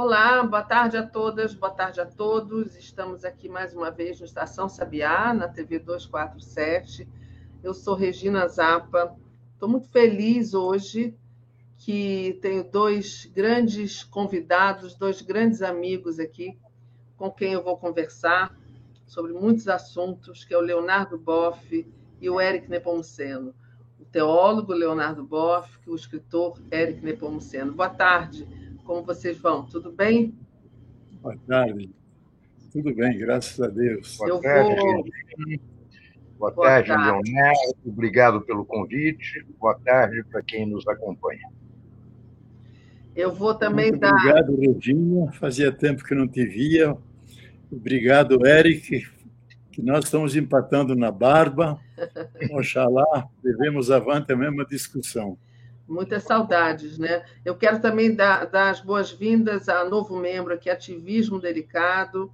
Olá, 0.00 0.44
boa 0.44 0.62
tarde 0.62 0.96
a 0.96 1.04
todas, 1.04 1.52
boa 1.54 1.72
tarde 1.72 2.00
a 2.00 2.06
todos. 2.06 2.76
Estamos 2.76 3.24
aqui 3.24 3.48
mais 3.48 3.74
uma 3.74 3.90
vez 3.90 4.20
no 4.20 4.26
Estação 4.26 4.68
Sabiá, 4.68 5.34
na 5.34 5.48
TV 5.48 5.80
247. 5.80 7.08
Eu 7.64 7.74
sou 7.74 7.96
Regina 7.96 8.46
Zappa. 8.46 9.16
Estou 9.54 9.68
muito 9.68 9.88
feliz 9.88 10.54
hoje 10.54 11.16
que 11.78 12.38
tenho 12.40 12.62
dois 12.62 13.28
grandes 13.34 14.04
convidados, 14.04 14.94
dois 14.94 15.20
grandes 15.20 15.62
amigos 15.62 16.20
aqui 16.20 16.56
com 17.16 17.28
quem 17.28 17.54
eu 17.54 17.64
vou 17.64 17.76
conversar 17.76 18.56
sobre 19.04 19.32
muitos 19.32 19.66
assuntos, 19.66 20.44
que 20.44 20.54
é 20.54 20.56
o 20.56 20.60
Leonardo 20.60 21.18
Boff 21.18 21.92
e 22.20 22.30
o 22.30 22.40
Eric 22.40 22.70
Nepomuceno. 22.70 23.52
O 23.98 24.04
teólogo 24.04 24.72
Leonardo 24.72 25.24
Boff 25.24 25.76
e 25.84 25.90
o 25.90 25.96
escritor 25.96 26.62
Eric 26.70 27.04
Nepomuceno. 27.04 27.72
Boa 27.72 27.90
tarde. 27.90 28.67
Como 28.88 29.02
vocês 29.02 29.36
vão? 29.36 29.66
Tudo 29.66 29.92
bem? 29.92 30.34
Boa 31.20 31.36
tarde. 31.46 31.90
Tudo 32.72 32.94
bem, 32.94 33.18
graças 33.18 33.60
a 33.60 33.68
Deus. 33.68 34.16
Boa 34.16 34.30
Eu 34.30 34.40
tarde, 34.40 34.76
vou... 34.80 35.04
Boa, 36.38 36.50
Boa 36.52 36.66
tarde, 36.66 36.88
tarde, 36.88 37.04
Leonardo. 37.04 37.60
Obrigado 37.84 38.40
pelo 38.40 38.64
convite. 38.64 39.44
Boa 39.60 39.78
tarde 39.84 40.24
para 40.32 40.40
quem 40.42 40.64
nos 40.64 40.88
acompanha. 40.88 41.50
Eu 43.14 43.30
vou 43.30 43.54
também 43.54 43.90
Muito 43.90 44.00
dar. 44.00 44.14
Obrigado, 44.14 44.56
Regina. 44.56 45.32
Fazia 45.32 45.70
tempo 45.70 46.02
que 46.02 46.14
não 46.14 46.26
te 46.26 46.46
via. 46.46 46.96
Obrigado, 47.70 48.46
Eric, 48.46 49.06
que 49.70 49.82
nós 49.82 50.06
estamos 50.06 50.34
empatando 50.34 50.96
na 50.96 51.10
barba. 51.10 51.78
Oxalá, 52.52 53.28
devemos 53.44 53.90
avante 53.90 54.32
a 54.32 54.36
mesma 54.36 54.64
discussão. 54.64 55.36
Muitas 55.88 56.24
saudades, 56.24 56.98
né? 56.98 57.24
Eu 57.44 57.56
quero 57.56 57.80
também 57.80 58.14
dar, 58.14 58.44
dar 58.44 58.70
as 58.70 58.80
boas-vindas 58.80 59.68
a 59.68 59.84
novo 59.84 60.18
membro 60.18 60.52
aqui, 60.52 60.68
Ativismo 60.68 61.40
Delicado, 61.40 62.30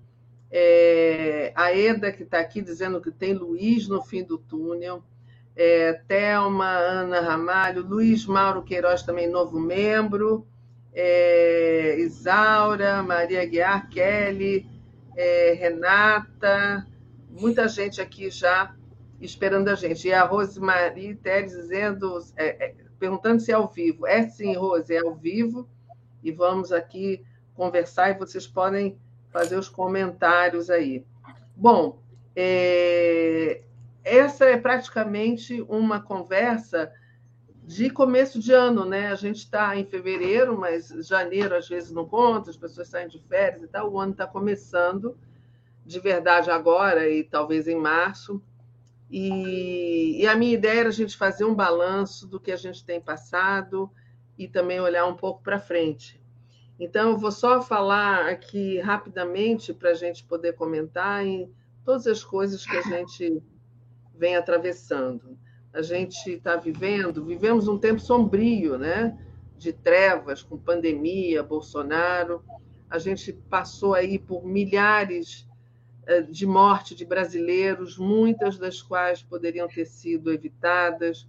é, 0.50 1.52
a 1.54 1.72
Eda, 1.72 2.10
que 2.10 2.24
está 2.24 2.40
aqui 2.40 2.60
dizendo 2.60 3.00
que 3.00 3.12
tem 3.12 3.32
Luiz 3.32 3.86
no 3.86 4.02
fim 4.02 4.24
do 4.24 4.38
túnel, 4.38 5.04
é, 5.54 5.92
Thelma, 6.08 6.66
Ana 6.66 7.20
Ramalho, 7.20 7.86
Luiz 7.86 8.26
Mauro 8.26 8.62
Queiroz, 8.62 9.02
também 9.02 9.28
novo 9.28 9.60
membro, 9.60 10.46
é, 10.92 11.96
Isaura, 11.98 13.02
Maria 13.02 13.44
Guiar, 13.44 13.88
Kelly, 13.88 14.68
é, 15.16 15.52
Renata, 15.52 16.86
muita 17.30 17.68
gente 17.68 18.00
aqui 18.00 18.30
já 18.30 18.74
esperando 19.20 19.68
a 19.68 19.74
gente. 19.74 20.06
E 20.06 20.12
a 20.12 20.24
Rosemarie 20.24 21.14
Teres 21.16 21.52
dizendo, 21.52 22.18
é, 22.36 22.66
é, 22.66 22.74
perguntando 23.04 23.40
se 23.40 23.52
é 23.52 23.54
ao 23.54 23.68
vivo. 23.68 24.06
É 24.06 24.26
sim, 24.26 24.56
Rose, 24.56 24.94
é 24.94 25.00
ao 25.00 25.14
vivo. 25.14 25.68
E 26.22 26.32
vamos 26.32 26.72
aqui 26.72 27.22
conversar 27.54 28.10
e 28.10 28.18
vocês 28.18 28.46
podem 28.46 28.98
fazer 29.30 29.58
os 29.58 29.68
comentários 29.68 30.70
aí. 30.70 31.04
Bom, 31.54 31.98
é, 32.34 33.60
essa 34.02 34.46
é 34.46 34.56
praticamente 34.56 35.60
uma 35.68 36.00
conversa 36.00 36.90
de 37.62 37.90
começo 37.90 38.40
de 38.40 38.52
ano, 38.52 38.86
né? 38.86 39.08
A 39.08 39.16
gente 39.16 39.36
está 39.38 39.76
em 39.76 39.84
fevereiro, 39.84 40.58
mas 40.58 40.88
janeiro 41.06 41.54
às 41.54 41.68
vezes 41.68 41.90
não 41.90 42.06
conta, 42.06 42.48
as 42.48 42.56
pessoas 42.56 42.88
saem 42.88 43.08
de 43.08 43.20
férias 43.28 43.62
e 43.62 43.68
tal. 43.68 43.92
O 43.92 44.00
ano 44.00 44.12
está 44.12 44.26
começando 44.26 45.14
de 45.84 46.00
verdade 46.00 46.50
agora 46.50 47.06
e 47.06 47.22
talvez 47.22 47.68
em 47.68 47.76
março. 47.76 48.42
E, 49.10 50.22
e, 50.22 50.26
a 50.26 50.34
minha 50.34 50.54
ideia 50.54 50.80
era 50.80 50.88
a 50.88 50.92
gente 50.92 51.16
fazer 51.16 51.44
um 51.44 51.54
balanço 51.54 52.26
do 52.26 52.40
que 52.40 52.50
a 52.50 52.56
gente 52.56 52.84
tem 52.84 53.00
passado 53.00 53.90
e 54.36 54.48
também 54.48 54.80
olhar 54.80 55.06
um 55.06 55.14
pouco 55.14 55.42
para 55.42 55.58
frente. 55.58 56.20
Então, 56.80 57.10
eu 57.10 57.18
vou 57.18 57.30
só 57.30 57.62
falar 57.62 58.26
aqui 58.28 58.80
rapidamente 58.80 59.72
para 59.72 59.90
a 59.90 59.94
gente 59.94 60.24
poder 60.24 60.54
comentar 60.54 61.24
em 61.24 61.52
todas 61.84 62.06
as 62.06 62.24
coisas 62.24 62.66
que 62.66 62.76
a 62.76 62.82
gente 62.82 63.40
vem 64.16 64.36
atravessando. 64.36 65.38
A 65.72 65.82
gente 65.82 66.30
está 66.30 66.56
vivendo, 66.56 67.24
vivemos 67.24 67.68
um 67.68 67.78
tempo 67.78 68.00
sombrio, 68.00 68.78
né? 68.78 69.16
De 69.56 69.72
trevas, 69.72 70.42
com 70.42 70.58
pandemia, 70.58 71.42
Bolsonaro. 71.42 72.42
A 72.88 72.98
gente 72.98 73.32
passou 73.32 73.94
aí 73.94 74.18
por 74.18 74.44
milhares 74.44 75.46
de 76.30 76.46
morte 76.46 76.94
de 76.94 77.04
brasileiros, 77.04 77.98
muitas 77.98 78.58
das 78.58 78.82
quais 78.82 79.22
poderiam 79.22 79.68
ter 79.68 79.86
sido 79.86 80.32
evitadas. 80.32 81.26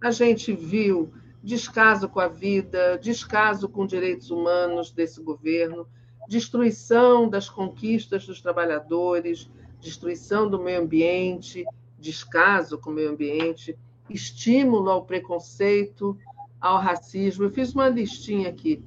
A 0.00 0.10
gente 0.10 0.52
viu 0.52 1.12
descaso 1.42 2.08
com 2.08 2.18
a 2.18 2.28
vida, 2.28 2.98
descaso 2.98 3.68
com 3.68 3.86
direitos 3.86 4.30
humanos 4.30 4.90
desse 4.90 5.22
governo, 5.22 5.86
destruição 6.28 7.28
das 7.28 7.48
conquistas 7.48 8.26
dos 8.26 8.40
trabalhadores, 8.40 9.48
destruição 9.80 10.48
do 10.50 10.58
meio 10.58 10.82
ambiente, 10.82 11.64
descaso 11.98 12.78
com 12.78 12.90
o 12.90 12.92
meio 12.92 13.10
ambiente, 13.10 13.78
estímulo 14.10 14.90
ao 14.90 15.04
preconceito, 15.04 16.18
ao 16.60 16.78
racismo. 16.78 17.44
Eu 17.44 17.50
fiz 17.50 17.72
uma 17.72 17.88
listinha 17.88 18.48
aqui. 18.48 18.82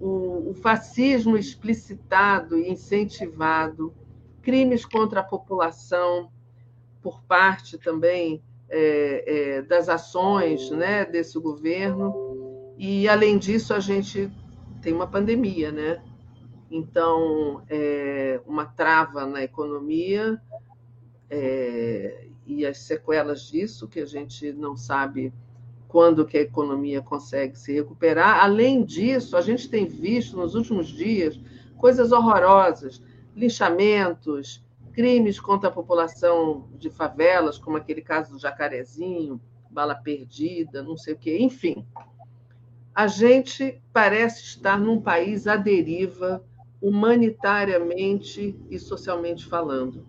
O, 0.00 0.50
o 0.50 0.54
fascismo 0.54 1.36
explicitado 1.36 2.56
e 2.56 2.70
incentivado, 2.70 3.92
crimes 4.42 4.84
contra 4.84 5.20
a 5.20 5.24
população 5.24 6.30
por 7.02 7.22
parte 7.22 7.78
também 7.78 8.42
é, 8.68 9.24
é, 9.26 9.62
das 9.62 9.88
ações 9.88 10.70
né, 10.70 11.04
desse 11.04 11.38
governo. 11.38 12.74
E, 12.76 13.08
além 13.08 13.38
disso, 13.38 13.74
a 13.74 13.80
gente 13.80 14.30
tem 14.82 14.92
uma 14.92 15.06
pandemia, 15.06 15.72
né? 15.72 16.02
Então, 16.70 17.62
é, 17.68 18.40
uma 18.46 18.66
trava 18.66 19.26
na 19.26 19.42
economia 19.42 20.40
é, 21.30 22.26
e 22.46 22.64
as 22.66 22.78
sequelas 22.78 23.42
disso, 23.42 23.88
que 23.88 24.00
a 24.00 24.06
gente 24.06 24.52
não 24.52 24.76
sabe 24.76 25.32
quando 25.88 26.26
que 26.26 26.36
a 26.36 26.42
economia 26.42 27.00
consegue 27.00 27.58
se 27.58 27.72
recuperar. 27.72 28.44
Além 28.44 28.84
disso, 28.84 29.36
a 29.36 29.40
gente 29.40 29.68
tem 29.68 29.86
visto 29.86 30.36
nos 30.36 30.54
últimos 30.54 30.88
dias 30.88 31.40
coisas 31.78 32.12
horrorosas 32.12 33.02
linchamentos, 33.38 34.64
crimes 34.92 35.38
contra 35.38 35.68
a 35.68 35.72
população 35.72 36.68
de 36.76 36.90
favelas, 36.90 37.56
como 37.56 37.76
aquele 37.76 38.02
caso 38.02 38.32
do 38.32 38.38
Jacarezinho, 38.38 39.40
bala 39.70 39.94
perdida, 39.94 40.82
não 40.82 40.96
sei 40.96 41.14
o 41.14 41.18
quê, 41.18 41.38
enfim. 41.38 41.86
A 42.94 43.06
gente 43.06 43.80
parece 43.92 44.42
estar 44.42 44.78
num 44.78 45.00
país 45.00 45.46
à 45.46 45.54
deriva, 45.54 46.44
humanitariamente 46.82 48.58
e 48.68 48.78
socialmente 48.78 49.46
falando. 49.46 50.04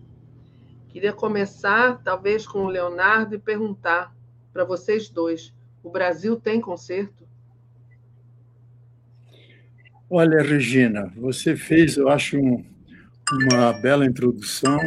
Queria 0.88 1.14
começar, 1.14 2.02
talvez, 2.04 2.48
com 2.48 2.66
o 2.66 2.70
Leonardo 2.70 3.36
e 3.36 3.40
perguntar 3.40 4.16
para 4.52 4.64
vocês 4.64 5.08
dois: 5.08 5.54
o 5.84 5.90
Brasil 5.92 6.36
tem 6.36 6.60
conserto? 6.60 7.28
Olha, 10.10 10.42
Regina, 10.42 11.14
você 11.16 11.56
fez, 11.56 11.96
eu 11.96 12.10
acho, 12.10 12.40
um, 12.40 12.66
uma 13.32 13.74
bela 13.74 14.06
introdução 14.06 14.80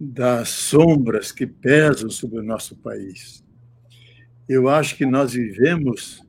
das 0.00 0.48
sombras 0.48 1.30
que 1.30 1.46
pesam 1.46 2.08
sobre 2.08 2.38
o 2.38 2.42
nosso 2.42 2.76
país. 2.76 3.44
Eu 4.48 4.68
acho 4.68 4.96
que 4.96 5.04
nós 5.04 5.32
vivemos 5.32 6.22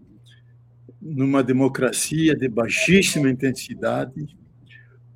numa 1.02 1.42
democracia 1.42 2.36
de 2.36 2.50
baixíssima 2.50 3.30
intensidade, 3.30 4.28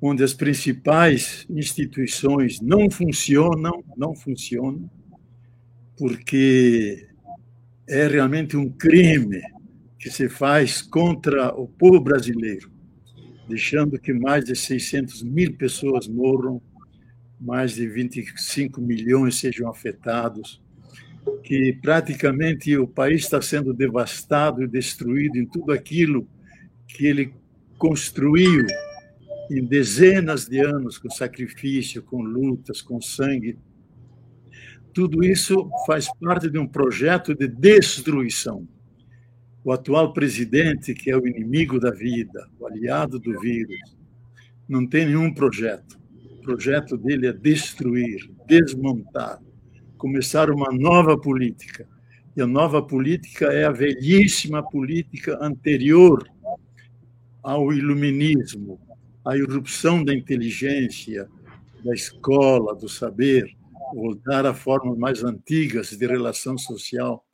onde 0.00 0.24
as 0.24 0.32
principais 0.32 1.46
instituições 1.50 2.60
não 2.60 2.90
funcionam, 2.90 3.84
não 3.96 4.14
funcionam, 4.14 4.90
porque 5.98 7.08
é 7.86 8.06
realmente 8.06 8.56
um 8.56 8.70
crime 8.70 9.42
que 9.98 10.10
se 10.10 10.28
faz 10.28 10.80
contra 10.80 11.54
o 11.54 11.68
povo 11.68 12.00
brasileiro 12.00 12.73
deixando 13.48 13.98
que 13.98 14.12
mais 14.12 14.44
de 14.44 14.56
600 14.56 15.22
mil 15.22 15.54
pessoas 15.56 16.08
morram, 16.08 16.60
mais 17.40 17.74
de 17.74 17.86
25 17.86 18.80
milhões 18.80 19.36
sejam 19.36 19.68
afetados, 19.68 20.62
que 21.42 21.72
praticamente 21.82 22.76
o 22.76 22.86
país 22.86 23.22
está 23.22 23.40
sendo 23.40 23.72
devastado 23.74 24.62
e 24.62 24.68
destruído 24.68 25.36
em 25.36 25.46
tudo 25.46 25.72
aquilo 25.72 26.28
que 26.86 27.06
ele 27.06 27.34
construiu 27.78 28.66
em 29.50 29.64
dezenas 29.64 30.46
de 30.46 30.60
anos 30.60 30.96
com 30.96 31.10
sacrifício, 31.10 32.02
com 32.02 32.22
lutas, 32.22 32.80
com 32.80 33.00
sangue. 33.00 33.58
Tudo 34.92 35.24
isso 35.24 35.68
faz 35.86 36.08
parte 36.18 36.48
de 36.48 36.58
um 36.58 36.66
projeto 36.66 37.34
de 37.34 37.48
destruição 37.48 38.66
o 39.64 39.72
atual 39.72 40.12
presidente, 40.12 40.92
que 40.92 41.10
é 41.10 41.16
o 41.16 41.26
inimigo 41.26 41.80
da 41.80 41.90
vida, 41.90 42.48
o 42.60 42.66
aliado 42.66 43.18
do 43.18 43.40
vírus, 43.40 43.96
não 44.68 44.86
tem 44.86 45.06
nenhum 45.06 45.32
projeto. 45.32 45.98
O 46.38 46.42
projeto 46.42 46.98
dele 46.98 47.28
é 47.28 47.32
destruir, 47.32 48.30
desmontar, 48.46 49.40
começar 49.96 50.50
uma 50.50 50.70
nova 50.70 51.18
política. 51.18 51.88
E 52.36 52.42
a 52.42 52.46
nova 52.46 52.82
política 52.82 53.46
é 53.46 53.64
a 53.64 53.72
velhíssima 53.72 54.62
política 54.62 55.38
anterior 55.40 56.28
ao 57.42 57.72
iluminismo, 57.72 58.78
à 59.24 59.36
irrupção 59.36 60.04
da 60.04 60.12
inteligência, 60.12 61.26
da 61.82 61.94
escola, 61.94 62.74
do 62.74 62.88
saber, 62.88 63.46
voltar 63.94 64.44
a 64.44 64.52
formas 64.52 64.98
mais 64.98 65.24
antigas 65.24 65.90
de 65.90 66.06
relação 66.06 66.58
social, 66.58 67.24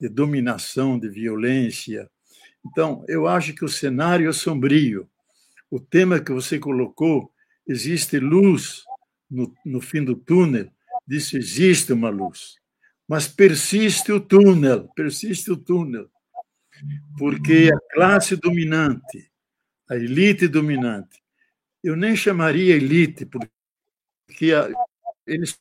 de 0.00 0.08
dominação, 0.08 0.98
de 0.98 1.08
violência. 1.08 2.10
Então, 2.64 3.04
eu 3.08 3.26
acho 3.26 3.54
que 3.54 3.64
o 3.64 3.68
cenário 3.68 4.28
é 4.28 4.32
sombrio. 4.32 5.08
O 5.70 5.80
tema 5.80 6.20
que 6.20 6.32
você 6.32 6.58
colocou, 6.58 7.32
existe 7.66 8.18
luz 8.18 8.84
no, 9.30 9.54
no 9.64 9.80
fim 9.80 10.02
do 10.02 10.16
túnel, 10.16 10.70
disse 11.06 11.36
existe 11.36 11.92
uma 11.92 12.10
luz. 12.10 12.56
Mas 13.06 13.26
persiste 13.26 14.12
o 14.12 14.20
túnel, 14.20 14.88
persiste 14.94 15.50
o 15.50 15.56
túnel. 15.56 16.10
Porque 17.16 17.70
a 17.74 17.94
classe 17.94 18.36
dominante, 18.36 19.30
a 19.90 19.96
elite 19.96 20.46
dominante, 20.46 21.22
eu 21.82 21.96
nem 21.96 22.14
chamaria 22.14 22.76
elite, 22.76 23.24
porque 23.26 24.52
eles 25.26 25.58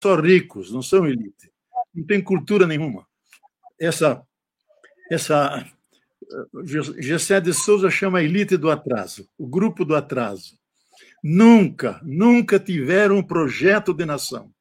são 0.00 0.20
ricos, 0.20 0.72
não 0.72 0.82
são 0.82 1.06
elite. 1.06 1.50
Não 1.94 2.04
tem 2.04 2.22
cultura 2.22 2.66
nenhuma. 2.66 3.06
Essa, 3.82 4.24
essa 5.10 5.68
Gessé 6.98 7.40
de 7.40 7.52
Souza 7.52 7.90
chama 7.90 8.20
a 8.20 8.22
elite 8.22 8.56
do 8.56 8.70
atraso, 8.70 9.28
o 9.36 9.44
grupo 9.44 9.84
do 9.84 9.96
atraso. 9.96 10.56
Nunca, 11.20 12.00
nunca 12.04 12.60
tiveram 12.60 13.16
um 13.16 13.22
projeto 13.24 13.92
de 13.92 14.04
nação. 14.04 14.54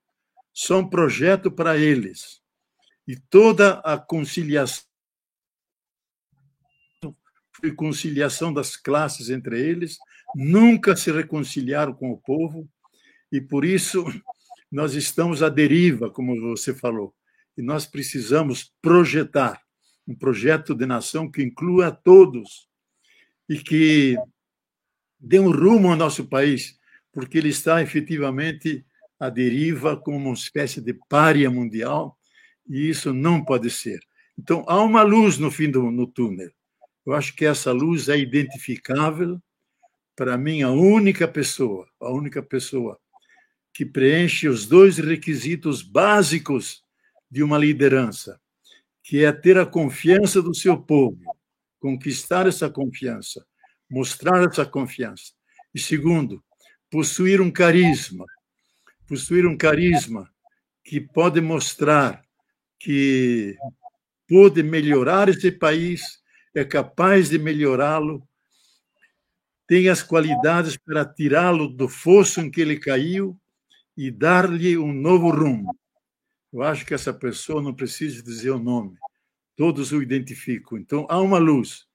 Só 0.52 0.80
um 0.80 0.90
projeto 0.90 1.52
para 1.52 1.78
eles. 1.78 2.42
E 3.08 3.16
toda 3.16 3.74
a 3.82 3.96
conciliação 3.96 4.86
foi 7.58 7.72
conciliação 7.72 8.52
das 8.52 8.76
classes 8.76 9.30
entre 9.30 9.62
eles, 9.62 10.00
nunca 10.36 10.96
se 10.96 11.12
reconciliaram 11.12 11.94
com 11.94 12.12
o 12.12 12.18
povo, 12.18 12.68
e 13.32 13.40
por 13.40 13.64
isso 13.64 14.04
nós 14.72 14.96
estamos 14.96 15.44
à 15.44 15.50
deriva, 15.50 16.10
como 16.10 16.42
você 16.42 16.74
falou, 16.74 17.14
e 17.62 17.64
nós 17.64 17.86
precisamos 17.86 18.74
projetar 18.82 19.62
um 20.08 20.16
projeto 20.16 20.74
de 20.74 20.84
nação 20.88 21.30
que 21.30 21.44
inclua 21.44 21.88
a 21.88 21.92
todos 21.92 22.68
e 23.48 23.60
que 23.60 24.18
dê 25.20 25.40
um 25.40 25.52
rumo 25.52 25.92
ao 25.92 25.96
nosso 25.96 26.26
país, 26.26 26.80
porque 27.12 27.38
ele 27.38 27.50
está 27.50 27.80
efetivamente 27.80 28.84
à 29.20 29.30
deriva 29.30 29.96
como 29.96 30.30
uma 30.30 30.34
espécie 30.34 30.82
de 30.82 30.96
párea 31.08 31.52
mundial, 31.52 32.18
e 32.68 32.90
isso 32.90 33.14
não 33.14 33.46
pode 33.46 33.70
ser. 33.70 34.00
Então, 34.36 34.66
há 34.68 34.82
uma 34.82 35.04
luz 35.04 35.38
no 35.38 35.52
fim 35.52 35.70
do 35.70 35.92
no 35.92 36.08
túnel. 36.08 36.50
Eu 37.06 37.14
acho 37.14 37.36
que 37.36 37.46
essa 37.46 37.72
luz 37.72 38.10
é 38.10 38.18
identificável. 38.18 39.40
Para 40.16 40.36
mim, 40.36 40.64
a 40.64 40.72
única 40.72 41.28
pessoa, 41.28 41.88
a 42.00 42.10
única 42.10 42.42
pessoa 42.42 43.00
que 43.72 43.86
preenche 43.86 44.48
os 44.48 44.66
dois 44.66 44.98
requisitos 44.98 45.84
básicos 45.84 46.84
de 47.32 47.42
uma 47.42 47.58
liderança, 47.58 48.40
que 49.02 49.24
é 49.24 49.32
ter 49.32 49.58
a 49.58 49.66
confiança 49.66 50.42
do 50.42 50.54
seu 50.54 50.78
povo, 50.78 51.20
conquistar 51.80 52.46
essa 52.46 52.70
confiança, 52.70 53.46
mostrar 53.90 54.44
essa 54.48 54.66
confiança. 54.66 55.32
E 55.74 55.80
segundo, 55.80 56.44
possuir 56.90 57.40
um 57.40 57.50
carisma, 57.50 58.26
possuir 59.08 59.48
um 59.48 59.58
carisma 59.58 60.30
que 60.84 61.00
pode 61.00 61.40
mostrar 61.40 62.22
que 62.78 63.56
pode 64.28 64.64
melhorar 64.64 65.30
esse 65.30 65.52
país, 65.52 66.02
é 66.54 66.66
capaz 66.66 67.30
de 67.30 67.38
melhorá-lo, 67.38 68.28
tem 69.68 69.88
as 69.88 70.02
qualidades 70.02 70.76
para 70.78 71.06
tirá-lo 71.06 71.68
do 71.68 71.88
fosso 71.88 72.42
em 72.42 72.50
que 72.50 72.60
ele 72.60 72.80
caiu 72.80 73.40
e 73.96 74.10
dar-lhe 74.10 74.78
um 74.78 74.92
novo 74.92 75.30
rumo. 75.30 75.78
Eu 76.52 76.64
acho 76.64 76.86
que 76.86 76.94
essa 76.94 77.14
pessoa 77.14 77.62
não 77.62 77.74
precisa 77.74 78.22
dizer 78.22 78.52
o 78.52 78.60
nome, 78.60 78.98
todos 79.56 79.92
o 79.92 80.02
identificam. 80.02 80.78
Então, 80.78 81.08
há 81.10 81.20
uma 81.20 81.38
luz, 81.38 81.86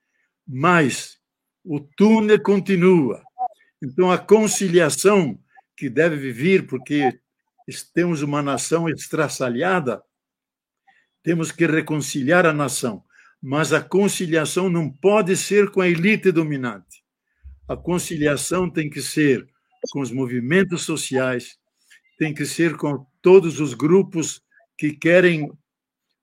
mas 0.47 1.19
o 1.63 1.79
túnel 1.79 2.43
continua. 2.43 3.23
Então, 3.83 4.11
a 4.11 4.17
conciliação 4.17 5.39
que 5.77 5.91
deve 5.91 6.33
vir, 6.33 6.67
porque 6.67 7.21
temos 7.93 8.23
uma 8.23 8.43
nação 8.43 8.89
estraçalhada, 8.89 10.03
temos 11.23 11.53
que 11.53 11.67
reconciliar 11.67 12.47
a 12.47 12.53
nação. 12.53 13.05
Mas 13.43 13.73
a 13.73 13.83
conciliação 13.83 14.71
não 14.71 14.89
pode 14.91 15.37
ser 15.37 15.71
com 15.71 15.83
a 15.83 15.89
elite 15.89 16.33
dominante. 16.33 17.05
A 17.69 17.77
conciliação 17.77 18.71
tem 18.71 18.89
que 18.89 19.03
ser 19.03 19.47
com 19.91 20.01
os 20.01 20.11
movimentos 20.11 20.83
sociais, 20.83 21.59
tem 22.19 22.33
que 22.33 22.47
ser 22.47 22.77
com 22.77 23.05
todos 23.21 23.61
os 23.61 23.75
grupos 23.75 24.46
que 24.77 24.93
querem 24.93 25.51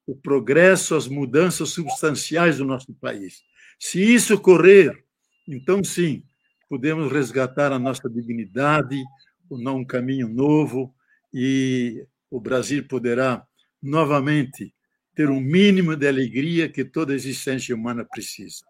o 0.06 0.16
progresso, 0.16 0.96
as 0.96 1.08
mudanças 1.08 1.70
substanciais 1.70 2.58
do 2.58 2.66
nosso 2.66 2.94
país. 2.94 3.44
Se 3.80 4.02
isso 4.02 4.36
ocorrer, 4.36 5.04
então 5.48 5.84
sim, 5.84 6.24
podemos 6.70 7.12
resgatar 7.12 7.72
a 7.72 7.80
nossa 7.80 8.10
dignidade, 8.10 9.02
um 9.50 9.86
caminho 9.86 10.28
novo 10.28 10.94
e 11.34 12.06
o 12.30 12.40
Brasil 12.40 12.84
poderá 12.88 13.46
novamente 13.82 14.74
ter 15.14 15.30
um 15.30 15.40
mínimo 15.40 15.96
de 15.96 16.08
alegria 16.08 16.68
que 16.68 16.84
toda 16.84 17.14
existência 17.14 17.76
humana 17.76 18.04
precisa. 18.04 18.64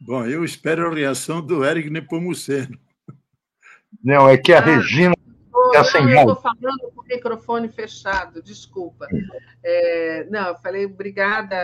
Bom, 0.00 0.24
eu 0.24 0.42
espero 0.44 0.86
a 0.86 0.94
reação 0.94 1.44
do 1.44 1.64
Eric 1.64 1.90
Nepomuceno. 1.90 2.78
Não, 4.02 4.28
é 4.28 4.38
que 4.38 4.52
a 4.52 4.58
ah, 4.58 4.62
Regina 4.62 5.14
está 5.66 5.84
sem 5.84 6.10
Eu 6.10 6.20
estou 6.20 6.36
falando 6.36 6.90
com 6.94 7.02
o 7.02 7.04
microfone 7.04 7.68
fechado, 7.68 8.42
desculpa. 8.42 9.06
É, 9.62 10.26
não, 10.30 10.48
eu 10.48 10.54
falei 10.56 10.86
obrigada, 10.86 11.54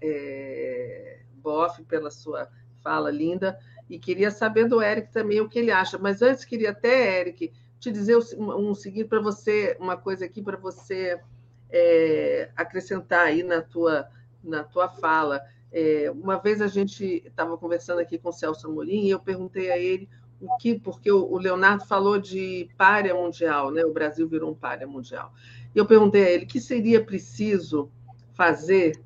é, 0.00 1.20
Boff, 1.34 1.82
pela 1.84 2.10
sua 2.10 2.48
fala 2.82 3.10
linda, 3.10 3.58
e 3.90 3.98
queria 3.98 4.30
saber 4.30 4.68
do 4.68 4.80
Eric 4.80 5.10
também 5.10 5.40
o 5.40 5.48
que 5.48 5.58
ele 5.58 5.72
acha. 5.72 5.98
Mas 5.98 6.22
antes, 6.22 6.44
queria 6.44 6.70
até, 6.70 7.20
Eric, 7.20 7.52
te 7.80 7.90
dizer 7.90 8.16
um, 8.38 8.70
um 8.70 8.74
seguinte 8.74 9.08
para 9.08 9.20
você, 9.20 9.76
uma 9.80 9.96
coisa 9.96 10.24
aqui 10.24 10.40
para 10.40 10.56
você 10.56 11.20
é, 11.68 12.48
acrescentar 12.54 13.26
aí 13.26 13.42
na 13.42 13.60
tua, 13.60 14.08
na 14.42 14.62
tua 14.62 14.88
fala. 14.88 15.42
É, 15.72 16.10
uma 16.10 16.36
vez 16.36 16.60
a 16.60 16.66
gente 16.66 17.22
estava 17.26 17.56
conversando 17.56 18.00
aqui 18.00 18.18
com 18.18 18.28
o 18.28 18.32
Celso 18.32 18.66
Amorim 18.66 19.06
e 19.06 19.10
eu 19.10 19.18
perguntei 19.18 19.70
a 19.70 19.78
ele 19.78 20.08
o 20.40 20.56
que, 20.56 20.78
porque 20.78 21.10
o 21.10 21.38
Leonardo 21.38 21.86
falou 21.86 22.18
de 22.18 22.68
párea 22.76 23.14
mundial, 23.14 23.70
né? 23.70 23.84
O 23.84 23.92
Brasil 23.92 24.28
virou 24.28 24.50
um 24.50 24.54
párea 24.54 24.86
mundial. 24.86 25.32
E 25.74 25.78
eu 25.78 25.86
perguntei 25.86 26.24
a 26.24 26.30
ele 26.30 26.44
o 26.44 26.48
que 26.48 26.60
seria 26.60 27.02
preciso 27.02 27.88
fazer 28.34 29.00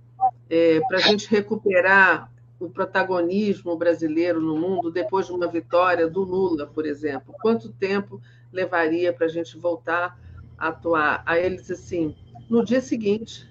é, 0.49 0.81
para 0.89 0.97
a 0.97 1.01
gente 1.01 1.29
recuperar 1.29 2.33
o 2.59 2.71
protagonismo 2.71 3.77
brasileiro 3.77 4.41
no 4.41 4.57
mundo 4.57 4.91
depois 4.91 5.27
de 5.27 5.33
uma 5.33 5.47
vitória 5.47 6.09
do 6.09 6.23
Lula, 6.23 6.67
por 6.67 6.87
exemplo. 6.87 7.35
Quanto 7.43 7.73
tempo 7.73 8.21
levaria 8.51 9.13
para 9.13 9.27
a 9.27 9.29
gente 9.29 9.59
voltar 9.59 10.19
a 10.57 10.69
atuar? 10.69 11.23
Aí 11.27 11.45
ele 11.45 11.57
disse 11.57 11.75
assim: 11.75 12.17
no 12.49 12.65
dia 12.65 12.81
seguinte 12.81 13.47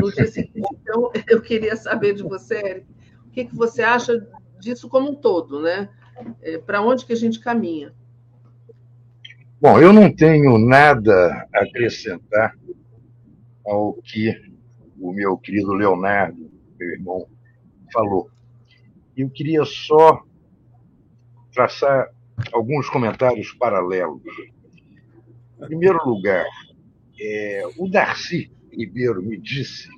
no 0.00 0.12
dia 0.12 0.26
seguinte. 0.26 0.68
Então, 0.80 1.10
eu 1.28 1.40
queria 1.40 1.76
saber 1.76 2.14
de 2.14 2.22
você, 2.22 2.56
Eric, 2.56 2.86
o 3.26 3.30
que, 3.30 3.44
que 3.44 3.54
você 3.54 3.82
acha 3.82 4.26
disso 4.60 4.88
como 4.88 5.10
um 5.10 5.14
todo, 5.14 5.60
né? 5.60 5.88
É, 6.40 6.58
Para 6.58 6.82
onde 6.82 7.04
que 7.04 7.12
a 7.12 7.16
gente 7.16 7.40
caminha? 7.40 7.94
Bom, 9.60 9.78
eu 9.80 9.92
não 9.92 10.12
tenho 10.12 10.58
nada 10.58 11.46
a 11.54 11.62
acrescentar 11.62 12.56
ao 13.64 13.94
que 13.94 14.34
o 14.98 15.12
meu 15.12 15.36
querido 15.36 15.72
Leonardo, 15.72 16.50
meu 16.78 16.90
irmão, 16.90 17.28
falou. 17.92 18.28
Eu 19.16 19.30
queria 19.30 19.64
só 19.64 20.22
traçar 21.52 22.08
alguns 22.52 22.88
comentários 22.88 23.52
paralelos. 23.52 24.22
Em 25.60 25.66
primeiro 25.66 25.98
lugar, 26.04 26.46
é, 27.20 27.62
o 27.78 27.88
Darcy 27.88 28.50
Ribeiro 28.72 29.22
me 29.22 29.36
disse 29.38 29.88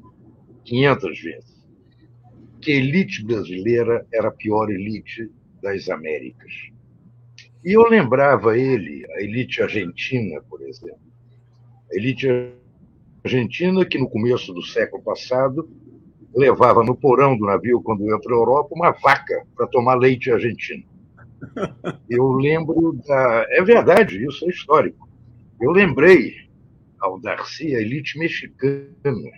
500 0.64 1.21
vezes 1.21 1.54
que 2.61 2.73
a 2.73 2.76
elite 2.76 3.23
brasileira 3.25 4.07
era 4.12 4.28
a 4.28 4.33
pior 4.33 4.71
elite 4.71 5.31
das 5.62 5.90
Américas. 5.90 6.52
E 7.62 7.73
eu 7.73 7.83
lembrava 7.88 8.59
ele, 8.59 9.07
a 9.12 9.23
elite 9.23 9.62
argentina, 9.62 10.40
por 10.49 10.62
exemplo. 10.62 10.99
A 11.93 11.97
elite 11.97 12.26
argentina 13.23 13.85
que 13.85 13.99
no 13.99 14.09
começo 14.09 14.52
do 14.52 14.62
século 14.62 15.02
passado 15.02 15.69
levava 16.35 16.83
no 16.83 16.97
porão 16.97 17.37
do 17.37 17.47
navio 17.47 17.83
quando 17.83 18.07
ia 18.07 18.19
para 18.19 18.35
a 18.35 18.38
Europa 18.38 18.75
uma 18.75 18.90
vaca 18.90 19.47
para 19.54 19.66
tomar 19.66 19.95
leite 19.95 20.31
argentino. 20.31 20.85
Eu 22.09 22.33
lembro 22.33 22.99
da. 23.07 23.47
É 23.50 23.62
verdade, 23.62 24.25
isso 24.26 24.45
é 24.47 24.49
histórico. 24.49 25.09
Eu 25.61 25.71
lembrei 25.71 26.35
ao 27.04 27.20
Darcy 27.20 27.75
a 27.76 27.80
elite 27.80 28.18
mexicana. 28.18 29.30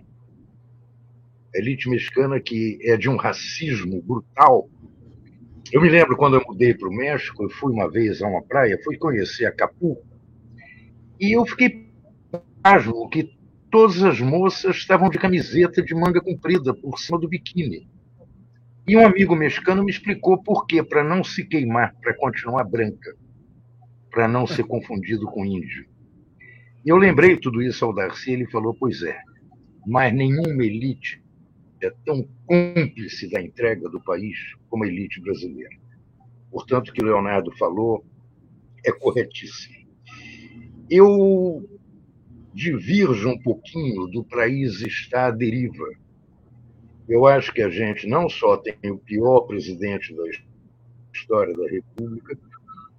A 1.54 1.58
elite 1.58 1.88
mexicana 1.88 2.40
que 2.40 2.78
é 2.82 2.96
de 2.96 3.08
um 3.08 3.16
racismo 3.16 4.00
brutal. 4.02 4.70
Eu 5.72 5.82
me 5.82 5.88
lembro 5.88 6.16
quando 6.16 6.36
eu 6.36 6.44
mudei 6.46 6.74
para 6.74 6.88
o 6.88 6.94
México, 6.94 7.42
eu 7.42 7.50
fui 7.50 7.72
uma 7.72 7.90
vez 7.90 8.22
a 8.22 8.28
uma 8.28 8.42
praia, 8.42 8.78
fui 8.84 8.96
conhecer 8.96 9.46
Acapulco, 9.46 10.06
e 11.20 11.36
eu 11.36 11.44
fiquei 11.44 11.90
pasmo 12.62 13.08
que 13.08 13.36
todas 13.68 14.02
as 14.02 14.20
moças 14.20 14.76
estavam 14.76 15.10
de 15.10 15.18
camiseta 15.18 15.82
de 15.82 15.94
manga 15.94 16.20
comprida 16.20 16.72
por 16.72 16.98
cima 17.00 17.18
do 17.18 17.28
biquíni. 17.28 17.88
E 18.86 18.96
um 18.96 19.04
amigo 19.04 19.34
mexicano 19.34 19.82
me 19.82 19.90
explicou 19.90 20.40
por 20.40 20.66
quê, 20.66 20.84
para 20.84 21.02
não 21.02 21.24
se 21.24 21.44
queimar, 21.44 21.96
para 22.00 22.14
continuar 22.16 22.62
branca, 22.62 23.16
para 24.10 24.28
não 24.28 24.46
ser 24.46 24.64
confundido 24.64 25.26
com 25.26 25.44
índio. 25.44 25.95
Eu 26.86 26.96
lembrei 26.96 27.36
tudo 27.36 27.60
isso 27.60 27.84
ao 27.84 27.92
Darcy, 27.92 28.32
ele 28.32 28.46
falou: 28.46 28.72
pois 28.72 29.02
é, 29.02 29.20
mas 29.86 30.14
nenhuma 30.14 30.64
elite 30.64 31.22
é 31.82 31.90
tão 32.04 32.26
cúmplice 32.46 33.28
da 33.28 33.42
entrega 33.42 33.88
do 33.88 34.00
país 34.00 34.38
como 34.70 34.84
a 34.84 34.86
elite 34.86 35.20
brasileira. 35.20 35.76
Portanto, 36.50 36.88
o 36.88 36.92
que 36.92 37.02
o 37.02 37.04
Leonardo 37.04 37.50
falou 37.58 38.04
é 38.84 38.92
corretíssimo. 38.92 39.84
Eu 40.88 41.68
divirjo 42.54 43.28
um 43.28 43.38
pouquinho 43.38 44.06
do 44.06 44.24
país 44.24 44.80
estar 44.80 45.26
à 45.26 45.30
deriva 45.30 45.86
eu 47.08 47.24
acho 47.24 47.52
que 47.52 47.62
a 47.62 47.70
gente 47.70 48.06
não 48.08 48.28
só 48.28 48.56
tem 48.56 48.90
o 48.90 48.98
pior 48.98 49.42
presidente 49.42 50.14
da 50.14 50.24
história 51.14 51.54
da 51.54 51.68
República, 51.68 52.36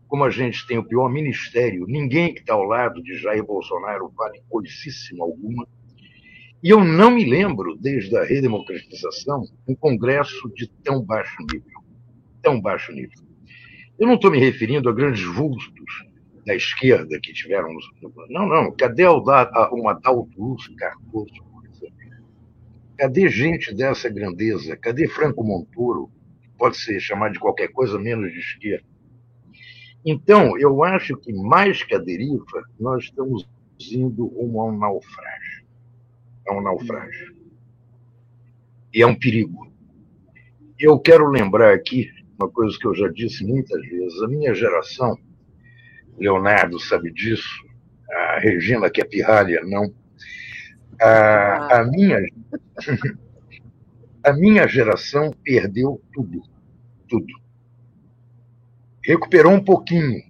como 0.08 0.24
a 0.24 0.30
gente 0.30 0.66
tem 0.66 0.78
o 0.78 0.84
pior 0.84 1.10
ministério. 1.10 1.86
Ninguém 1.88 2.34
que 2.34 2.40
está 2.40 2.54
ao 2.54 2.64
lado 2.64 3.02
de 3.02 3.18
Jair 3.18 3.44
Bolsonaro 3.44 4.12
vale 4.16 4.42
coisíssima 4.50 5.26
alguma. 5.26 5.68
E 6.64 6.70
eu 6.70 6.84
não 6.84 7.12
me 7.12 7.24
lembro, 7.24 7.78
desde 7.78 8.18
a 8.18 8.24
redemocratização, 8.24 9.44
um 9.68 9.76
Congresso 9.76 10.52
de 10.56 10.68
tão 10.84 11.02
baixo 11.02 11.38
nível. 11.52 11.82
Tão 12.42 12.60
baixo 12.60 12.92
nível. 12.92 13.20
Eu 14.00 14.08
não 14.08 14.16
estou 14.16 14.32
me 14.32 14.40
referindo 14.40 14.90
a 14.90 14.94
grandes 14.94 15.24
vultos 15.24 15.72
da 16.46 16.56
esquerda 16.56 17.20
que 17.22 17.34
tiveram. 17.34 17.70
Não, 18.30 18.48
não. 18.48 18.72
Cadê 18.72 19.06
o, 19.06 19.20
uma 19.72 19.92
Adalto 19.92 20.32
Lúcio 20.38 20.74
Cardoso? 20.76 21.46
Cadê 22.98 23.30
gente 23.30 23.76
dessa 23.76 24.10
grandeza? 24.10 24.76
Cadê 24.78 25.08
Franco 25.08 25.44
Montoro? 25.44 26.10
Pode 26.58 26.78
ser 26.78 27.00
chamado 27.00 27.34
de 27.34 27.40
qualquer 27.40 27.68
coisa 27.68 28.00
menos 28.00 28.32
de 28.32 28.40
esquerda. 28.40 28.97
Então, 30.10 30.58
eu 30.58 30.86
acho 30.86 31.18
que 31.18 31.34
mais 31.34 31.84
que 31.84 31.94
a 31.94 31.98
deriva, 31.98 32.64
nós 32.80 33.04
estamos 33.04 33.46
indo 33.92 34.28
rumo 34.28 34.62
a 34.62 34.66
um 34.68 34.78
naufrágio. 34.78 35.66
É 36.48 36.52
um 36.54 36.62
naufrágio. 36.62 37.36
E 38.94 39.02
é 39.02 39.06
um 39.06 39.20
perigo. 39.20 39.70
Eu 40.80 40.98
quero 40.98 41.28
lembrar 41.28 41.74
aqui 41.74 42.10
uma 42.40 42.50
coisa 42.50 42.78
que 42.80 42.88
eu 42.88 42.96
já 42.96 43.10
disse 43.10 43.44
muitas 43.46 43.82
vezes. 43.82 44.22
A 44.22 44.30
minha 44.30 44.54
geração, 44.54 45.20
Leonardo 46.18 46.80
sabe 46.80 47.12
disso, 47.12 47.68
a 48.10 48.40
Regina, 48.40 48.90
que 48.90 49.02
é 49.02 49.06
pirralha, 49.06 49.62
não. 49.66 49.94
A, 51.02 51.82
a 51.82 51.84
minha 51.84 52.18
a 54.24 54.32
minha 54.32 54.66
geração 54.70 55.34
perdeu 55.44 56.02
tudo, 56.14 56.42
tudo. 57.10 57.47
Recuperou 59.08 59.54
um 59.54 59.64
pouquinho 59.64 60.22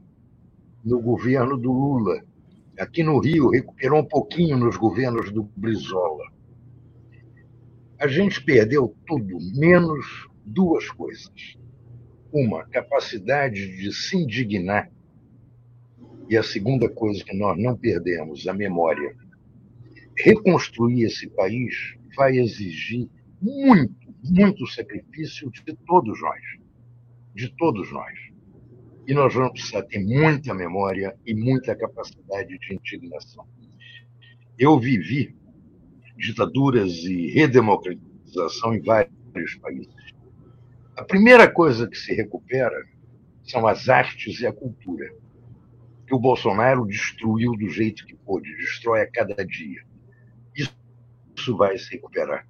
no 0.86 1.02
governo 1.02 1.58
do 1.58 1.72
Lula. 1.72 2.24
Aqui 2.78 3.02
no 3.02 3.18
Rio, 3.18 3.50
recuperou 3.50 4.02
um 4.02 4.06
pouquinho 4.06 4.56
nos 4.56 4.78
governos 4.78 5.32
do 5.32 5.50
Brizola. 5.58 6.32
A 8.00 8.08
gente 8.08 8.40
perdeu 8.44 8.96
tudo, 9.08 9.40
menos 9.56 10.30
duas 10.46 10.88
coisas. 10.92 11.58
Uma, 12.32 12.68
capacidade 12.68 13.78
de 13.78 13.92
se 13.92 14.16
indignar. 14.16 14.92
E 16.30 16.38
a 16.38 16.44
segunda 16.44 16.88
coisa 16.88 17.24
que 17.24 17.36
nós 17.36 17.60
não 17.60 17.76
perdemos, 17.76 18.48
a 18.48 18.54
memória. 18.54 19.16
Reconstruir 20.16 21.02
esse 21.02 21.28
país 21.30 21.98
vai 22.16 22.38
exigir 22.38 23.10
muito, 23.42 24.14
muito 24.24 24.68
sacrifício 24.68 25.50
de 25.50 25.76
todos 25.88 26.22
nós. 26.22 26.44
De 27.34 27.50
todos 27.58 27.92
nós. 27.92 28.27
E 29.08 29.14
nós 29.14 29.34
vamos 29.34 29.54
precisar 29.54 29.84
ter 29.84 30.00
muita 30.00 30.54
memória 30.54 31.18
e 31.26 31.34
muita 31.34 31.76
capacidade 31.76 32.60
de 32.60 32.74
indignação. 32.76 33.48
Eu 34.60 34.78
vivi 34.80 35.36
ditaduras 36.18 36.92
e 37.06 37.32
redemocratização 37.32 38.76
em 38.76 38.82
vários 38.82 39.56
países. 39.62 39.94
A 40.98 41.04
primeira 41.04 41.50
coisa 41.50 41.88
que 41.88 41.98
se 41.98 42.14
recupera 42.14 42.86
são 43.44 43.66
as 43.66 43.88
artes 43.88 44.42
e 44.42 44.46
a 44.46 44.52
cultura, 44.52 45.10
que 46.06 46.14
o 46.14 46.20
Bolsonaro 46.20 46.86
destruiu 46.86 47.54
do 47.54 47.70
jeito 47.70 48.06
que 48.06 48.16
pôde, 48.16 48.54
destrói 48.58 49.02
a 49.02 49.12
cada 49.12 49.46
dia 49.46 49.88
isso 51.38 51.56
vai 51.56 51.78
se 51.78 51.92
recuperar. 51.92 52.46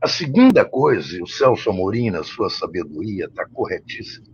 A 0.00 0.08
segunda 0.08 0.64
coisa, 0.64 1.16
e 1.16 1.22
o 1.22 1.26
Celso 1.26 1.70
Amorim, 1.70 2.10
na 2.10 2.24
sua 2.24 2.50
sabedoria, 2.50 3.26
está 3.26 3.46
corretíssimo, 3.46 4.26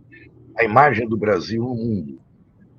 a 0.57 0.63
imagem 0.63 1.07
do 1.07 1.17
Brasil 1.17 1.63
no 1.63 1.75
mundo. 1.75 2.21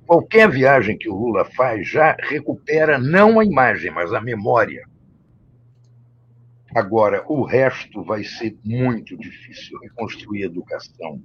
Qualquer 0.05 0.49
viagem 0.49 0.97
que 0.97 1.09
o 1.09 1.15
Lula 1.15 1.45
faz 1.45 1.87
já 1.87 2.15
recupera 2.19 2.97
não 2.99 3.39
a 3.39 3.45
imagem, 3.45 3.91
mas 3.91 4.13
a 4.13 4.19
memória. 4.19 4.83
Agora, 6.75 7.23
o 7.27 7.43
resto 7.43 8.03
vai 8.03 8.23
ser 8.23 8.57
muito 8.63 9.17
difícil 9.17 9.77
reconstruir 9.79 10.43
a 10.43 10.45
educação. 10.47 11.21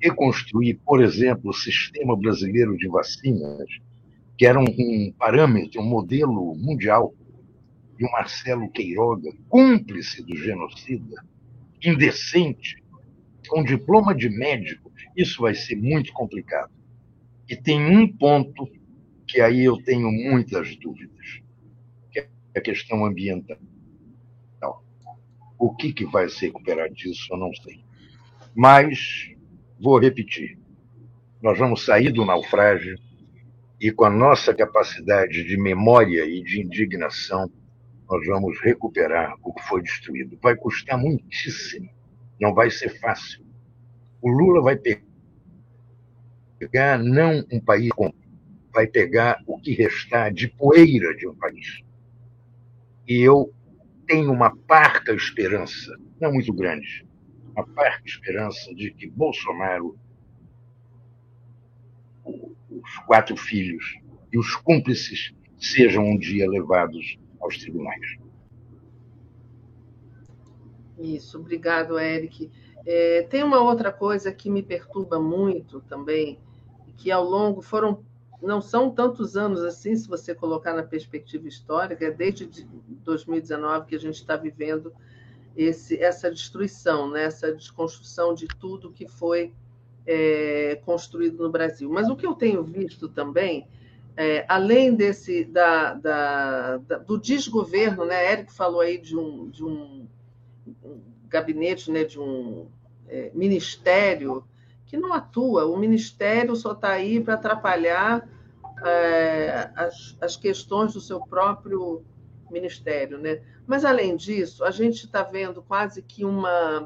Reconstruir, 0.00 0.80
por 0.84 1.02
exemplo, 1.02 1.50
o 1.50 1.54
sistema 1.54 2.16
brasileiro 2.16 2.76
de 2.76 2.88
vacinas, 2.88 3.68
que 4.36 4.46
era 4.46 4.58
um, 4.58 4.64
um 4.64 5.12
parâmetro, 5.18 5.80
um 5.80 5.86
modelo 5.86 6.54
mundial 6.54 7.14
e 7.98 8.04
o 8.04 8.10
Marcelo 8.12 8.70
Queiroga, 8.70 9.30
cúmplice 9.46 10.24
do 10.24 10.34
genocida, 10.34 11.22
indecente, 11.82 12.79
com 13.48 13.62
diploma 13.62 14.14
de 14.14 14.28
médico, 14.28 14.90
isso 15.16 15.42
vai 15.42 15.54
ser 15.54 15.76
muito 15.76 16.12
complicado. 16.12 16.72
E 17.48 17.56
tem 17.56 17.80
um 17.80 18.06
ponto 18.06 18.68
que 19.26 19.40
aí 19.40 19.64
eu 19.64 19.76
tenho 19.82 20.10
muitas 20.10 20.76
dúvidas, 20.76 21.42
que 22.10 22.20
é 22.20 22.28
a 22.56 22.60
questão 22.60 23.04
ambiental. 23.04 23.58
O 25.58 25.74
que, 25.74 25.92
que 25.92 26.06
vai 26.06 26.28
se 26.28 26.46
recuperar 26.46 26.90
disso, 26.90 27.28
eu 27.30 27.36
não 27.36 27.52
sei. 27.54 27.84
Mas, 28.54 29.30
vou 29.78 29.98
repetir, 29.98 30.58
nós 31.42 31.58
vamos 31.58 31.84
sair 31.84 32.10
do 32.12 32.24
naufrágio 32.24 32.96
e 33.80 33.90
com 33.90 34.04
a 34.04 34.10
nossa 34.10 34.54
capacidade 34.54 35.44
de 35.44 35.56
memória 35.56 36.24
e 36.24 36.42
de 36.42 36.60
indignação, 36.60 37.50
nós 38.08 38.26
vamos 38.26 38.60
recuperar 38.60 39.34
o 39.42 39.54
que 39.54 39.62
foi 39.62 39.82
destruído. 39.82 40.38
Vai 40.42 40.56
custar 40.56 40.98
muitíssimo, 40.98 41.88
não 42.40 42.54
vai 42.54 42.70
ser 42.70 42.98
fácil. 43.00 43.44
O 44.22 44.30
Lula 44.30 44.62
vai 44.62 44.78
pegar 46.58 46.98
não 46.98 47.44
um 47.52 47.60
país, 47.60 47.90
vai 48.72 48.86
pegar 48.86 49.42
o 49.46 49.58
que 49.58 49.74
restar 49.74 50.32
de 50.32 50.48
poeira 50.48 51.14
de 51.16 51.28
um 51.28 51.34
país. 51.34 51.82
E 53.06 53.20
eu 53.20 53.52
tenho 54.06 54.32
uma 54.32 54.56
parca 54.56 55.12
esperança, 55.12 55.96
não 56.20 56.32
muito 56.32 56.52
grande, 56.52 57.06
uma 57.52 57.66
parca 57.66 58.06
esperança 58.06 58.74
de 58.74 58.90
que 58.92 59.06
Bolsonaro, 59.08 59.98
os 62.24 62.96
quatro 63.06 63.36
filhos 63.36 63.98
e 64.32 64.38
os 64.38 64.54
cúmplices 64.56 65.34
sejam 65.58 66.04
um 66.04 66.16
dia 66.18 66.48
levados 66.48 67.18
aos 67.40 67.58
tribunais. 67.58 68.18
Isso, 71.00 71.38
obrigado, 71.38 71.98
Eric. 71.98 72.50
É, 72.86 73.22
tem 73.22 73.42
uma 73.42 73.60
outra 73.60 73.90
coisa 73.90 74.32
que 74.32 74.50
me 74.50 74.62
perturba 74.62 75.18
muito 75.18 75.80
também, 75.82 76.38
que 76.96 77.10
ao 77.10 77.24
longo 77.24 77.62
foram 77.62 78.04
não 78.42 78.62
são 78.62 78.90
tantos 78.90 79.36
anos 79.36 79.62
assim, 79.62 79.94
se 79.94 80.08
você 80.08 80.34
colocar 80.34 80.72
na 80.72 80.82
perspectiva 80.82 81.46
histórica, 81.46 82.06
é 82.06 82.10
desde 82.10 82.46
2019 83.04 83.86
que 83.86 83.94
a 83.94 83.98
gente 83.98 84.14
está 84.14 84.34
vivendo 84.34 84.94
esse, 85.54 86.02
essa 86.02 86.30
destruição, 86.30 87.10
né? 87.10 87.24
essa 87.24 87.52
desconstrução 87.52 88.32
de 88.32 88.46
tudo 88.46 88.92
que 88.92 89.06
foi 89.06 89.52
é, 90.06 90.80
construído 90.86 91.42
no 91.42 91.50
Brasil. 91.50 91.90
Mas 91.90 92.08
o 92.08 92.16
que 92.16 92.26
eu 92.26 92.32
tenho 92.32 92.64
visto 92.64 93.10
também 93.10 93.68
é, 94.16 94.44
além 94.48 94.94
desse 94.94 95.44
da, 95.44 95.94
da, 95.94 96.76
da, 96.78 96.98
do 96.98 97.18
desgoverno, 97.18 98.04
né? 98.04 98.32
Érico 98.32 98.52
falou 98.52 98.80
aí 98.80 98.98
de 98.98 99.16
um, 99.16 99.48
de 99.48 99.64
um, 99.64 99.70
um 99.70 100.06
gabinete, 101.28 101.90
né? 101.90 102.04
de 102.04 102.18
um 102.18 102.68
é, 103.08 103.30
ministério 103.34 104.44
que 104.86 104.96
não 104.96 105.12
atua. 105.12 105.66
O 105.66 105.76
Ministério 105.76 106.56
só 106.56 106.72
está 106.72 106.90
aí 106.90 107.20
para 107.20 107.34
atrapalhar 107.34 108.28
é, 108.84 109.70
as, 109.76 110.16
as 110.20 110.36
questões 110.36 110.94
do 110.94 111.00
seu 111.00 111.20
próprio 111.20 112.04
Ministério. 112.50 113.18
Né? 113.18 113.40
Mas, 113.66 113.84
além 113.84 114.16
disso, 114.16 114.64
a 114.64 114.70
gente 114.72 115.04
está 115.06 115.22
vendo 115.22 115.62
quase 115.62 116.02
que 116.02 116.24
uma, 116.24 116.84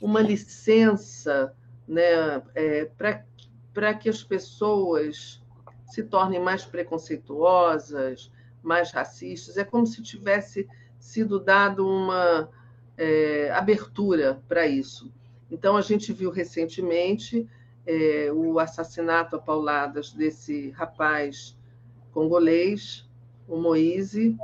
uma 0.00 0.20
licença 0.20 1.52
né, 1.88 2.40
é, 2.54 2.84
para 3.74 3.94
que 3.94 4.08
as 4.08 4.22
pessoas 4.22 5.42
se 5.86 6.02
tornem 6.04 6.40
mais 6.40 6.64
preconceituosas, 6.64 8.30
mais 8.62 8.92
racistas. 8.92 9.56
É 9.56 9.64
como 9.64 9.86
se 9.86 10.02
tivesse 10.02 10.68
sido 10.98 11.38
dado 11.38 11.86
uma 11.86 12.48
é, 12.96 13.50
abertura 13.52 14.40
para 14.48 14.66
isso. 14.66 15.12
Então, 15.50 15.76
a 15.76 15.80
gente 15.80 16.12
viu 16.12 16.30
recentemente 16.30 17.48
é, 17.86 18.30
o 18.32 18.58
assassinato 18.58 19.36
a 19.36 19.38
pauladas 19.38 20.12
desse 20.12 20.70
rapaz 20.70 21.56
congolês, 22.12 23.08
o 23.48 23.56
Moise, 23.56 24.36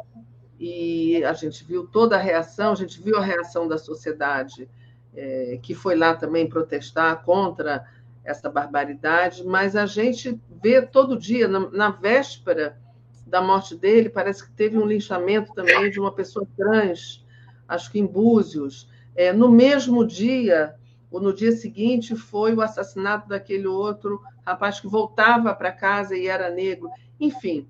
e 0.58 1.24
a 1.24 1.32
gente 1.32 1.64
viu 1.64 1.86
toda 1.86 2.16
a 2.16 2.20
reação, 2.20 2.72
a 2.72 2.76
gente 2.76 3.00
viu 3.00 3.16
a 3.16 3.24
reação 3.24 3.66
da 3.66 3.78
sociedade 3.78 4.68
é, 5.14 5.58
que 5.62 5.74
foi 5.74 5.96
lá 5.96 6.14
também 6.14 6.48
protestar 6.48 7.24
contra 7.24 7.86
essa 8.24 8.50
barbaridade, 8.50 9.44
mas 9.44 9.74
a 9.74 9.86
gente 9.86 10.38
vê 10.62 10.82
todo 10.82 11.18
dia, 11.18 11.48
na, 11.48 11.70
na 11.70 11.90
véspera 11.90 12.78
da 13.26 13.40
morte 13.40 13.74
dele, 13.74 14.10
parece 14.10 14.44
que 14.44 14.52
teve 14.52 14.76
um 14.76 14.86
linchamento 14.86 15.54
também 15.54 15.90
de 15.90 15.98
uma 15.98 16.12
pessoa 16.12 16.46
trans, 16.56 17.24
acho 17.70 17.90
que 17.90 18.00
em 18.00 18.06
Búzios. 18.06 18.88
É, 19.14 19.32
no 19.32 19.48
mesmo 19.48 20.04
dia, 20.04 20.74
ou 21.10 21.20
no 21.20 21.32
dia 21.32 21.52
seguinte, 21.52 22.16
foi 22.16 22.54
o 22.54 22.60
assassinato 22.60 23.28
daquele 23.28 23.66
outro 23.66 24.20
rapaz 24.44 24.80
que 24.80 24.88
voltava 24.88 25.54
para 25.54 25.72
casa 25.72 26.16
e 26.16 26.26
era 26.26 26.50
negro. 26.50 26.90
Enfim, 27.18 27.68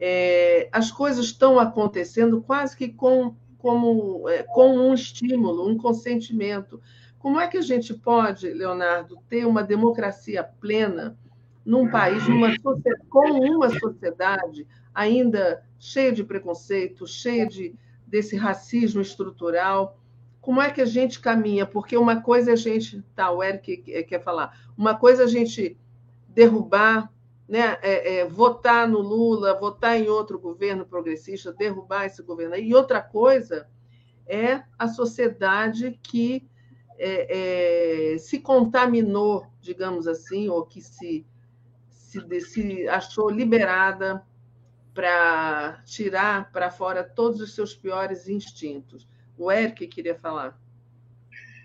é, 0.00 0.68
as 0.72 0.90
coisas 0.90 1.26
estão 1.26 1.58
acontecendo 1.58 2.40
quase 2.40 2.76
que 2.76 2.88
com, 2.88 3.34
como, 3.58 4.28
é, 4.28 4.44
com 4.44 4.76
um 4.76 4.94
estímulo, 4.94 5.68
um 5.68 5.76
consentimento. 5.76 6.80
Como 7.18 7.38
é 7.40 7.48
que 7.48 7.58
a 7.58 7.62
gente 7.62 7.92
pode, 7.92 8.48
Leonardo, 8.52 9.18
ter 9.28 9.44
uma 9.44 9.62
democracia 9.62 10.44
plena 10.44 11.18
num 11.66 11.90
país, 11.90 12.26
numa 12.26 12.56
com 13.08 13.30
uma 13.30 13.68
sociedade 13.78 14.66
ainda 14.94 15.62
cheia 15.78 16.12
de 16.12 16.24
preconceito, 16.24 17.06
cheia 17.06 17.46
de, 17.46 17.74
desse 18.10 18.36
racismo 18.36 19.00
estrutural? 19.00 19.98
Como 20.40 20.60
é 20.60 20.70
que 20.70 20.80
a 20.80 20.86
gente 20.86 21.20
caminha? 21.20 21.64
Porque 21.64 21.96
uma 21.96 22.20
coisa 22.20 22.50
é 22.50 22.52
a 22.54 22.56
gente. 22.56 23.02
Tá, 23.14 23.30
o 23.30 23.42
Eric 23.42 24.04
quer 24.04 24.22
falar. 24.22 24.58
Uma 24.76 24.94
coisa 24.94 25.22
é 25.22 25.24
a 25.24 25.28
gente 25.28 25.78
derrubar 26.28 27.12
né, 27.48 27.78
é, 27.82 28.18
é, 28.18 28.24
votar 28.24 28.88
no 28.88 29.00
Lula, 29.00 29.58
votar 29.58 29.98
em 29.98 30.08
outro 30.08 30.38
governo 30.38 30.86
progressista, 30.86 31.52
derrubar 31.52 32.06
esse 32.06 32.22
governo. 32.22 32.56
E 32.56 32.74
outra 32.74 33.00
coisa 33.00 33.68
é 34.26 34.62
a 34.78 34.88
sociedade 34.88 35.98
que 36.02 36.48
é, 36.96 38.12
é 38.14 38.18
se 38.18 38.38
contaminou, 38.38 39.46
digamos 39.60 40.06
assim, 40.06 40.48
ou 40.48 40.64
que 40.64 40.80
se, 40.80 41.26
se, 41.88 42.40
se 42.40 42.88
achou 42.88 43.28
liberada 43.28 44.24
para 44.94 45.82
tirar 45.84 46.50
para 46.52 46.70
fora 46.70 47.02
todos 47.04 47.40
os 47.40 47.54
seus 47.54 47.74
piores 47.74 48.28
instintos. 48.28 49.08
O 49.36 49.50
Eric 49.50 49.86
queria 49.86 50.14
falar. 50.14 50.58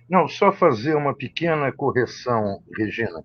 Não, 0.09 0.27
só 0.27 0.51
fazer 0.51 0.95
uma 0.95 1.15
pequena 1.15 1.71
correção, 1.71 2.63
Regina 2.77 3.23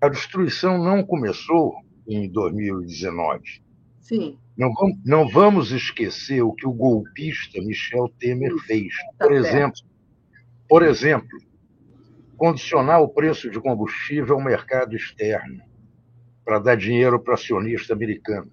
a 0.00 0.08
destruição 0.08 0.78
não 0.78 1.02
começou 1.02 1.74
em 2.06 2.30
2019. 2.30 3.62
Sim. 4.00 4.38
Não 4.56 4.72
vamos, 4.72 4.98
não 5.04 5.28
vamos 5.28 5.72
esquecer 5.72 6.42
o 6.42 6.52
que 6.52 6.66
o 6.66 6.72
golpista 6.72 7.60
Michel 7.60 8.08
Temer 8.18 8.56
fez. 8.58 8.94
Tá 9.18 9.26
por 9.26 9.32
exemplo, 9.32 9.80
por 10.68 10.82
exemplo, 10.82 11.38
condicionar 12.36 13.00
o 13.00 13.08
preço 13.08 13.50
de 13.50 13.60
combustível 13.60 14.36
ao 14.36 14.44
mercado 14.44 14.94
externo 14.94 15.62
para 16.44 16.58
dar 16.58 16.76
dinheiro 16.76 17.18
para 17.18 17.34
acionista 17.34 17.92
americano. 17.92 18.50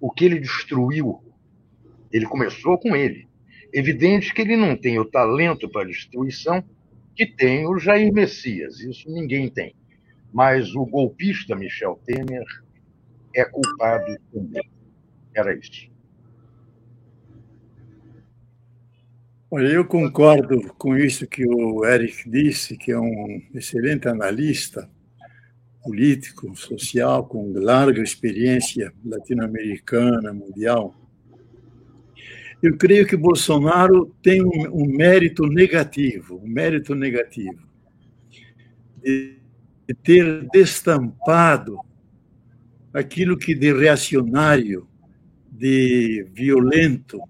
O 0.00 0.10
que 0.10 0.24
ele 0.24 0.38
destruiu, 0.40 1.22
ele 2.10 2.26
começou 2.26 2.78
com 2.78 2.96
ele. 2.96 3.28
Evidente 3.72 4.32
que 4.32 4.42
ele 4.42 4.56
não 4.56 4.76
tem 4.76 4.98
o 4.98 5.04
talento 5.04 5.68
para 5.68 5.86
destruição 5.86 6.64
que 7.14 7.26
tem 7.26 7.66
o 7.66 7.78
Jair 7.78 8.12
Messias. 8.12 8.80
Isso 8.80 9.10
ninguém 9.10 9.48
tem 9.48 9.74
mas 10.32 10.74
o 10.74 10.84
golpista 10.86 11.56
Michel 11.56 12.00
Temer 12.04 12.44
é 13.34 13.44
culpado 13.44 14.16
também. 14.32 14.70
Era 15.34 15.54
isso. 15.54 15.90
Eu 19.52 19.84
concordo 19.84 20.72
com 20.74 20.96
isso 20.96 21.26
que 21.26 21.44
o 21.44 21.84
Eric 21.84 22.28
disse, 22.30 22.76
que 22.76 22.92
é 22.92 22.98
um 22.98 23.42
excelente 23.52 24.06
analista 24.06 24.88
político, 25.82 26.54
social, 26.56 27.24
com 27.26 27.52
larga 27.54 28.02
experiência 28.02 28.92
latino-americana, 29.04 30.32
mundial. 30.32 30.94
Eu 32.62 32.76
creio 32.76 33.06
que 33.06 33.16
Bolsonaro 33.16 34.14
tem 34.22 34.42
um, 34.42 34.82
um 34.82 34.86
mérito 34.86 35.46
negativo, 35.46 36.40
um 36.42 36.48
mérito 36.48 36.94
negativo 36.94 37.70
de 39.02 39.38
ter 40.02 40.46
destampado 40.52 41.78
aquilo 42.92 43.38
que 43.38 43.54
de 43.54 43.72
reacionário, 43.72 44.86
de 45.50 46.26
violento, 46.34 47.20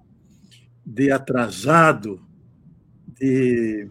de 0.85 1.13
atrasado, 1.13 2.21
de 3.19 3.89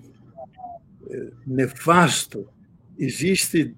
eh, 1.09 1.31
nefasto 1.47 2.47
existe 2.97 3.75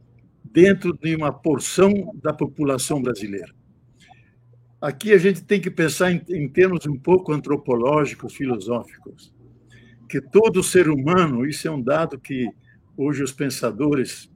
dentro 0.52 0.98
de 0.98 1.16
uma 1.16 1.32
porção 1.32 1.92
da 2.22 2.34
população 2.34 3.02
brasileira. 3.02 3.54
Aqui 4.80 5.14
a 5.14 5.18
gente 5.18 5.44
tem 5.44 5.62
que 5.62 5.70
pensar 5.70 6.12
em, 6.12 6.22
em 6.30 6.50
termos 6.50 6.86
um 6.86 6.98
pouco 6.98 7.32
antropológicos, 7.32 8.36
filosóficos, 8.36 9.34
que 10.10 10.20
todo 10.20 10.64
ser 10.64 10.90
humano, 10.90 11.46
isso 11.46 11.68
é 11.68 11.72
um 11.72 11.82
dado 11.82 12.20
que 12.20 12.50
hoje 12.98 13.24
os 13.24 13.32
pensadores 13.32 14.32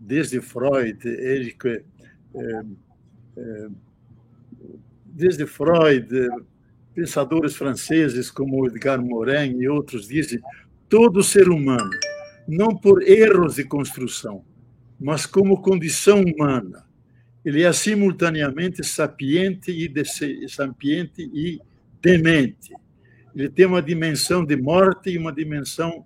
desde 0.00 0.40
Freud, 0.40 0.98
é, 1.06 2.62
é, 3.36 3.68
desde 5.04 5.46
Freud, 5.46 6.08
pensadores 6.94 7.54
franceses 7.54 8.30
como 8.30 8.66
Edgar 8.66 9.02
Morin 9.02 9.58
e 9.58 9.68
outros 9.68 10.08
dizem 10.08 10.40
todo 10.88 11.22
ser 11.22 11.48
humano, 11.48 11.90
não 12.48 12.76
por 12.76 13.02
erros 13.02 13.56
de 13.56 13.64
construção, 13.64 14.44
mas 15.00 15.24
como 15.24 15.62
condição 15.62 16.20
humana, 16.20 16.84
ele 17.42 17.62
é 17.62 17.72
simultaneamente 17.72 18.84
sapiente 18.84 19.70
e 19.70 20.48
sapiente 20.48 21.22
e 21.32 21.58
demente. 22.02 22.74
Ele 23.34 23.48
tem 23.48 23.64
uma 23.64 23.80
dimensão 23.80 24.44
de 24.44 24.56
morte 24.56 25.10
e 25.10 25.18
uma 25.18 25.32
dimensão 25.32 26.04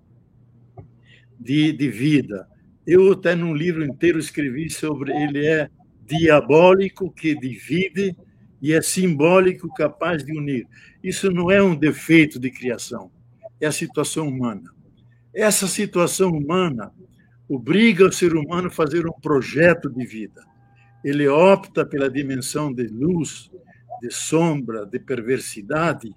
de, 1.37 1.73
de 1.73 1.89
vida. 1.89 2.47
Eu 2.87 3.11
até 3.11 3.35
num 3.35 3.53
livro 3.53 3.83
inteiro 3.83 4.17
escrevi 4.17 4.69
sobre 4.69 5.11
ele 5.11 5.45
é 5.45 5.69
diabólico 6.05 7.11
que 7.11 7.37
divide 7.37 8.15
e 8.61 8.71
é 8.71 8.81
simbólico 8.81 9.67
capaz 9.73 10.23
de 10.23 10.31
unir. 10.37 10.67
Isso 11.03 11.29
não 11.31 11.51
é 11.51 11.61
um 11.61 11.75
defeito 11.75 12.39
de 12.39 12.49
criação, 12.49 13.11
é 13.59 13.65
a 13.65 13.71
situação 13.71 14.27
humana. 14.27 14.73
Essa 15.33 15.67
situação 15.67 16.29
humana 16.29 16.93
obriga 17.49 18.05
o 18.05 18.11
ser 18.11 18.35
humano 18.35 18.67
a 18.67 18.71
fazer 18.71 19.05
um 19.07 19.13
projeto 19.21 19.89
de 19.89 20.05
vida. 20.05 20.43
Ele 21.03 21.27
opta 21.27 21.85
pela 21.85 22.09
dimensão 22.09 22.73
de 22.73 22.87
luz, 22.87 23.51
de 24.01 24.11
sombra, 24.11 24.85
de 24.85 24.99
perversidade, 24.99 26.13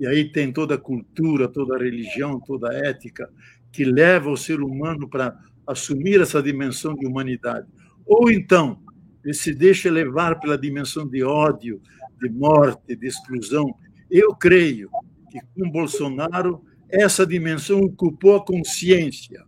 e 0.00 0.06
aí 0.06 0.32
tem 0.32 0.52
toda 0.52 0.74
a 0.74 0.78
cultura, 0.78 1.48
toda 1.48 1.76
a 1.76 1.78
religião, 1.78 2.40
toda 2.40 2.70
a 2.70 2.74
ética 2.74 3.30
que 3.70 3.84
leva 3.84 4.30
o 4.30 4.36
ser 4.36 4.60
humano 4.60 5.08
para 5.08 5.38
assumir 5.66 6.20
essa 6.20 6.42
dimensão 6.42 6.94
de 6.94 7.06
humanidade. 7.06 7.66
Ou 8.04 8.30
então, 8.30 8.80
ele 9.24 9.34
se 9.34 9.54
deixa 9.54 9.90
levar 9.90 10.40
pela 10.40 10.58
dimensão 10.58 11.06
de 11.06 11.22
ódio, 11.22 11.80
de 12.20 12.28
morte, 12.28 12.96
de 12.96 13.06
exclusão. 13.06 13.74
Eu 14.10 14.34
creio 14.34 14.90
que 15.30 15.40
com 15.54 15.70
Bolsonaro 15.70 16.62
essa 16.88 17.26
dimensão 17.26 17.80
ocupou 17.80 18.36
a 18.36 18.44
consciência, 18.44 19.44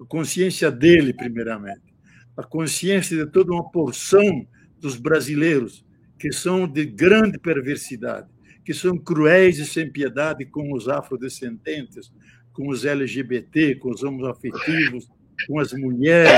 a 0.00 0.04
consciência 0.06 0.70
dele, 0.70 1.12
primeiramente, 1.12 1.94
a 2.36 2.42
consciência 2.42 3.16
de 3.16 3.30
toda 3.30 3.52
uma 3.52 3.70
porção 3.70 4.46
dos 4.78 4.96
brasileiros 4.96 5.84
que 6.18 6.32
são 6.32 6.66
de 6.66 6.86
grande 6.86 7.38
perversidade, 7.38 8.28
que 8.64 8.72
são 8.72 8.96
cruéis 8.96 9.58
e 9.58 9.66
sem 9.66 9.90
piedade 9.90 10.46
com 10.46 10.72
os 10.72 10.88
afrodescendentes, 10.88 12.10
com 12.52 12.68
os 12.68 12.84
LGBT, 12.84 13.76
com 13.76 13.90
os 13.90 14.02
homoafetivos, 14.02 15.06
com 15.46 15.58
as 15.58 15.72
mulheres. 15.72 16.32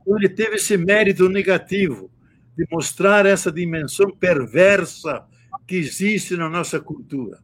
Então, 0.00 0.16
ele 0.18 0.28
teve 0.28 0.56
esse 0.56 0.76
mérito 0.76 1.28
negativo 1.28 2.10
de 2.56 2.66
mostrar 2.70 3.26
essa 3.26 3.52
dimensão 3.52 4.10
perversa 4.10 5.24
que 5.66 5.76
existe 5.76 6.36
na 6.36 6.48
nossa 6.48 6.80
cultura. 6.80 7.38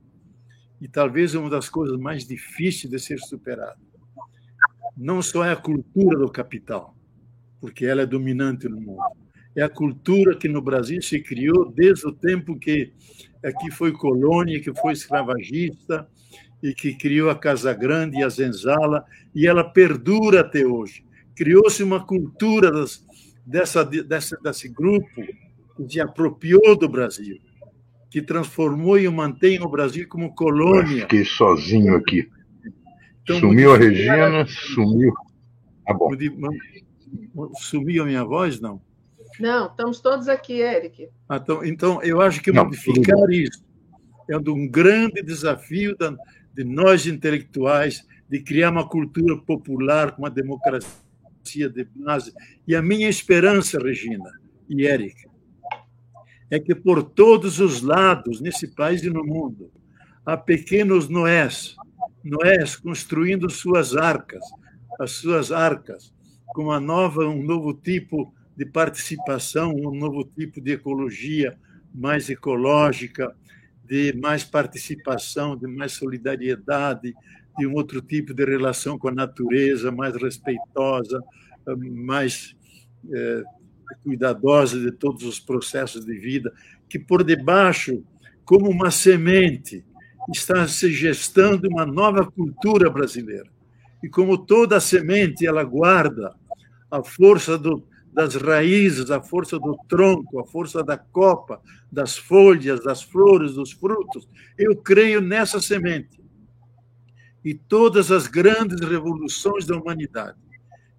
E 0.81 0.89
talvez 0.89 1.35
uma 1.35 1.51
das 1.51 1.69
coisas 1.69 1.99
mais 1.99 2.27
difíceis 2.27 2.91
de 2.91 2.99
ser 2.99 3.19
superada. 3.19 3.92
Não 4.97 5.23
só 5.23 5.45
é 5.45 5.53
a 5.53 5.57
cultura 5.57 6.19
do 6.19 6.31
capital, 6.31 6.95
porque 7.61 7.87
ela 7.87 8.03
é 8.03 8.07
dominante 8.07 8.69
no 8.69 8.81
mundo. 8.81 9.03
É 9.55 9.63
a 9.63 9.69
cultura 9.69 10.37
que 10.37 10.49
no 10.49 10.63
Brasil 10.63 11.01
se 11.03 11.21
criou 11.21 11.71
desde 11.71 12.07
o 12.07 12.13
tempo 12.13 12.59
que 12.59 12.93
aqui 13.45 13.71
foi 13.71 13.93
colônia, 13.93 14.61
que 14.61 14.73
foi 14.75 14.93
escravagista 14.93 16.09
e 16.63 16.73
que 16.73 16.95
criou 16.95 17.29
a 17.29 17.35
Casa 17.35 17.73
Grande 17.75 18.19
e 18.19 18.23
a 18.23 18.29
Zenzala, 18.29 19.05
e 19.35 19.47
ela 19.47 19.65
perdura 19.65 20.41
até 20.41 20.65
hoje. 20.65 21.05
Criou-se 21.35 21.83
uma 21.83 22.05
cultura 22.07 22.71
das, 22.71 23.05
dessa, 23.45 23.85
dessa, 23.85 24.37
desse 24.43 24.69
grupo 24.69 25.23
que 25.77 25.93
se 25.93 26.01
apropriou 26.01 26.77
do 26.77 26.89
Brasil, 26.89 27.39
que 28.11 28.23
transformou 28.23 28.99
e 28.99 29.09
mantém 29.09 29.61
o 29.61 29.69
Brasil 29.69 30.07
como 30.09 30.35
colônia. 30.35 31.03
fiquei 31.03 31.25
sozinho 31.25 31.97
aqui. 31.97 32.29
Então, 33.23 33.39
sumiu 33.39 33.75
a 33.75 33.79
Regina, 33.79 34.47
sumiu. 34.47 35.13
Ah, 35.89 35.95
bom. 35.95 36.11
Sumiu 37.55 38.03
a 38.03 38.07
minha 38.07 38.25
voz, 38.25 38.61
não? 38.61 38.81
Não, 39.39 39.67
estamos 39.67 40.01
todos 40.01 40.29
aqui, 40.29 40.61
Eric. 40.61 41.09
Ah, 41.29 41.37
então, 41.37 41.65
então, 41.65 42.03
eu 42.03 42.21
acho 42.21 42.43
que 42.43 42.53
não, 42.53 42.65
modificar 42.65 43.31
isso 43.31 43.63
é 44.29 44.37
um 44.37 44.69
grande 44.69 45.23
desafio 45.23 45.97
de 46.55 46.65
nós 46.65 47.07
intelectuais 47.07 48.07
de 48.29 48.41
criar 48.41 48.71
uma 48.71 48.89
cultura 48.89 49.37
popular 49.37 50.13
com 50.13 50.23
uma 50.23 50.31
democracia 50.31 51.69
de 51.69 51.85
base. 51.97 52.33
E 52.67 52.75
a 52.75 52.83
minha 52.83 53.09
esperança, 53.09 53.79
Regina 53.79 54.31
e 54.69 54.87
Eric, 54.87 55.27
é 56.51 56.59
que 56.59 56.75
por 56.75 57.03
todos 57.03 57.61
os 57.61 57.83
lados, 57.83 58.41
nesse 58.41 58.69
país 58.75 59.03
e 59.03 59.11
no 59.11 59.25
mundo, 59.25 59.71
há 60.25 60.37
pequenos 60.37 61.09
Noés, 61.09 61.75
Noés 62.25 62.77
construindo 62.77 63.51
suas 63.51 63.97
arcas, 63.97 64.43
as 65.01 65.13
suas 65.13 65.51
arcas, 65.51 66.13
com 66.47 66.65
uma 66.65 66.81
nova, 66.81 67.27
um 67.27 67.43
novo 67.43 67.73
tipo 67.75 68.33
de 68.57 68.67
participação, 68.67 69.75
um 69.75 69.95
novo 69.95 70.25
tipo 70.25 70.61
de 70.61 70.73
ecologia 70.73 71.59
mais 71.95 72.29
ecológica, 72.29 73.35
de 73.85 74.13
mais 74.15 74.45
participação, 74.45 75.57
de 75.57 75.67
mais 75.67 75.93
solidariedade, 75.93 77.15
de 77.59 77.67
um 77.67 77.75
outro 77.75 78.01
tipo 78.01 78.33
de 78.33 78.45
relação 78.45 78.99
com 78.99 79.09
a 79.09 79.13
natureza, 79.13 79.91
mais 79.91 80.15
respeitosa, 80.15 81.23
mais 81.67 82.55
é, 83.13 83.43
cuidadosa 84.03 84.81
de 84.81 84.93
todos 84.93 85.25
os 85.25 85.39
processos 85.39 86.05
de 86.05 86.19
vida, 86.19 86.53
que 86.89 86.99
por 86.99 87.25
debaixo, 87.25 88.03
como 88.45 88.71
uma 88.71 88.91
semente, 88.91 89.85
está 90.31 90.67
se 90.69 90.93
gestando 90.93 91.69
uma 91.69 91.85
nova 91.85 92.31
cultura 92.31 92.89
brasileira. 92.91 93.51
E 94.03 94.09
como 94.09 94.39
toda 94.39 94.81
semente, 94.81 95.47
ela 95.47 95.65
guarda 95.65 96.35
a 96.91 97.03
força 97.03 97.57
do, 97.57 97.85
das 98.13 98.35
raízes, 98.35 99.11
a 99.11 99.23
força 99.23 99.59
do 99.59 99.77
tronco, 99.89 100.41
a 100.41 100.45
força 100.45 100.83
da 100.83 100.99
copa, 100.99 101.61
das 101.91 102.17
folhas, 102.17 102.83
das 102.83 103.03
flores, 103.03 103.55
dos 103.55 103.73
frutos. 103.73 104.29
Eu 104.59 104.77
creio 104.77 105.21
nessa 105.21 105.61
semente. 105.61 106.21
E 107.45 107.55
todas 107.55 108.13
as 108.13 108.27
grandes 108.27 108.81
revoluções 108.81 109.67
da 109.67 109.77
humanidade, 109.77 110.39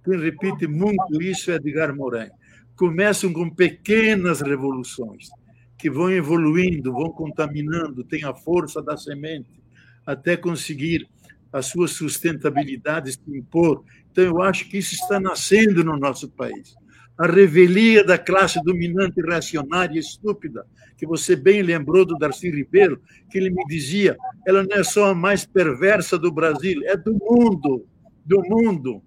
quem 0.03 0.19
repite 0.19 0.67
muito 0.67 1.21
isso 1.21 1.51
é 1.51 1.55
Edgar 1.55 1.95
Morin, 1.95 2.29
começam 2.75 3.31
com 3.31 3.49
pequenas 3.49 4.41
revoluções 4.41 5.29
que 5.77 5.89
vão 5.89 6.11
evoluindo, 6.11 6.93
vão 6.93 7.11
contaminando, 7.11 8.03
têm 8.03 8.23
a 8.23 8.33
força 8.33 8.81
da 8.81 8.95
semente 8.95 9.61
até 10.05 10.35
conseguir 10.35 11.07
a 11.51 11.61
sua 11.61 11.87
sustentabilidade 11.87 13.11
se 13.11 13.19
impor. 13.27 13.83
Então, 14.11 14.23
eu 14.23 14.41
acho 14.41 14.69
que 14.69 14.77
isso 14.77 14.95
está 14.95 15.19
nascendo 15.19 15.83
no 15.83 15.97
nosso 15.97 16.29
país 16.29 16.75
a 17.17 17.27
revelia 17.27 18.03
da 18.03 18.17
classe 18.17 18.61
dominante 18.63 19.21
reacionária 19.21 19.95
e 19.95 19.99
estúpida, 19.99 20.65
que 20.97 21.05
você 21.05 21.35
bem 21.35 21.61
lembrou 21.61 22.05
do 22.05 22.17
Darcy 22.17 22.49
Ribeiro, 22.49 23.01
que 23.29 23.37
ele 23.37 23.49
me 23.49 23.63
dizia, 23.65 24.17
ela 24.47 24.63
não 24.63 24.75
é 24.75 24.83
só 24.83 25.11
a 25.11 25.15
mais 25.15 25.45
perversa 25.45 26.17
do 26.17 26.31
Brasil, 26.31 26.81
é 26.85 26.97
do 26.97 27.13
mundo, 27.13 27.85
do 28.25 28.41
mundo. 28.43 29.01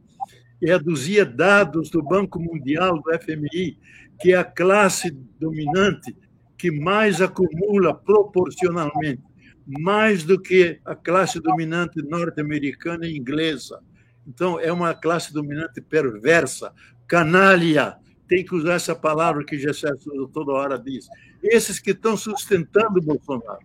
E 0.63 0.67
reduzia 0.67 1.25
dados 1.25 1.91
do 1.91 2.03
Banco 2.03 2.41
Mundial, 2.41 3.03
do 3.03 3.13
FMI, 3.21 3.77
que 4.21 4.33
é 4.33 4.37
a 4.37 4.45
classe 4.45 5.11
dominante 5.39 6.17
que 6.57 6.71
mais 6.71 7.21
acumula 7.21 7.95
proporcionalmente, 7.95 9.23
mais 9.67 10.25
do 10.25 10.41
que 10.41 10.81
a 10.85 10.95
classe 10.95 11.41
dominante 11.41 12.03
norte-americana 12.03 13.07
e 13.07 13.17
inglesa. 13.17 13.81
Então, 14.27 14.59
é 14.59 14.73
uma 14.73 14.95
classe 14.95 15.33
dominante 15.33 15.81
perversa, 15.81 16.73
canalha, 17.07 17.97
tem 18.29 18.45
que 18.45 18.55
usar 18.55 18.75
essa 18.75 18.95
palavra 18.95 19.45
que 19.45 19.59
Gessé 19.59 19.89
toda 20.33 20.53
hora 20.53 20.79
diz. 20.79 21.09
Esses 21.43 21.79
que 21.79 21.93
estão 21.93 22.17
sustentando 22.17 23.01
Bolsonaro. 23.01 23.65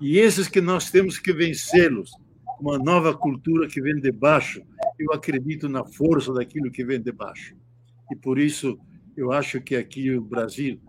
E 0.00 0.18
esses 0.18 0.48
que 0.48 0.60
nós 0.60 0.90
temos 0.90 1.18
que 1.18 1.32
vencê-los. 1.32 2.10
Uma 2.58 2.78
nova 2.78 3.14
cultura 3.14 3.68
que 3.68 3.80
vem 3.80 3.96
de 3.96 4.10
baixo. 4.10 4.62
Eu 4.98 5.12
acredito 5.12 5.68
na 5.68 5.84
força 5.84 6.32
daquilo 6.32 6.70
que 6.70 6.84
vem 6.84 7.00
de 7.00 7.12
baixo. 7.12 7.54
E 8.10 8.16
por 8.16 8.38
isso 8.38 8.78
eu 9.16 9.32
acho 9.32 9.60
que 9.60 9.76
aqui 9.76 10.10
o 10.10 10.22
Brasil 10.22 10.80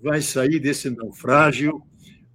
vai 0.00 0.22
sair 0.22 0.58
desse 0.58 0.90
naufrágio, 0.90 1.82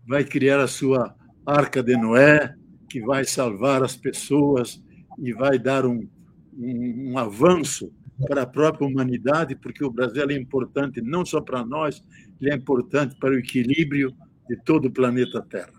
vai 0.08 0.24
criar 0.24 0.60
a 0.60 0.68
sua 0.68 1.16
arca 1.46 1.82
de 1.82 1.96
Noé, 1.96 2.56
que 2.90 3.02
vai 3.02 3.26
salvar 3.26 3.84
as 3.84 3.96
pessoas 3.96 4.84
e 5.18 5.34
vai 5.34 5.58
dar 5.58 5.86
um, 5.86 6.08
um, 6.54 7.12
um 7.12 7.18
avanço 7.18 7.92
para 8.28 8.44
a 8.44 8.48
própria 8.48 8.88
humanidade, 8.88 9.56
porque 9.56 9.84
o 9.84 9.92
Brasil 9.92 10.28
é 10.30 10.34
importante 10.34 11.02
não 11.02 11.26
só 11.26 11.40
para 11.40 11.66
nós, 11.66 12.04
ele 12.42 12.52
é 12.52 12.56
importante 12.56 13.16
para 13.20 13.32
o 13.32 13.40
equilíbrio 13.40 14.16
de 14.48 14.56
todo 14.64 14.86
o 14.86 14.92
planeta 14.92 15.42
Terra. 15.42 15.78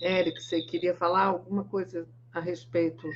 Érico, 0.00 0.40
você 0.40 0.62
queria 0.62 0.94
falar 0.94 1.26
alguma 1.26 1.62
coisa 1.64 2.08
a 2.32 2.40
respeito? 2.40 3.08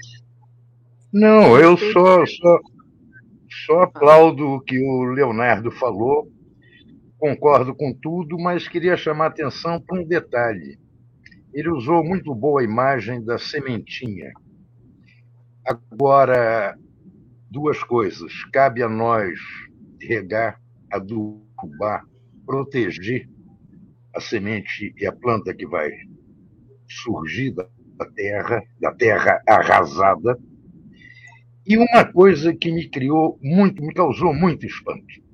Não, 1.13 1.59
eu 1.59 1.77
só, 1.77 2.25
só, 2.27 2.61
só 3.67 3.83
aplaudo 3.83 4.47
o 4.49 4.61
que 4.61 4.79
o 4.81 5.05
Leonardo 5.05 5.73
falou, 5.73 6.31
concordo 7.19 7.75
com 7.75 7.93
tudo, 7.93 8.39
mas 8.39 8.69
queria 8.69 8.97
chamar 8.97 9.27
a 9.27 9.29
atenção 9.29 9.81
para 9.81 10.01
um 10.01 10.05
detalhe. 10.07 10.79
Ele 11.53 11.71
usou 11.71 12.05
muito 12.05 12.35
boa 12.35 12.61
a 12.63 12.65
imagem 12.65 13.25
da 13.25 13.39
sementinha 13.39 14.33
Agora, 15.67 16.79
duas 17.51 17.83
coisas. 17.83 18.33
Cabe 18.53 18.85
a 18.85 18.89
nós 18.89 19.37
regar, 20.01 20.61
adubar, 20.93 22.05
proteger 22.47 23.29
a 24.15 24.21
semente 24.21 24.95
e 24.97 25.05
a 25.05 25.13
planta 25.13 25.53
que 25.53 25.67
vai 25.67 25.91
surgir 26.89 27.53
da 27.53 27.67
terra, 28.15 28.63
da 28.81 28.95
terra 28.95 29.43
arrasada. 29.49 30.39
E 31.67 31.77
uma 31.77 32.05
coisa 32.05 32.55
que 32.55 32.71
me 32.71 32.89
criou 32.89 33.39
muito, 33.43 33.83
me 33.83 33.93
causou 33.93 34.33
muito 34.33 34.65
espanto. 34.65 35.25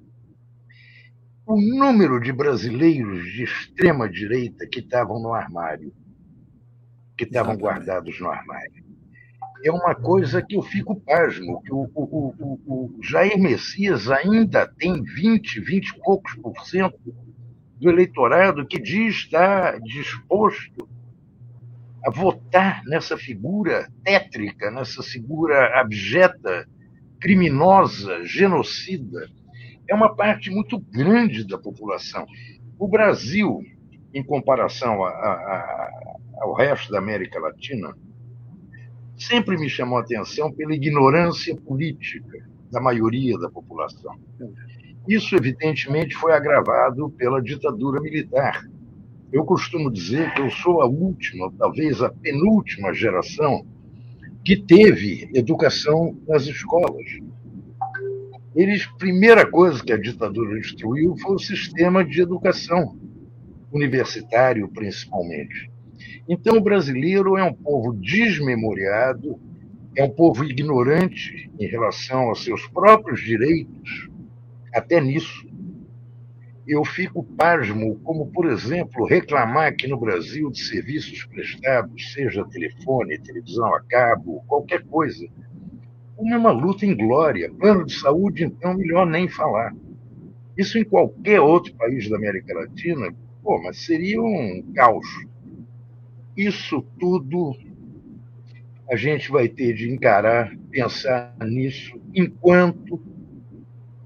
O 1.47 1.61
número 1.61 2.21
de 2.21 2.33
brasileiros 2.33 3.25
de 3.33 3.45
extrema 3.45 4.09
direita 4.09 4.66
que 4.66 4.81
estavam 4.81 5.21
no 5.21 5.35
armário, 5.35 5.92
que 7.16 7.25
estavam 7.25 7.57
guardados 7.57 8.18
no 8.18 8.29
armário 8.29 8.83
é 9.64 9.71
uma 9.71 9.95
coisa 9.95 10.42
que 10.42 10.57
eu 10.57 10.62
fico 10.62 11.01
pasmo, 11.01 11.62
que 11.62 11.73
o, 11.73 11.88
o, 11.95 12.35
o, 12.38 12.61
o 12.66 13.03
Jair 13.03 13.38
Messias 13.38 14.11
ainda 14.11 14.66
tem 14.66 15.03
20, 15.03 15.61
20 15.61 15.88
e 15.88 15.99
poucos 16.01 16.35
por 16.35 16.66
cento 16.66 16.99
do 17.79 17.88
eleitorado 17.88 18.66
que 18.66 18.81
diz 18.81 19.14
estar 19.14 19.79
disposto 19.81 20.88
a 22.05 22.11
votar 22.11 22.83
nessa 22.85 23.17
figura 23.17 23.88
tétrica, 24.05 24.71
nessa 24.71 25.03
figura 25.03 25.81
abjeta, 25.81 26.67
criminosa, 27.21 28.25
genocida. 28.25 29.29
É 29.88 29.95
uma 29.95 30.15
parte 30.15 30.51
muito 30.51 30.79
grande 30.79 31.47
da 31.47 31.57
população. 31.57 32.27
O 32.79 32.88
Brasil, 32.88 33.61
em 34.12 34.25
comparação 34.25 35.05
a, 35.05 35.09
a, 35.09 35.33
a, 35.33 36.17
ao 36.41 36.55
resto 36.55 36.91
da 36.91 36.99
América 36.99 37.38
Latina, 37.38 37.95
sempre 39.17 39.57
me 39.57 39.69
chamou 39.69 39.99
a 39.99 40.03
atenção 40.03 40.53
pela 40.53 40.75
ignorância 40.75 41.55
política 41.55 42.45
da 42.71 42.81
maioria 42.81 43.38
da 43.38 43.51
população. 43.51 44.19
Isso, 45.07 45.37
evidentemente, 45.37 46.15
foi 46.17 46.33
agravado 46.33 47.11
pela 47.11 47.41
ditadura 47.43 48.01
militar. 48.01 48.65
Eu 49.33 49.45
costumo 49.45 49.90
dizer 49.90 50.35
que 50.35 50.42
eu 50.42 50.51
sou 50.51 50.83
a 50.83 50.87
última, 50.87 51.51
talvez 51.59 52.03
a 52.03 52.11
penúltima 52.11 52.92
geração 52.92 53.64
que 54.45 54.57
teve 54.57 55.31
educação 55.35 56.16
nas 56.29 56.47
escolas. 56.47 57.07
Eles, 58.55 58.87
primeira 58.99 59.51
coisa 59.51 59.83
que 59.83 59.92
a 59.92 59.97
ditadura 59.97 60.61
destruiu 60.61 61.16
foi 61.16 61.37
o 61.37 61.38
sistema 61.38 62.05
de 62.05 62.21
educação, 62.21 62.99
universitário 63.73 64.68
principalmente. 64.68 65.71
Então, 66.29 66.59
o 66.59 66.62
brasileiro 66.62 67.38
é 67.38 67.42
um 67.42 67.55
povo 67.55 67.95
desmemoriado, 67.95 69.40
é 69.97 70.05
um 70.05 70.11
povo 70.11 70.45
ignorante 70.45 71.51
em 71.59 71.66
relação 71.66 72.29
aos 72.29 72.45
seus 72.45 72.66
próprios 72.68 73.21
direitos, 73.21 74.11
até 74.75 75.01
nisso. 75.01 75.47
Eu 76.66 76.85
fico 76.85 77.25
pasmo, 77.25 77.98
como, 78.05 78.31
por 78.31 78.46
exemplo, 78.46 79.05
reclamar 79.05 79.66
aqui 79.68 79.88
no 79.88 79.98
Brasil 79.98 80.48
de 80.51 80.62
serviços 80.62 81.25
prestados, 81.25 82.12
seja 82.12 82.44
telefone, 82.48 83.18
televisão 83.18 83.75
a 83.75 83.81
cabo, 83.83 84.44
qualquer 84.46 84.85
coisa. 84.85 85.27
Como 86.14 86.33
é 86.33 86.38
uma 86.38 86.53
luta 86.53 86.87
em 86.87 86.96
glória. 86.96 87.53
Plano 87.53 87.85
de 87.85 87.94
saúde, 87.94 88.44
então, 88.44 88.75
melhor 88.75 89.07
nem 89.07 89.29
falar. 89.29 89.75
Isso 90.57 90.79
em 90.79 90.85
qualquer 90.85 91.40
outro 91.40 91.75
país 91.75 92.09
da 92.09 92.16
América 92.16 92.55
Latina, 92.55 93.12
pô, 93.42 93.61
mas 93.61 93.85
seria 93.85 94.22
um 94.22 94.62
caos. 94.75 95.07
Isso 96.37 96.81
tudo 96.98 97.57
a 98.88 98.96
gente 98.96 99.31
vai 99.31 99.48
ter 99.48 99.75
de 99.75 99.90
encarar, 99.90 100.55
pensar 100.70 101.35
nisso, 101.40 102.01
enquanto 102.14 103.01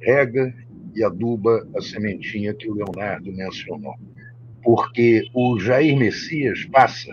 rega 0.01 0.55
e 0.97 1.05
aduba 1.05 1.67
a 1.77 1.81
sementinha 1.81 2.53
que 2.55 2.69
o 2.69 2.75
Leonardo 2.75 3.33
mencionou. 3.33 3.95
Porque 4.65 5.29
o 5.33 5.59
Jair 5.61 5.97
Messias 5.97 6.65
passa. 6.65 7.13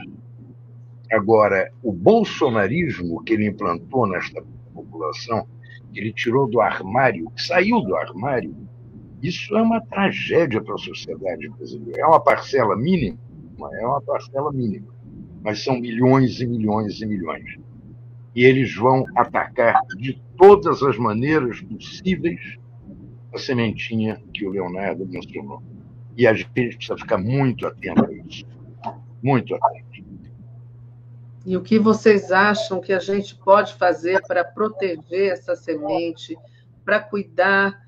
Agora, 1.12 1.72
o 1.84 1.92
bolsonarismo 1.92 3.24
que 3.24 3.34
ele 3.34 3.48
implantou 3.48 4.08
nesta 4.08 4.42
população, 4.74 5.46
que 5.94 6.00
ele 6.00 6.12
tirou 6.12 6.50
do 6.50 6.60
armário, 6.60 7.32
saiu 7.38 7.82
do 7.82 7.96
armário, 7.96 8.56
isso 9.22 9.56
é 9.56 9.62
uma 9.62 9.80
tragédia 9.82 10.60
para 10.62 10.74
a 10.74 10.80
sociedade 10.80 11.48
brasileira. 11.50 12.02
É 12.02 12.06
uma 12.06 12.20
parcela 12.20 12.76
mínima, 12.76 13.20
é 13.80 13.86
uma 13.86 14.02
parcela 14.02 14.52
mínima 14.52 14.94
mas 15.44 15.62
são 15.62 15.80
milhões 15.80 16.40
e 16.40 16.48
milhões 16.48 17.02
e 17.02 17.06
milhões. 17.06 17.60
E 18.34 18.44
eles 18.46 18.74
vão 18.76 19.06
atacar 19.16 19.82
de 19.98 20.20
todas 20.38 20.82
as 20.82 20.98
maneiras 20.98 21.62
possíveis 21.62 22.58
a 23.34 23.38
sementinha 23.40 24.22
que 24.34 24.46
o 24.46 24.52
Leonardo 24.52 25.06
mencionou. 25.06 25.62
E 26.16 26.28
a 26.28 26.34
gente 26.34 26.50
precisa 26.52 26.98
ficar 26.98 27.18
muito 27.18 27.66
atento 27.66 28.06
a 28.06 28.14
isso. 28.14 28.46
Muito 29.22 29.56
atento. 29.56 30.04
E 31.46 31.58
o 31.58 31.62
que 31.62 31.78
vocês 31.78 32.32
acham 32.32 32.80
que 32.80 32.94
a 32.94 33.00
gente 33.00 33.36
pode 33.36 33.74
fazer 33.74 34.22
para 34.26 34.46
proteger 34.46 35.34
essa 35.34 35.56
semente, 35.56 36.38
para 36.86 37.02
cuidar 37.02 37.84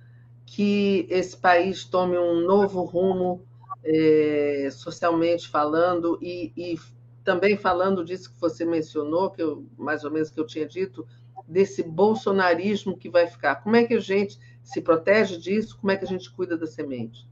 que 0.46 1.08
esse 1.10 1.38
país 1.38 1.86
tome 1.86 2.18
um 2.18 2.42
novo 2.42 2.84
rumo 2.84 3.42
é, 3.84 4.68
socialmente 4.72 5.48
falando 5.48 6.20
e, 6.22 6.52
e 6.58 6.78
também 7.24 7.56
falando 7.56 8.04
disso 8.04 8.34
que 8.34 8.40
você 8.40 8.66
mencionou, 8.66 9.32
que 9.32 9.42
eu, 9.42 9.66
mais 9.78 10.04
ou 10.04 10.12
menos 10.12 10.30
que 10.30 10.40
eu 10.40 10.46
tinha 10.46 10.68
dito, 10.68 11.08
desse 11.48 11.82
bolsonarismo 11.82 12.98
que 12.98 13.10
vai 13.10 13.26
ficar. 13.26 13.56
Como 13.56 13.76
é 13.76 13.86
que 13.86 13.94
a 13.94 14.00
gente 14.00 14.38
se 14.66 14.82
protege 14.82 15.38
disso? 15.38 15.78
Como 15.80 15.92
é 15.92 15.96
que 15.96 16.04
a 16.04 16.08
gente 16.08 16.30
cuida 16.32 16.58
da 16.58 16.66
semente? 16.66 17.26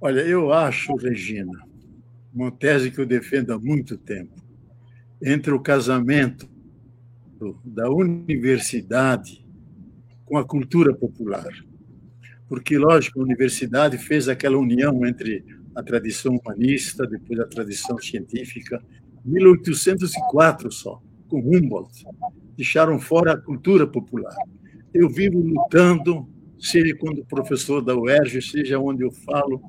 Olha, 0.00 0.20
eu 0.22 0.52
acho, 0.52 0.96
Regina, 0.96 1.60
uma 2.34 2.50
tese 2.50 2.90
que 2.90 2.98
eu 3.00 3.06
defendo 3.06 3.52
há 3.52 3.58
muito 3.58 3.96
tempo, 3.96 4.34
entre 5.22 5.52
o 5.52 5.60
casamento 5.60 6.48
da 7.64 7.90
universidade 7.90 9.46
com 10.24 10.38
a 10.38 10.44
cultura 10.44 10.94
popular. 10.94 11.48
Porque, 12.48 12.78
lógico, 12.78 13.20
a 13.20 13.24
universidade 13.24 13.98
fez 13.98 14.28
aquela 14.28 14.56
união 14.56 15.04
entre 15.04 15.44
a 15.74 15.82
tradição 15.82 16.36
humanista, 16.36 17.06
depois 17.06 17.38
a 17.38 17.46
tradição 17.46 17.98
científica. 17.98 18.82
1804 19.24 20.72
só, 20.72 21.02
com 21.28 21.40
Humboldt. 21.40 22.04
Deixaram 22.56 22.98
fora 22.98 23.34
a 23.34 23.36
cultura 23.36 23.86
popular. 23.86 24.34
Eu 24.98 25.08
vivo 25.08 25.38
lutando, 25.38 26.28
seja 26.58 26.92
quando 26.96 27.24
professor 27.24 27.80
da 27.80 27.96
UERJ, 27.96 28.42
seja 28.42 28.80
onde 28.80 29.04
eu 29.04 29.12
falo, 29.12 29.62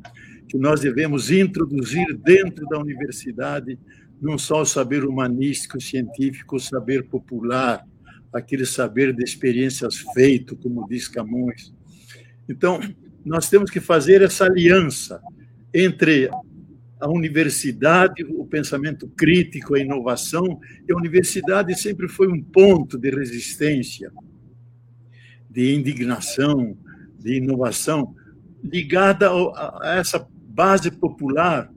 que 0.47 0.57
nós 0.57 0.81
devemos 0.81 1.29
introduzir 1.29 2.17
dentro 2.17 2.65
da 2.65 2.79
universidade 2.79 3.77
não 4.19 4.39
só 4.39 4.61
o 4.61 4.65
saber 4.65 5.05
humanístico, 5.05 5.79
científico, 5.79 6.55
o 6.55 6.59
saber 6.59 7.03
popular, 7.03 7.85
aquele 8.33 8.65
saber 8.65 9.13
de 9.13 9.23
experiências 9.23 9.99
feito, 10.15 10.55
como 10.55 10.87
diz 10.89 11.07
Camões. 11.07 11.71
Então, 12.49 12.79
nós 13.23 13.47
temos 13.51 13.69
que 13.69 13.79
fazer 13.79 14.23
essa 14.23 14.45
aliança 14.45 15.21
entre 15.71 16.27
a 16.99 17.07
universidade, 17.07 18.23
o 18.23 18.47
pensamento 18.47 19.07
crítico, 19.09 19.75
a 19.75 19.79
inovação, 19.79 20.59
e 20.87 20.91
a 20.91 20.97
universidade 20.97 21.79
sempre 21.79 22.07
foi 22.07 22.27
um 22.27 22.41
ponto 22.41 22.97
de 22.97 23.11
resistência, 23.11 24.11
de 25.49 25.73
indignação, 25.75 26.77
de 27.17 27.38
inovação, 27.38 28.15
ligada 28.63 29.29
a 29.29 29.95
essa 29.97 30.25
base 30.47 30.91
popular 30.91 31.71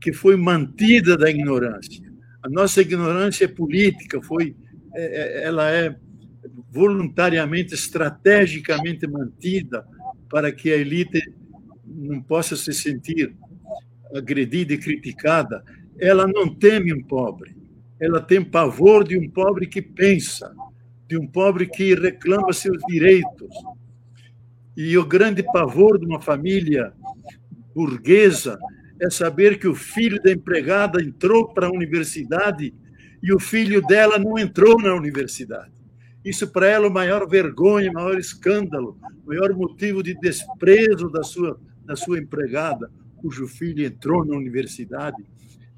que 0.00 0.12
foi 0.12 0.36
mantida 0.36 1.16
da 1.16 1.30
ignorância. 1.30 2.04
A 2.42 2.48
nossa 2.48 2.80
ignorância 2.80 3.48
política 3.48 4.22
foi, 4.22 4.54
é, 4.94 5.04
é, 5.04 5.44
ela 5.44 5.70
é 5.70 5.96
voluntariamente, 6.70 7.74
estrategicamente 7.74 9.06
mantida 9.06 9.84
para 10.28 10.52
que 10.52 10.70
a 10.70 10.76
elite 10.76 11.22
não 11.84 12.20
possa 12.22 12.54
se 12.54 12.72
sentir 12.72 13.34
agredida 14.14 14.74
e 14.74 14.78
criticada, 14.78 15.64
ela 15.98 16.26
não 16.26 16.54
teme 16.54 16.92
um 16.92 17.02
pobre. 17.02 17.56
Ela 17.98 18.20
tem 18.20 18.44
pavor 18.44 19.02
de 19.02 19.16
um 19.18 19.28
pobre 19.30 19.66
que 19.66 19.80
pensa, 19.80 20.54
de 21.08 21.16
um 21.16 21.26
pobre 21.26 21.66
que 21.66 21.94
reclama 21.94 22.52
seus 22.52 22.78
direitos. 22.88 23.48
E 24.76 24.96
o 24.98 25.06
grande 25.06 25.42
pavor 25.42 25.98
de 25.98 26.06
uma 26.06 26.20
família 26.20 26.92
burguesa 27.74 28.58
é 29.00 29.10
saber 29.10 29.58
que 29.58 29.68
o 29.68 29.74
filho 29.74 30.20
da 30.22 30.32
empregada 30.32 31.02
entrou 31.02 31.52
para 31.52 31.66
a 31.66 31.72
universidade 31.72 32.74
e 33.22 33.32
o 33.32 33.38
filho 33.38 33.80
dela 33.82 34.18
não 34.18 34.38
entrou 34.38 34.80
na 34.80 34.94
universidade. 34.94 35.72
Isso 36.24 36.48
para 36.48 36.66
ela 36.66 36.86
é 36.86 36.88
o 36.88 36.92
maior 36.92 37.28
vergonha, 37.28 37.90
o 37.90 37.94
maior 37.94 38.18
escândalo, 38.18 38.98
o 39.24 39.28
maior 39.28 39.54
motivo 39.54 40.02
de 40.02 40.14
desprezo 40.14 41.08
da 41.08 41.22
sua 41.22 41.58
da 41.86 41.94
sua 41.94 42.18
empregada, 42.18 42.90
cujo 43.16 43.46
filho 43.46 43.86
entrou 43.86 44.24
na 44.24 44.36
universidade, 44.36 45.24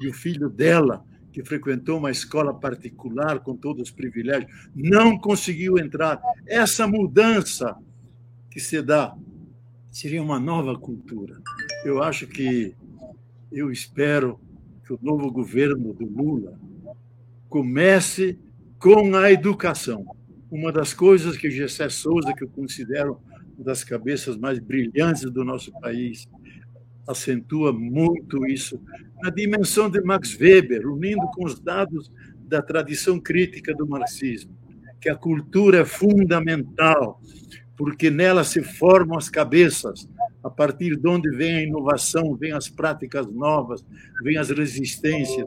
e 0.01 0.09
o 0.09 0.13
filho 0.13 0.49
dela, 0.49 1.05
que 1.39 1.45
frequentou 1.45 1.99
uma 1.99 2.11
escola 2.11 2.53
particular 2.53 3.39
com 3.39 3.55
todos 3.57 3.85
os 3.85 3.91
privilégios, 3.93 4.51
não 4.75 5.17
conseguiu 5.17 5.79
entrar. 5.79 6.21
Essa 6.45 6.85
mudança 6.85 7.77
que 8.51 8.59
se 8.59 8.83
dá 8.83 9.17
seria 9.89 10.21
uma 10.21 10.41
nova 10.41 10.77
cultura. 10.77 11.41
Eu 11.85 12.03
acho 12.03 12.27
que, 12.27 12.75
eu 13.53 13.71
espero 13.71 14.41
que 14.85 14.93
o 14.93 14.99
novo 15.01 15.31
governo 15.31 15.95
do 15.95 16.07
Lula 16.07 16.59
comece 17.49 18.37
com 18.77 19.15
a 19.15 19.31
educação. 19.31 20.05
Uma 20.51 20.73
das 20.73 20.93
coisas 20.93 21.37
que 21.37 21.53
Gessé 21.53 21.89
Souza, 21.89 22.35
que 22.35 22.43
eu 22.43 22.49
considero 22.49 23.21
das 23.57 23.85
cabeças 23.85 24.37
mais 24.37 24.59
brilhantes 24.59 25.23
do 25.31 25.45
nosso 25.45 25.71
país, 25.81 26.27
acentua 27.09 27.73
muito 27.73 28.47
isso 28.47 28.81
na 29.23 29.31
dimensão 29.31 29.91
de 29.91 30.01
Max 30.03 30.39
Weber, 30.39 30.87
unindo 30.87 31.27
com 31.35 31.45
os 31.45 31.59
dados 31.59 32.13
da 32.37 32.63
tradição 32.63 33.19
crítica 33.19 33.75
do 33.75 33.87
marxismo, 33.87 34.57
que 35.01 35.09
a 35.09 35.17
cultura 35.17 35.81
é 35.81 35.85
fundamental, 35.85 37.21
porque 37.77 38.11
nela 38.11 38.45
se 38.45 38.63
formam 38.63 39.17
as 39.17 39.29
cabeças, 39.29 40.09
a 40.43 40.51
partir 40.51 40.97
de 40.97 41.09
onde 41.09 41.31
vem 41.31 41.57
a 41.57 41.63
inovação, 41.63 42.37
vem 42.37 42.53
as 42.53 42.69
práticas 42.69 43.27
novas, 43.27 43.85
vem 44.23 44.37
as 44.37 44.51
resistências, 44.51 45.47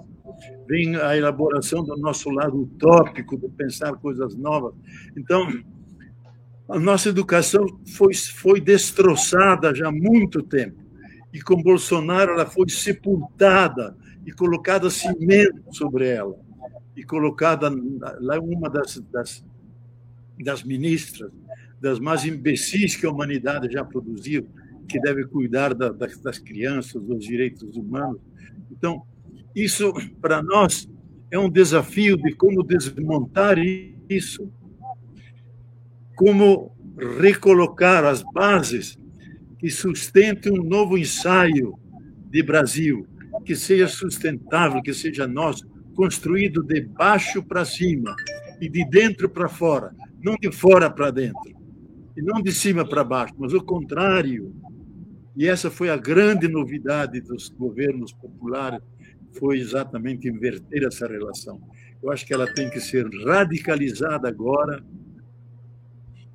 vem 0.68 0.96
a 0.96 1.16
elaboração 1.16 1.84
do 1.84 1.96
nosso 1.98 2.30
lado 2.30 2.62
utópico 2.62 3.38
de 3.38 3.50
pensar 3.50 3.94
coisas 3.94 4.36
novas. 4.36 4.74
Então, 5.18 5.48
a 6.70 6.80
nossa 6.80 7.10
educação 7.10 7.66
foi, 7.96 8.14
foi 8.14 8.62
destroçada 8.62 9.74
já 9.76 9.90
há 9.90 9.92
muito 9.92 10.42
tempo. 10.42 10.81
E 11.34 11.42
com 11.42 11.62
Bolsonaro 11.62 12.34
ela 12.34 12.46
foi 12.46 12.70
sepultada 12.70 13.96
e 14.26 14.32
colocada 14.32 14.90
cimento 14.90 15.62
sobre 15.72 16.08
ela. 16.10 16.38
E 16.96 17.04
colocada 17.04 17.70
lá 18.20 18.40
uma 18.40 18.70
das, 18.70 19.02
das, 19.12 19.44
das 20.44 20.64
ministras, 20.64 21.32
das 21.80 22.00
mais 22.00 22.26
imbecis 22.26 22.96
que 22.96 23.06
a 23.06 23.12
humanidade 23.12 23.72
já 23.72 23.84
produziu, 23.84 24.48
que 24.88 25.00
deve 25.00 25.26
cuidar 25.26 25.74
da, 25.74 25.90
das, 25.90 26.18
das 26.20 26.38
crianças, 26.38 27.02
dos 27.02 27.24
direitos 27.24 27.76
humanos. 27.78 28.20
Então, 28.70 29.04
isso 29.56 29.94
para 30.22 30.44
nós 30.44 30.90
é 31.30 31.40
um 31.40 31.50
desafio 31.50 32.18
de 32.18 32.34
como 32.34 32.64
desmontar 32.64 33.58
isso, 34.10 34.52
como 36.16 36.76
recolocar 37.20 38.04
as 38.04 38.22
bases 38.22 38.98
que 39.62 39.70
sustentem 39.70 40.52
um 40.52 40.64
novo 40.64 40.98
ensaio 40.98 41.78
de 42.32 42.42
Brasil, 42.42 43.06
que 43.46 43.56
seja 43.56 43.88
sustentável, 43.88 44.82
que 44.82 44.92
seja 44.92 45.28
nosso, 45.28 45.70
construído 45.94 46.64
de 46.64 46.82
baixo 46.82 47.44
para 47.44 47.64
cima 47.64 48.16
e 48.60 48.68
de 48.68 48.84
dentro 48.90 49.30
para 49.30 49.48
fora, 49.48 49.94
não 50.20 50.36
de 50.36 50.52
fora 50.52 50.90
para 50.90 51.12
dentro, 51.12 51.56
e 52.18 52.24
não 52.24 52.42
de 52.42 52.52
cima 52.52 52.84
para 52.84 53.04
baixo, 53.04 53.36
mas 53.38 53.54
o 53.54 53.62
contrário. 53.62 54.52
E 55.38 55.48
essa 55.48 55.70
foi 55.70 55.92
a 55.92 55.96
grande 55.96 56.48
novidade 56.48 57.22
dos 57.22 57.50
governos 57.50 58.12
populares 58.14 58.82
foi 59.38 59.60
exatamente 59.60 60.28
inverter 60.28 60.86
essa 60.86 61.08
relação. 61.08 61.62
Eu 62.02 62.12
acho 62.12 62.26
que 62.26 62.34
ela 62.34 62.52
tem 62.52 62.68
que 62.68 62.80
ser 62.80 63.08
radicalizada 63.28 64.28
agora, 64.28 64.84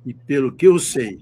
e 0.05 0.13
pelo 0.13 0.53
que 0.53 0.65
eu 0.65 0.79
sei, 0.79 1.19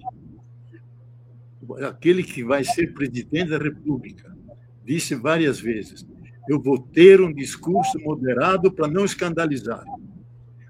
aquele 1.88 2.24
que 2.24 2.44
vai 2.44 2.64
ser 2.64 2.94
presidente 2.94 3.50
da 3.50 3.58
República 3.58 4.36
disse 4.84 5.16
várias 5.16 5.60
vezes: 5.60 6.06
eu 6.50 6.62
vou 6.62 6.80
ter 6.80 7.22
um 7.22 7.34
discurso 7.34 8.00
moderado 8.00 8.72
para 8.72 8.88
não 8.88 9.06
escandalizar, 9.06 9.84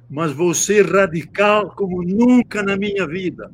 mas 0.10 0.32
vou 0.32 0.54
ser 0.54 0.86
radical 0.86 1.72
como 1.76 2.04
nunca 2.04 2.64
na 2.64 2.78
minha 2.78 3.08
vida, 3.08 3.52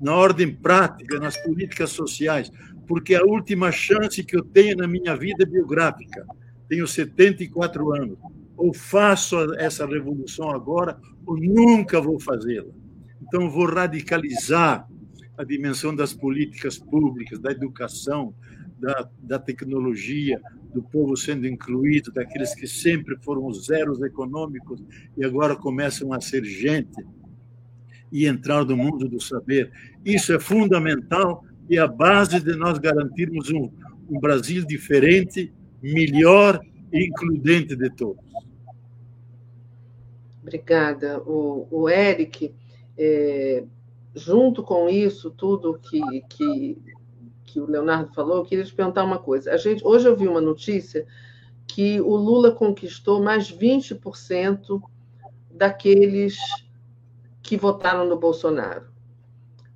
na 0.00 0.14
ordem 0.14 0.54
prática, 0.54 1.18
nas 1.18 1.36
políticas 1.36 1.90
sociais, 1.90 2.50
porque 2.86 3.14
é 3.14 3.18
a 3.18 3.24
última 3.24 3.70
chance 3.70 4.22
que 4.24 4.36
eu 4.36 4.42
tenho 4.42 4.76
na 4.76 4.86
minha 4.86 5.16
vida 5.16 5.46
biográfica 5.46 6.26
tenho 6.72 6.88
74 6.88 7.94
anos. 7.94 8.18
Ou 8.56 8.72
faço 8.72 9.36
essa 9.56 9.84
revolução 9.84 10.50
agora, 10.50 10.98
ou 11.26 11.36
nunca 11.36 12.00
vou 12.00 12.18
fazê-la. 12.18 12.72
Então, 13.20 13.50
vou 13.50 13.66
radicalizar 13.66 14.88
a 15.36 15.44
dimensão 15.44 15.94
das 15.94 16.12
políticas 16.12 16.78
públicas, 16.78 17.38
da 17.38 17.50
educação, 17.50 18.34
da, 18.78 19.08
da 19.18 19.38
tecnologia, 19.38 20.40
do 20.74 20.82
povo 20.82 21.16
sendo 21.16 21.46
incluído, 21.46 22.12
daqueles 22.12 22.54
que 22.54 22.66
sempre 22.66 23.16
foram 23.22 23.52
zeros 23.52 24.02
econômicos 24.02 24.82
e 25.16 25.24
agora 25.24 25.54
começam 25.54 26.12
a 26.12 26.20
ser 26.20 26.44
gente 26.44 27.04
e 28.10 28.26
entrar 28.26 28.64
no 28.64 28.76
mundo 28.76 29.08
do 29.08 29.20
saber. 29.20 29.70
Isso 30.04 30.32
é 30.32 30.40
fundamental 30.40 31.44
e 31.68 31.78
a 31.78 31.86
base 31.86 32.40
de 32.40 32.54
nós 32.56 32.78
garantirmos 32.78 33.50
um, 33.50 33.70
um 34.10 34.18
Brasil 34.18 34.64
diferente 34.66 35.52
melhor 35.82 36.60
e 36.92 37.06
includente 37.06 37.74
de 37.74 37.88
todos. 37.90 38.22
Obrigada. 40.42 41.20
O, 41.22 41.66
o 41.70 41.88
Eric, 41.88 42.52
é, 42.98 43.64
junto 44.14 44.62
com 44.62 44.88
isso, 44.88 45.30
tudo 45.30 45.78
que, 45.78 46.00
que, 46.28 46.82
que 47.44 47.60
o 47.60 47.66
Leonardo 47.66 48.12
falou, 48.12 48.38
eu 48.38 48.44
queria 48.44 48.64
te 48.64 48.74
perguntar 48.74 49.04
uma 49.04 49.18
coisa. 49.18 49.52
A 49.52 49.56
gente, 49.56 49.84
hoje 49.84 50.06
eu 50.06 50.16
vi 50.16 50.28
uma 50.28 50.40
notícia 50.40 51.06
que 51.66 52.00
o 52.00 52.14
Lula 52.16 52.52
conquistou 52.52 53.22
mais 53.22 53.50
20% 53.50 54.82
daqueles 55.50 56.36
que 57.42 57.56
votaram 57.56 58.06
no 58.06 58.18
Bolsonaro. 58.18 58.92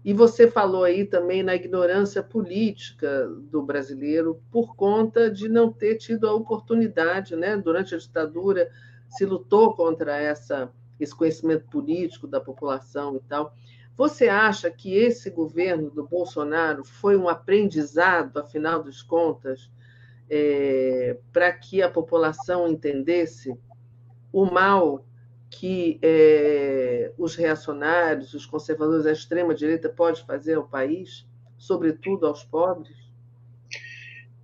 E 0.05 0.13
você 0.13 0.49
falou 0.49 0.85
aí 0.85 1.05
também 1.05 1.43
na 1.43 1.55
ignorância 1.55 2.23
política 2.23 3.29
do 3.51 3.61
brasileiro 3.61 4.41
por 4.53 4.77
conta 4.77 5.29
de 5.29 5.49
não 5.49 5.73
ter 5.73 5.97
tido 5.97 6.29
a 6.29 6.35
oportunidade, 6.35 7.35
né? 7.35 7.57
Durante 7.57 7.93
a 7.93 7.99
ditadura 7.99 8.71
se 9.09 9.27
lutou 9.27 9.75
contra 9.75 10.17
essa 10.17 10.73
esse 10.99 11.15
conhecimento 11.15 11.67
político 11.67 12.27
da 12.27 12.41
população 12.41 13.17
e 13.17 13.21
tal. 13.21 13.53
Você 13.97 14.29
acha 14.29 14.71
que 14.71 14.95
esse 14.95 15.31
governo 15.31 15.91
do 15.91 16.07
Bolsonaro 16.07 16.85
foi 16.85 17.17
um 17.17 17.29
aprendizado, 17.29 18.39
afinal 18.39 18.83
das 18.83 19.03
contas, 19.03 19.71
é, 20.29 21.17
para 21.33 21.51
que 21.53 21.83
a 21.83 21.89
população 21.89 22.69
entendesse 22.69 23.57
o 24.33 24.45
mal 24.45 25.05
que 25.49 25.99
é, 26.03 27.13
os 27.17 27.37
reacionários, 27.37 28.35
os 28.35 28.45
conservadores, 28.45 29.07
a 29.07 29.13
extrema-direita 29.13 29.89
pode 29.89 30.25
fazer 30.27 30.55
ao 30.55 30.69
país, 30.69 31.27
sobretudo 31.57 32.27
aos 32.27 32.45
pobres? 32.45 32.97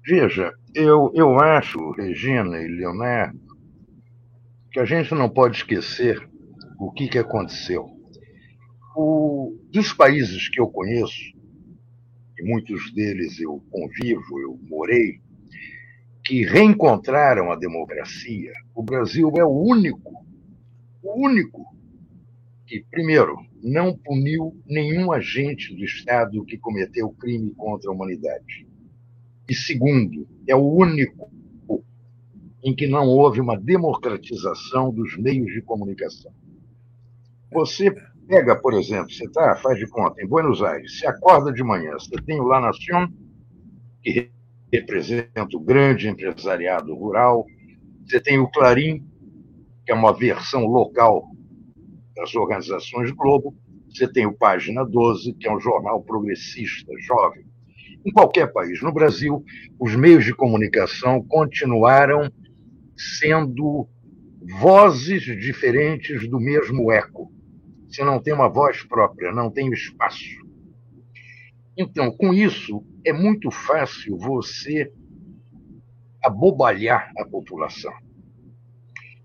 Veja, 0.05 0.53
eu, 0.75 1.12
eu 1.15 1.38
acho, 1.38 1.91
Regina 1.93 2.59
e 2.59 2.69
Leonardo, 2.69 3.38
que 4.71 4.81
a 4.81 4.85
gente 4.85 5.15
não 5.15 5.29
pode 5.29 5.59
esquecer 5.59 6.27
o 6.79 6.91
que, 6.91 7.09
que 7.09 7.19
aconteceu. 7.19 8.02
O, 8.95 9.59
dos 9.71 9.93
países 9.93 10.49
que 10.49 10.61
eu 10.61 10.69
conheço, 10.69 11.33
e 12.39 12.43
muitos 12.45 12.93
deles 12.93 13.41
eu 13.41 13.63
convivo, 13.71 14.41
eu 14.41 14.59
morei, 14.69 15.21
que 16.25 16.45
reencontraram 16.45 17.51
a 17.51 17.57
democracia, 17.57 18.53
o 18.75 18.83
Brasil 18.83 19.33
é 19.37 19.45
o 19.45 19.51
único 19.51 20.23
o 21.03 21.27
único 21.27 21.67
que, 22.67 22.85
primeiro, 22.91 23.37
não 23.63 23.97
puniu 23.97 24.57
nenhum 24.65 25.13
agente 25.13 25.75
do 25.75 25.85
Estado 25.85 26.45
que 26.45 26.57
cometeu 26.57 27.11
crime 27.11 27.53
contra 27.55 27.91
a 27.91 27.95
humanidade. 27.95 28.67
E, 29.49 29.55
segundo, 29.55 30.27
é 30.47 30.55
o 30.55 30.65
único 30.65 31.31
em 32.63 32.75
que 32.75 32.87
não 32.87 33.09
houve 33.09 33.41
uma 33.41 33.59
democratização 33.59 34.93
dos 34.93 35.17
meios 35.19 35.53
de 35.53 35.61
comunicação. 35.61 36.33
Você 37.53 37.93
pega, 38.27 38.57
por 38.57 38.75
exemplo, 38.75 39.11
você 39.11 39.29
tá, 39.31 39.57
faz 39.57 39.79
de 39.79 39.87
conta, 39.87 40.23
em 40.23 40.27
Buenos 40.27 40.63
Aires, 40.63 40.99
você 40.99 41.07
acorda 41.07 41.53
de 41.53 41.63
manhã, 41.63 41.93
você 41.93 42.17
tem 42.25 42.41
o 42.41 42.45
La 42.45 42.61
Nación, 42.61 43.09
que 44.03 44.31
representa 44.73 45.57
o 45.57 45.61
grande 45.61 46.09
empresariado 46.09 46.95
rural, 46.95 47.47
você 48.07 48.21
tem 48.21 48.39
o 48.39 48.49
Clarim, 48.49 49.05
que 49.85 49.93
é 49.93 49.95
uma 49.95 50.13
versão 50.13 50.67
local 50.67 51.27
das 52.17 52.35
organizações 52.35 53.11
Globo. 53.13 53.57
Você 53.89 54.11
tem 54.11 54.27
o 54.27 54.33
Página 54.33 54.85
12, 54.85 55.35
que 55.35 55.49
é 55.49 55.55
um 55.55 55.61
jornal 55.61 56.03
progressista, 56.03 56.93
jovem. 57.01 57.45
Em 58.05 58.11
qualquer 58.11 58.53
país. 58.53 58.83
No 58.83 58.93
Brasil, 58.93 59.45
os 59.79 59.95
meios 59.95 60.25
de 60.25 60.35
comunicação 60.35 61.23
continuaram 61.23 62.31
sendo 62.97 63.89
vozes 64.59 65.23
diferentes 65.23 66.29
do 66.29 66.41
mesmo 66.41 66.91
eco. 66.91 67.32
Você 67.93 68.03
não 68.03 68.19
tem 68.19 68.33
uma 68.33 68.49
voz 68.49 68.83
própria, 68.83 69.31
não 69.33 69.51
tem 69.51 69.71
espaço. 69.71 70.41
Então, 71.77 72.11
com 72.11 72.33
isso, 72.33 72.83
é 73.05 73.13
muito 73.13 73.51
fácil 73.51 74.17
você 74.17 74.91
abobalhar 76.25 77.13
a 77.19 77.25
população. 77.27 77.93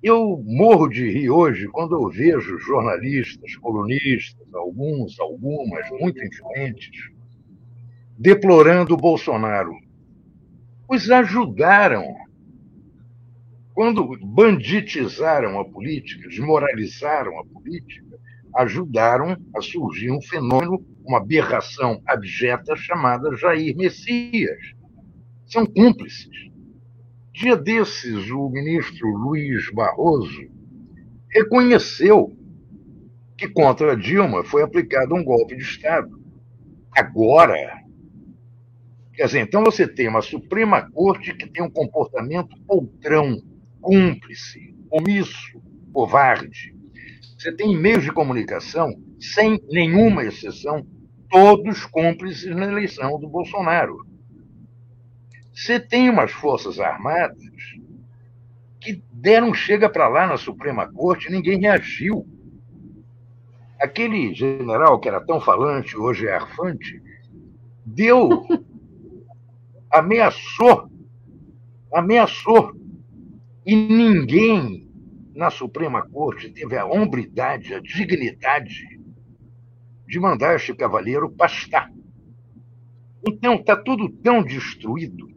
Eu 0.04 0.44
morro 0.46 0.90
de 0.90 1.10
rir 1.10 1.30
hoje 1.30 1.68
quando 1.70 1.96
eu 1.96 2.10
vejo 2.10 2.60
jornalistas, 2.60 3.56
colunistas, 3.56 4.54
alguns, 4.54 5.18
algumas, 5.18 5.90
muito 5.92 6.22
influentes, 6.22 7.10
deplorando 8.18 8.96
o 8.96 8.98
Bolsonaro. 8.98 9.74
Os 10.90 11.10
ajudaram. 11.10 12.16
Quando 13.74 14.18
banditizaram 14.26 15.60
a 15.60 15.66
política, 15.66 16.28
desmoralizaram 16.28 17.40
a 17.40 17.46
política, 17.46 18.07
ajudaram 18.58 19.38
a 19.56 19.62
surgir 19.62 20.12
um 20.12 20.22
fenômeno, 20.22 20.84
uma 21.06 21.20
aberração 21.20 22.02
abjeta 22.08 22.76
chamada 22.76 23.36
Jair 23.36 23.78
Messias. 23.78 24.74
São 25.46 25.66
cúmplices. 25.66 26.50
Dia 27.32 27.56
desses, 27.56 28.32
o 28.32 28.50
ministro 28.50 29.08
Luiz 29.10 29.70
Barroso 29.72 30.50
reconheceu 31.30 32.36
que 33.38 33.48
contra 33.48 33.96
Dilma 33.96 34.44
foi 34.44 34.64
aplicado 34.64 35.14
um 35.14 35.24
golpe 35.24 35.56
de 35.56 35.62
Estado. 35.62 36.20
Agora, 36.92 37.84
quer 39.14 39.28
dizer, 39.28 39.42
então 39.42 39.64
você 39.64 39.88
tem 39.88 40.08
uma 40.08 40.24
Suprema 40.24 40.90
Corte 40.90 41.36
que 41.36 41.48
tem 41.48 41.64
um 41.64 41.70
comportamento 41.70 42.58
poltrão, 42.66 43.40
cúmplice, 43.80 44.76
omisso, 44.90 45.62
covarde. 45.94 46.77
Você 47.48 47.54
tem 47.54 47.78
meios 47.78 48.04
de 48.04 48.12
comunicação, 48.12 48.94
sem 49.18 49.58
nenhuma 49.70 50.26
exceção, 50.26 50.86
todos 51.30 51.86
cúmplices 51.86 52.54
na 52.54 52.66
eleição 52.66 53.18
do 53.18 53.30
Bolsonaro. 53.30 54.06
Você 55.54 55.80
tem 55.80 56.10
umas 56.10 56.30
Forças 56.30 56.78
Armadas 56.78 57.38
que 58.82 59.02
deram 59.14 59.54
chega 59.54 59.90
para 59.90 60.10
lá 60.10 60.28
na 60.28 60.36
Suprema 60.36 60.92
Corte, 60.92 61.32
ninguém 61.32 61.62
reagiu. 61.62 62.28
Aquele 63.80 64.34
general 64.34 65.00
que 65.00 65.08
era 65.08 65.26
tão 65.26 65.40
falante, 65.40 65.96
hoje 65.96 66.28
é 66.28 66.34
arfante, 66.34 67.02
deu. 67.86 68.46
ameaçou. 69.90 70.92
Ameaçou. 71.94 72.74
E 73.66 73.74
ninguém, 73.74 74.87
na 75.38 75.52
Suprema 75.52 76.02
Corte 76.02 76.50
teve 76.50 76.76
a 76.76 76.86
hombridade, 76.86 77.76
a 77.76 77.80
dignidade 77.80 79.00
de 80.08 80.20
mandar 80.20 80.56
este 80.56 80.74
cavaleiro 80.74 81.30
pastar. 81.30 81.94
Então 83.26 83.54
está 83.54 83.76
tudo 83.76 84.10
tão 84.10 84.42
destruído 84.42 85.28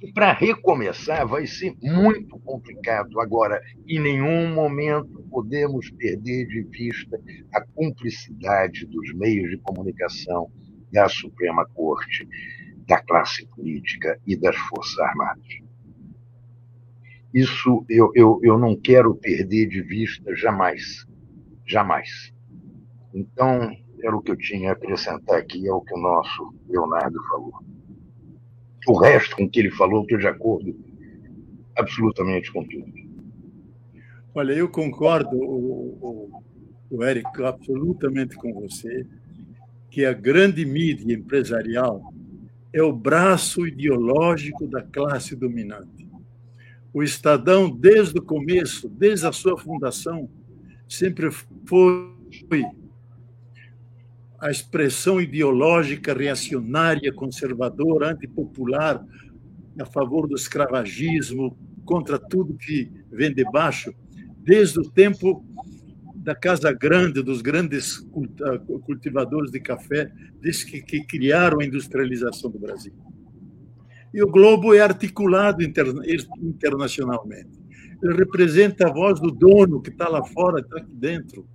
que 0.00 0.10
para 0.14 0.32
recomeçar 0.32 1.28
vai 1.28 1.46
ser 1.46 1.74
muito 1.82 2.38
complicado. 2.38 3.20
Agora, 3.20 3.60
em 3.86 4.00
nenhum 4.00 4.54
momento 4.54 5.22
podemos 5.30 5.90
perder 5.90 6.46
de 6.46 6.62
vista 6.62 7.20
a 7.52 7.60
cumplicidade 7.74 8.86
dos 8.86 9.12
meios 9.14 9.50
de 9.50 9.58
comunicação 9.58 10.50
da 10.90 11.06
Suprema 11.06 11.66
Corte, 11.74 12.26
da 12.86 13.02
classe 13.02 13.46
política 13.48 14.18
e 14.26 14.34
das 14.34 14.56
Forças 14.56 14.98
Armadas. 15.00 15.65
Isso 17.36 17.84
eu, 17.90 18.10
eu, 18.14 18.40
eu 18.42 18.58
não 18.58 18.74
quero 18.74 19.14
perder 19.14 19.66
de 19.66 19.82
vista 19.82 20.34
jamais. 20.34 21.06
Jamais. 21.66 22.32
Então, 23.12 23.76
era 24.02 24.16
o 24.16 24.22
que 24.22 24.30
eu 24.30 24.36
tinha 24.38 24.70
a 24.70 24.72
acrescentar 24.72 25.38
aqui 25.38 25.68
ao 25.68 25.82
que 25.82 25.92
o 25.92 26.00
nosso 26.00 26.54
Leonardo 26.66 27.22
falou. 27.28 27.52
O 28.88 28.98
resto 28.98 29.36
com 29.36 29.46
que 29.46 29.60
ele 29.60 29.70
falou, 29.70 30.00
estou 30.00 30.16
de 30.16 30.26
acordo 30.26 30.74
absolutamente 31.76 32.50
com 32.50 32.64
tudo. 32.64 32.90
Olha, 34.34 34.54
eu 34.54 34.70
concordo, 34.70 35.36
o, 35.36 35.98
o, 36.00 36.42
o 36.90 37.04
Eric, 37.04 37.28
absolutamente 37.44 38.34
com 38.36 38.54
você, 38.54 39.06
que 39.90 40.06
a 40.06 40.14
grande 40.14 40.64
mídia 40.64 41.12
empresarial 41.12 42.14
é 42.72 42.82
o 42.82 42.94
braço 42.94 43.66
ideológico 43.66 44.66
da 44.66 44.82
classe 44.82 45.36
dominante. 45.36 46.05
O 46.96 47.02
Estadão, 47.02 47.68
desde 47.68 48.18
o 48.18 48.22
começo, 48.22 48.88
desde 48.88 49.26
a 49.26 49.30
sua 49.30 49.58
fundação, 49.58 50.30
sempre 50.88 51.28
foi 51.30 52.64
a 54.40 54.50
expressão 54.50 55.20
ideológica 55.20 56.14
reacionária, 56.14 57.12
conservadora, 57.12 58.12
antipopular, 58.12 59.04
a 59.78 59.84
favor 59.84 60.26
do 60.26 60.34
escravagismo, 60.34 61.54
contra 61.84 62.18
tudo 62.18 62.56
que 62.56 62.90
vem 63.12 63.30
de 63.30 63.44
baixo, 63.44 63.92
desde 64.38 64.80
o 64.80 64.90
tempo 64.90 65.44
da 66.14 66.34
Casa 66.34 66.72
Grande, 66.72 67.22
dos 67.22 67.42
grandes 67.42 67.98
cultivadores 68.86 69.50
de 69.50 69.60
café, 69.60 70.10
desde 70.40 70.64
que, 70.64 70.80
que 70.80 71.04
criaram 71.04 71.60
a 71.60 71.64
industrialização 71.66 72.50
do 72.50 72.58
Brasil. 72.58 72.94
E 74.16 74.22
o 74.22 74.30
Globo 74.30 74.72
é 74.72 74.80
articulado 74.80 75.62
internacionalmente. 75.62 77.50
Ele 78.02 78.14
representa 78.14 78.88
a 78.88 78.90
voz 78.90 79.20
do 79.20 79.30
dono 79.30 79.82
que 79.82 79.90
está 79.90 80.08
lá 80.08 80.24
fora, 80.24 80.62
está 80.62 80.78
aqui 80.78 80.94
dentro. 80.94 81.46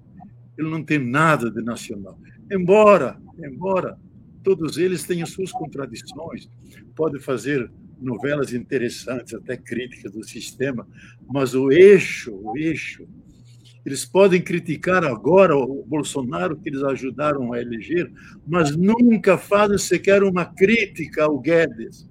Ele 0.56 0.70
não 0.70 0.84
tem 0.84 1.00
nada 1.00 1.50
de 1.50 1.60
nacional. 1.64 2.20
Embora, 2.52 3.20
embora 3.44 3.98
todos 4.44 4.78
eles 4.78 5.04
tenham 5.04 5.26
suas 5.26 5.52
contradições, 5.52 6.48
pode 6.96 7.20
fazer 7.20 7.68
novelas 8.00 8.54
interessantes, 8.54 9.34
até 9.34 9.58
críticas 9.58 10.12
do 10.12 10.24
sistema, 10.24 10.88
mas 11.28 11.56
o 11.56 11.72
eixo, 11.72 12.32
o 12.32 12.56
eixo, 12.56 13.08
eles 13.84 14.06
podem 14.06 14.40
criticar 14.40 15.04
agora 15.04 15.58
o 15.58 15.84
Bolsonaro 15.84 16.56
que 16.58 16.70
eles 16.70 16.84
ajudaram 16.84 17.54
a 17.54 17.60
eleger, 17.60 18.14
mas 18.46 18.78
nunca 18.78 19.36
fazem 19.36 19.80
sequer 19.80 20.22
uma 20.22 20.46
crítica 20.46 21.24
ao 21.24 21.40
Guedes 21.40 22.11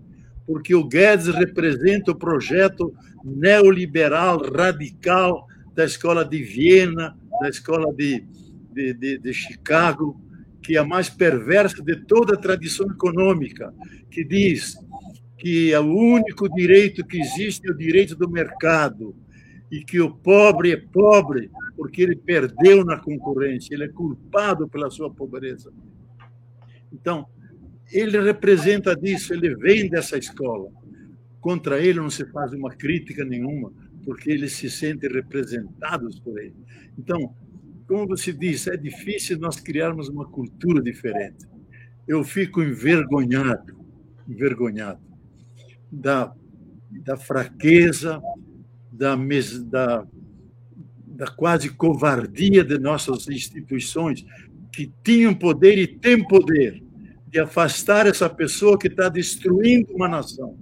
porque 0.51 0.75
o 0.75 0.83
Guedes 0.83 1.29
representa 1.29 2.11
o 2.11 2.17
projeto 2.17 2.93
neoliberal 3.25 4.43
radical 4.53 5.47
da 5.73 5.85
escola 5.85 6.25
de 6.25 6.43
Viena, 6.43 7.17
da 7.41 7.49
escola 7.49 7.95
de, 7.95 8.25
de, 8.73 8.93
de, 8.93 9.19
de 9.19 9.33
Chicago, 9.33 10.21
que 10.61 10.77
é 10.77 10.81
a 10.81 10.85
mais 10.85 11.09
perversa 11.09 11.81
de 11.85 11.95
toda 11.95 12.35
a 12.35 12.37
tradição 12.37 12.91
econômica, 12.91 13.73
que 14.11 14.25
diz 14.25 14.77
que 15.39 15.73
é 15.73 15.79
o 15.79 15.95
único 15.95 16.49
direito 16.49 17.07
que 17.07 17.21
existe 17.21 17.69
é 17.69 17.71
o 17.71 17.79
direito 17.79 18.17
do 18.17 18.29
mercado 18.29 19.15
e 19.71 19.85
que 19.85 20.01
o 20.01 20.11
pobre 20.11 20.73
é 20.73 20.77
pobre 20.77 21.49
porque 21.77 22.03
ele 22.03 22.17
perdeu 22.17 22.85
na 22.85 22.99
concorrência, 22.99 23.73
ele 23.73 23.85
é 23.85 23.89
culpado 23.89 24.69
pela 24.69 24.91
sua 24.91 25.15
pobreza. 25.15 25.73
Então, 26.93 27.29
ele 27.93 28.21
representa 28.21 28.95
disso, 28.95 29.33
ele 29.35 29.55
vem 29.57 29.89
dessa 29.89 30.17
escola. 30.17 30.71
Contra 31.41 31.81
ele 31.81 32.01
não 32.01 32.11
se 32.11 32.25
faz 32.27 32.53
uma 32.53 32.71
crítica 32.71 33.25
nenhuma, 33.25 33.73
porque 34.05 34.31
eles 34.31 34.53
se 34.53 34.71
sentem 34.71 35.11
representados 35.11 36.19
por 36.21 36.39
ele. 36.39 36.55
Então, 36.99 37.35
como 37.87 38.07
você 38.07 38.33
disse, 38.33 38.71
é 38.71 38.77
difícil 38.77 39.39
nós 39.39 39.59
criarmos 39.59 40.09
uma 40.09 40.27
cultura 40.27 40.83
diferente. 40.83 41.47
Eu 42.07 42.23
fico 42.23 42.63
envergonhado, 42.63 43.77
envergonhado 44.29 45.01
da, 45.91 46.33
da 47.05 47.17
fraqueza, 47.17 48.21
da, 48.93 49.17
da, 49.65 50.07
da 51.07 51.27
quase 51.29 51.71
covardia 51.71 52.63
de 52.63 52.79
nossas 52.79 53.29
instituições, 53.29 54.25
que 54.73 54.93
tinham 55.03 55.35
poder 55.35 55.79
e 55.79 55.87
têm 55.87 56.23
poder 56.27 56.83
de 57.31 57.39
afastar 57.39 58.07
essa 58.07 58.29
pessoa 58.29 58.77
que 58.77 58.89
está 58.89 59.09
destruindo 59.09 59.95
uma 59.95 60.09
nação, 60.09 60.59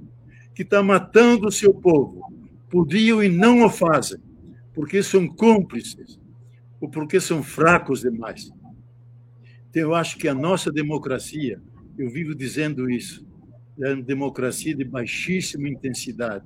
que 0.55 0.63
está 0.63 0.83
matando 0.83 1.49
o 1.49 1.53
seu 1.53 1.73
povo. 1.73 2.31
Podiam 2.69 3.23
e 3.23 3.29
não 3.29 3.65
o 3.65 3.71
fazem, 3.71 4.21
porque 4.75 5.03
são 5.03 5.27
cúmplices, 5.27 6.21
ou 6.79 6.91
porque 6.91 7.19
são 7.21 7.43
fracos 7.43 8.03
demais. 8.03 8.51
Então, 9.71 9.83
eu 9.83 9.95
acho 9.95 10.19
que 10.19 10.29
a 10.29 10.35
nossa 10.35 10.71
democracia, 10.71 11.61
eu 11.97 12.11
vivo 12.11 12.35
dizendo 12.35 12.91
isso, 12.91 13.27
é 13.81 13.95
uma 13.95 14.03
democracia 14.03 14.75
de 14.75 14.85
baixíssima 14.85 15.69
intensidade. 15.69 16.45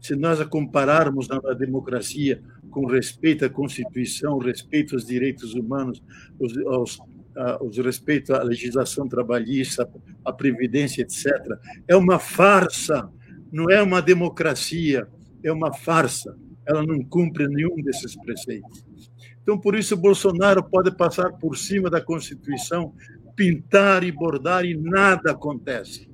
Se 0.00 0.14
nós 0.14 0.40
a 0.40 0.44
compararmos 0.44 1.28
na 1.28 1.38
democracia 1.54 2.42
com 2.70 2.86
respeito 2.86 3.44
à 3.44 3.48
Constituição, 3.48 4.36
respeito 4.38 4.94
aos 4.94 5.06
direitos 5.06 5.54
humanos, 5.54 6.02
aos, 6.66 6.98
os 7.60 7.78
respeitos 7.78 8.30
à 8.30 8.42
legislação 8.42 9.08
trabalhista, 9.08 9.88
à 10.24 10.32
previdência, 10.32 11.02
etc. 11.02 11.26
É 11.88 11.96
uma 11.96 12.18
farsa, 12.18 13.10
não 13.50 13.70
é 13.70 13.82
uma 13.82 14.02
democracia, 14.02 15.06
é 15.42 15.52
uma 15.52 15.72
farsa. 15.72 16.36
Ela 16.66 16.84
não 16.84 17.02
cumpre 17.02 17.48
nenhum 17.48 17.76
desses 17.82 18.14
preceitos. 18.16 18.84
Então, 19.42 19.58
por 19.58 19.74
isso, 19.74 19.96
Bolsonaro 19.96 20.62
pode 20.62 20.96
passar 20.96 21.32
por 21.32 21.56
cima 21.56 21.90
da 21.90 22.00
Constituição, 22.00 22.94
pintar 23.34 24.04
e 24.04 24.12
bordar 24.12 24.64
e 24.64 24.74
nada 24.74 25.32
acontece. 25.32 26.08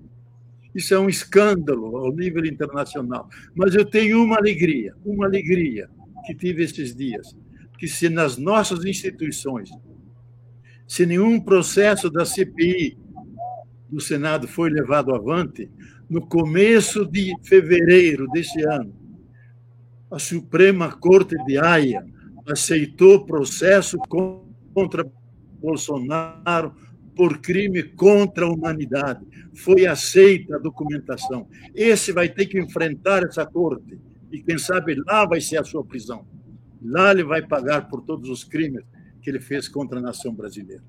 Isso 0.74 0.94
é 0.94 0.98
um 0.98 1.08
escândalo 1.08 1.96
ao 1.96 2.12
nível 2.12 2.44
internacional. 2.46 3.28
Mas 3.54 3.74
eu 3.74 3.84
tenho 3.84 4.22
uma 4.22 4.36
alegria, 4.36 4.94
uma 5.04 5.26
alegria 5.26 5.90
que 6.24 6.34
tive 6.34 6.62
esses 6.62 6.94
dias, 6.94 7.36
que 7.78 7.86
se 7.86 8.08
nas 8.08 8.36
nossas 8.36 8.84
instituições 8.84 9.70
se 10.88 11.04
nenhum 11.04 11.38
processo 11.38 12.08
da 12.08 12.24
CPI 12.24 12.96
do 13.90 14.00
Senado 14.00 14.48
foi 14.48 14.70
levado 14.70 15.14
avante, 15.14 15.70
no 16.08 16.26
começo 16.26 17.04
de 17.04 17.30
fevereiro 17.42 18.26
deste 18.28 18.62
ano, 18.66 18.94
a 20.10 20.18
Suprema 20.18 20.90
Corte 20.90 21.36
de 21.44 21.58
Haia 21.58 22.02
aceitou 22.46 23.26
processo 23.26 23.98
contra 24.72 25.06
Bolsonaro 25.60 26.74
por 27.14 27.38
crime 27.38 27.82
contra 27.82 28.46
a 28.46 28.50
humanidade. 28.50 29.26
Foi 29.52 29.86
aceita 29.86 30.56
a 30.56 30.58
documentação. 30.58 31.46
Esse 31.74 32.12
vai 32.12 32.30
ter 32.30 32.46
que 32.46 32.58
enfrentar 32.58 33.24
essa 33.24 33.44
corte. 33.44 34.00
E 34.32 34.40
quem 34.42 34.56
sabe 34.56 34.94
lá 35.06 35.26
vai 35.26 35.40
ser 35.42 35.58
a 35.58 35.64
sua 35.64 35.84
prisão. 35.84 36.26
Lá 36.80 37.10
ele 37.10 37.24
vai 37.24 37.46
pagar 37.46 37.88
por 37.88 38.00
todos 38.00 38.30
os 38.30 38.42
crimes 38.42 38.84
que 39.18 39.30
ele 39.30 39.40
fez 39.40 39.68
contra 39.68 39.98
a 39.98 40.02
nação 40.02 40.34
brasileira. 40.34 40.82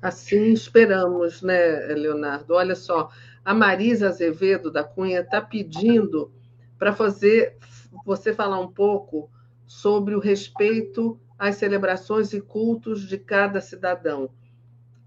Assim 0.00 0.52
esperamos, 0.52 1.42
né, 1.42 1.86
Leonardo? 1.94 2.54
Olha 2.54 2.74
só, 2.74 3.10
a 3.44 3.54
Marisa 3.54 4.08
Azevedo 4.08 4.70
da 4.70 4.82
Cunha 4.82 5.20
está 5.20 5.40
pedindo 5.40 6.32
para 6.78 6.92
fazer 6.92 7.56
você 8.04 8.32
falar 8.32 8.58
um 8.58 8.72
pouco 8.72 9.30
sobre 9.66 10.14
o 10.14 10.18
respeito 10.18 11.20
às 11.38 11.56
celebrações 11.56 12.32
e 12.32 12.40
cultos 12.40 13.06
de 13.06 13.16
cada 13.16 13.60
cidadão. 13.60 14.30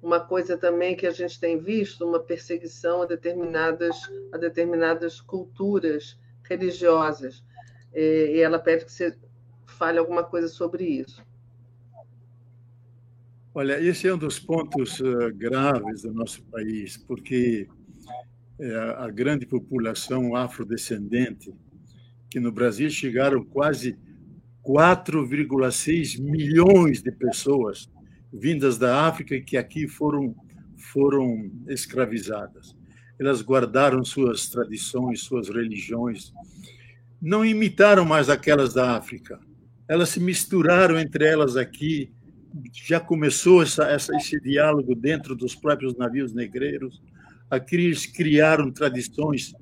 Uma 0.02 0.20
coisa 0.20 0.58
também 0.58 0.96
que 0.96 1.08
a 1.08 1.12
gente 1.12 1.40
tem 1.40 1.60
visto, 1.60 2.08
uma 2.08 2.20
perseguição 2.20 3.02
a 3.02 3.06
determinadas, 3.06 3.98
a 4.32 4.38
determinadas 4.38 5.20
culturas 5.20 6.18
religiosas. 6.44 7.44
E 7.94 8.40
ela 8.40 8.60
pede 8.60 8.86
que 8.86 8.92
você 8.92 9.18
fale 9.78 10.00
alguma 10.00 10.24
coisa 10.24 10.48
sobre 10.48 10.84
isso. 10.86 11.24
Olha, 13.54 13.80
esse 13.82 14.08
é 14.08 14.14
um 14.14 14.18
dos 14.18 14.38
pontos 14.38 15.00
eh, 15.00 15.32
graves 15.32 16.02
do 16.02 16.14
nosso 16.14 16.44
país, 16.44 16.98
porque 16.98 17.68
eh, 18.60 18.96
a 18.98 19.10
grande 19.10 19.46
população 19.46 20.36
afrodescendente 20.36 21.54
que 22.30 22.40
no 22.40 22.52
Brasil 22.52 22.90
chegaram 22.90 23.46
quase 23.46 23.98
4,6 24.62 26.20
milhões 26.20 27.02
de 27.02 27.12
pessoas 27.12 27.90
vindas 28.34 28.78
da 28.78 29.06
África 29.08 29.40
que 29.40 29.56
aqui 29.56 29.88
foram 29.88 30.36
foram 30.78 31.52
escravizadas. 31.68 32.76
Elas 33.20 33.42
guardaram 33.42 34.04
suas 34.04 34.50
tradições, 34.50 35.22
suas 35.22 35.50
religiões, 35.50 36.34
não 37.22 37.46
imitaram 37.46 38.06
mais 38.06 38.30
aquelas 38.30 38.74
da 38.74 38.98
África. 38.98 39.40
Elas 39.88 40.10
se 40.10 40.20
misturaram 40.20 41.00
entre 41.00 41.26
elas 41.26 41.56
aqui. 41.56 42.12
Já 42.74 43.00
começou 43.00 43.62
essa, 43.62 43.84
essa, 43.86 44.16
esse 44.16 44.40
diálogo 44.40 44.96
dentro 44.96 45.36
dos 45.36 45.56
próprios 45.56 45.96
navios 45.98 46.34
negreiros. 46.34 47.02
Aqui 47.50 47.76
eles 47.76 48.06
criaram 48.06 48.72
tradições 48.72 49.54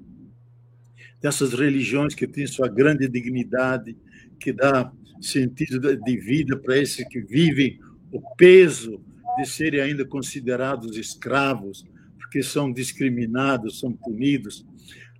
dessas 1.22 1.54
religiões 1.54 2.14
que 2.14 2.28
têm 2.28 2.46
sua 2.46 2.68
grande 2.68 3.08
dignidade, 3.08 3.98
que 4.40 4.52
dá 4.52 4.92
sentido 5.22 5.96
de 5.96 6.18
vida 6.18 6.58
para 6.58 6.78
esses 6.78 7.08
que 7.08 7.22
vivem 7.22 7.80
o 8.12 8.22
peso 8.36 9.02
de 9.38 9.46
serem 9.46 9.82
ainda 9.82 10.06
considerados 10.06 10.98
escravos, 10.98 11.86
porque 12.18 12.44
são 12.44 12.72
discriminados, 12.72 13.80
são 13.80 13.92
punidos. 13.92 14.66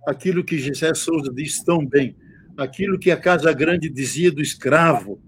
Aquilo 0.06 0.44
que 0.44 0.58
José 0.58 0.92
Souza 0.94 1.32
diz 1.32 1.62
tão 1.62 1.84
bem, 1.84 2.14
aquilo 2.56 2.98
que 2.98 3.10
a 3.10 3.16
Casa 3.16 3.52
Grande 3.52 3.88
dizia 3.88 4.30
do 4.30 4.42
escravo, 4.42 5.20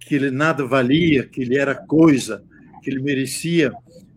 que 0.00 0.14
ele 0.14 0.30
nada 0.30 0.66
valia, 0.66 1.26
que 1.26 1.42
ele 1.42 1.56
era 1.56 1.74
coisa, 1.74 2.44
que 2.82 2.90
ele 2.90 3.02
merecia 3.02 3.72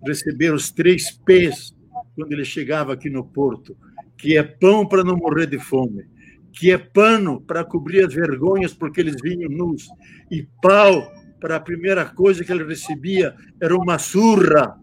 receber 0.06 0.54
os 0.54 0.72
três 0.72 1.12
P's 1.12 1.76
quando 2.16 2.32
ele 2.32 2.46
chegava 2.46 2.94
aqui 2.94 3.10
no 3.10 3.24
porto, 3.24 3.78
que 4.18 4.38
é 4.38 4.44
pão 4.44 4.88
para 4.88 5.04
não 5.04 5.18
morrer 5.18 5.48
de 5.48 5.60
fome, 5.60 6.06
que 6.54 6.72
é 6.72 6.78
pano 6.78 7.42
para 7.42 7.64
cobrir 7.64 8.06
as 8.06 8.14
vergonhas 8.14 8.74
porque 8.74 9.02
eles 9.02 9.16
vinham 9.22 9.50
nus, 9.50 9.88
e 10.32 10.48
pau 10.62 11.12
para 11.40 11.58
a 11.58 11.60
primeira 11.60 12.06
coisa 12.06 12.44
que 12.44 12.52
ele 12.52 12.64
recebia 12.64 13.36
era 13.62 13.76
uma 13.76 14.00
surra 14.00 14.76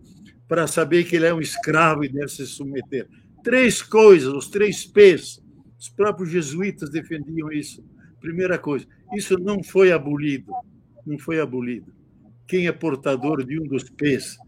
para 0.47 0.67
saber 0.67 1.05
que 1.05 1.17
ele 1.17 1.27
é 1.27 1.35
um 1.35 1.41
escravo 1.41 2.05
e 2.05 2.09
deve 2.09 2.29
se 2.29 2.47
submeter. 2.47 3.09
Três 3.43 3.83
coisas, 3.83 4.33
os 4.33 4.49
três 4.49 4.85
P's. 4.85 5.42
Os 5.83 5.89
próprios 5.89 6.31
jesuítas 6.31 6.91
defendiam 6.91 7.51
isso. 7.51 7.85
Primeira 8.21 8.57
coisa, 8.57 8.87
isso 9.15 9.37
não 9.37 9.65
foi 9.65 9.91
abolido, 9.91 10.53
não 11.05 11.19
foi 11.19 11.41
abolido. 11.41 11.93
Quem 12.47 12.69
é 12.69 12.73
portador 12.73 13.45
de 13.45 13.59
um 13.59 13.65
dos 13.65 13.91
P's, 13.91 14.39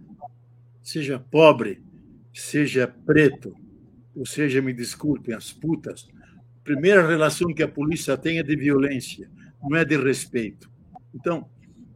seja 0.80 1.18
pobre, 1.18 1.82
seja 2.32 2.87
preto, 2.87 3.53
ou 4.14 4.24
seja, 4.24 4.62
me 4.62 4.72
desculpem, 4.72 5.35
as 5.35 5.53
putas, 5.53 6.07
a 6.61 6.62
primeira 6.62 7.05
relação 7.05 7.53
que 7.53 7.64
a 7.64 7.68
polícia 7.68 8.16
tem 8.16 8.39
é 8.39 8.43
de 8.45 8.55
violência, 8.55 9.28
não 9.61 9.76
é 9.76 9.85
de 9.85 9.97
respeito. 9.97 10.70
Então, 11.12 11.51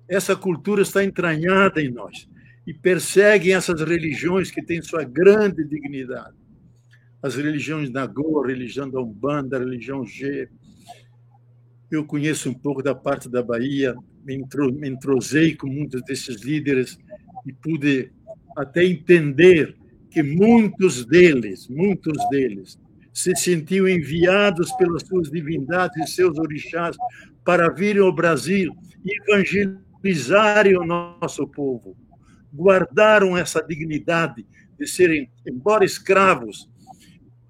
essa 0.08 0.34
cultura 0.34 0.82
está 0.82 1.04
entranhada 1.04 1.80
em 1.80 1.92
nós 1.92 2.28
e 2.66 2.74
perseguem 2.74 3.54
essas 3.54 3.80
religiões 3.82 4.50
que 4.50 4.64
têm 4.64 4.82
sua 4.82 5.04
grande 5.04 5.62
dignidade. 5.62 6.34
As 7.20 7.34
religiões 7.34 7.90
Nagô, 7.90 8.42
religião 8.42 8.88
da 8.88 9.00
Umbanda, 9.00 9.58
religião 9.58 10.04
G. 10.04 10.48
Eu 11.90 12.04
conheço 12.04 12.48
um 12.48 12.54
pouco 12.54 12.82
da 12.82 12.94
parte 12.94 13.28
da 13.28 13.42
Bahia, 13.42 13.94
me 14.24 14.88
entrosei 14.88 15.56
com 15.56 15.66
muitos 15.66 16.02
desses 16.02 16.42
líderes 16.42 16.96
e 17.44 17.52
pude 17.52 18.12
até 18.56 18.84
entender 18.84 19.76
que 20.10 20.22
muitos 20.22 21.04
deles, 21.04 21.68
muitos 21.68 22.16
deles, 22.30 22.78
se 23.12 23.34
sentiam 23.34 23.88
enviados 23.88 24.70
pelas 24.72 25.02
suas 25.02 25.28
divindades 25.28 25.96
e 25.96 26.14
seus 26.14 26.38
orixás 26.38 26.96
para 27.44 27.68
virem 27.68 28.02
ao 28.02 28.12
Brasil 28.12 28.72
e 29.04 29.10
evangelizarem 29.22 30.76
o 30.76 30.84
nosso 30.84 31.48
povo. 31.48 31.96
Guardaram 32.54 33.36
essa 33.36 33.60
dignidade 33.60 34.46
de 34.78 34.86
serem, 34.86 35.30
embora 35.46 35.84
escravos, 35.84 36.68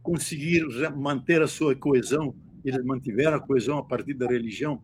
conseguiram 0.09 0.71
manter 0.97 1.43
a 1.43 1.47
sua 1.47 1.77
coesão, 1.77 2.35
eles 2.65 2.83
mantiveram 2.83 3.37
a 3.37 3.41
coesão 3.41 3.77
a 3.77 3.85
partir 3.85 4.15
da 4.15 4.27
religião 4.27 4.83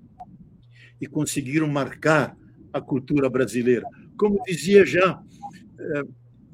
e 1.01 1.07
conseguiram 1.07 1.67
marcar 1.67 2.37
a 2.71 2.79
cultura 2.79 3.31
brasileira. 3.31 3.87
Como 4.19 4.43
dizia 4.47 4.85
já 4.85 5.19
eh, 5.81 6.03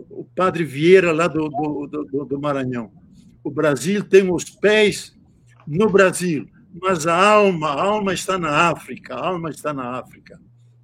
o 0.08 0.24
padre 0.24 0.62
Vieira, 0.62 1.10
lá 1.10 1.26
do, 1.26 1.48
do, 1.48 2.04
do, 2.04 2.24
do 2.24 2.40
Maranhão. 2.40 2.92
O 3.42 3.50
Brasil 3.50 4.04
tem 4.04 4.32
os 4.32 4.44
pés 4.44 5.18
no 5.66 5.90
Brasil, 5.90 6.48
mas 6.80 7.08
a 7.08 7.16
alma, 7.16 7.70
a 7.70 7.82
alma 7.82 8.14
está 8.14 8.38
na 8.38 8.70
África, 8.70 9.16
a 9.16 9.26
alma 9.26 9.50
está 9.50 9.74
na 9.74 9.98
África. 9.98 10.40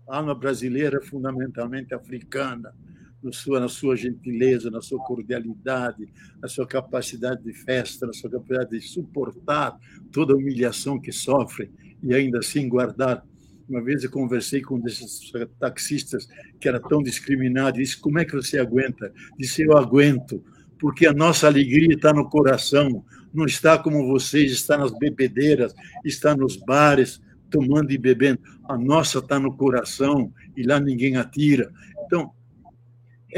A 0.08 0.16
alma 0.16 0.34
brasileira 0.34 0.98
é 0.98 1.06
fundamentalmente 1.06 1.94
africana, 1.94 2.74
na 2.84 2.85
sua, 3.32 3.60
na 3.60 3.68
sua 3.68 3.96
gentileza, 3.96 4.70
na 4.70 4.80
sua 4.80 4.98
cordialidade, 5.04 6.08
na 6.40 6.48
sua 6.48 6.66
capacidade 6.66 7.42
de 7.42 7.52
festa, 7.52 8.06
na 8.06 8.12
sua 8.12 8.30
capacidade 8.30 8.70
de 8.70 8.80
suportar 8.80 9.78
toda 10.12 10.32
a 10.32 10.36
humilhação 10.36 11.00
que 11.00 11.12
sofre 11.12 11.70
e 12.02 12.14
ainda 12.14 12.38
assim 12.38 12.68
guardar 12.68 13.24
uma 13.68 13.82
vez 13.82 14.04
eu 14.04 14.10
conversei 14.10 14.62
com 14.62 14.76
um 14.76 14.80
desses 14.80 15.32
taxistas 15.58 16.28
que 16.60 16.68
era 16.68 16.78
tão 16.78 17.02
discriminado, 17.02 17.78
e 17.78 17.82
disse: 17.82 17.98
Como 17.98 18.18
é 18.18 18.24
que 18.24 18.34
você 18.34 18.58
aguenta? 18.58 19.12
Disse: 19.36 19.62
Eu 19.62 19.76
aguento, 19.76 20.42
porque 20.78 21.06
a 21.06 21.12
nossa 21.12 21.48
alegria 21.48 21.94
está 21.94 22.12
no 22.12 22.28
coração, 22.28 23.04
não 23.34 23.44
está 23.44 23.76
como 23.76 24.06
vocês, 24.06 24.52
está 24.52 24.78
nas 24.78 24.96
bebedeiras, 24.96 25.74
está 26.04 26.36
nos 26.36 26.56
bares, 26.56 27.20
tomando 27.50 27.90
e 27.90 27.98
bebendo. 27.98 28.38
A 28.68 28.78
nossa 28.78 29.18
está 29.18 29.38
no 29.38 29.56
coração 29.56 30.32
e 30.56 30.62
lá 30.62 30.78
ninguém 30.78 31.16
atira. 31.16 31.72
Então, 32.04 32.32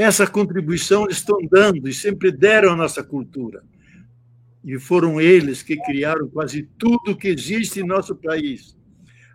essa 0.00 0.28
contribuição 0.28 1.08
estão 1.08 1.38
dando 1.50 1.88
e 1.88 1.92
sempre 1.92 2.30
deram 2.30 2.72
à 2.72 2.76
nossa 2.76 3.02
cultura. 3.02 3.64
E 4.64 4.78
foram 4.78 5.20
eles 5.20 5.60
que 5.60 5.76
criaram 5.82 6.28
quase 6.28 6.68
tudo 6.78 7.16
que 7.16 7.26
existe 7.26 7.80
em 7.80 7.86
nosso 7.86 8.14
país 8.14 8.78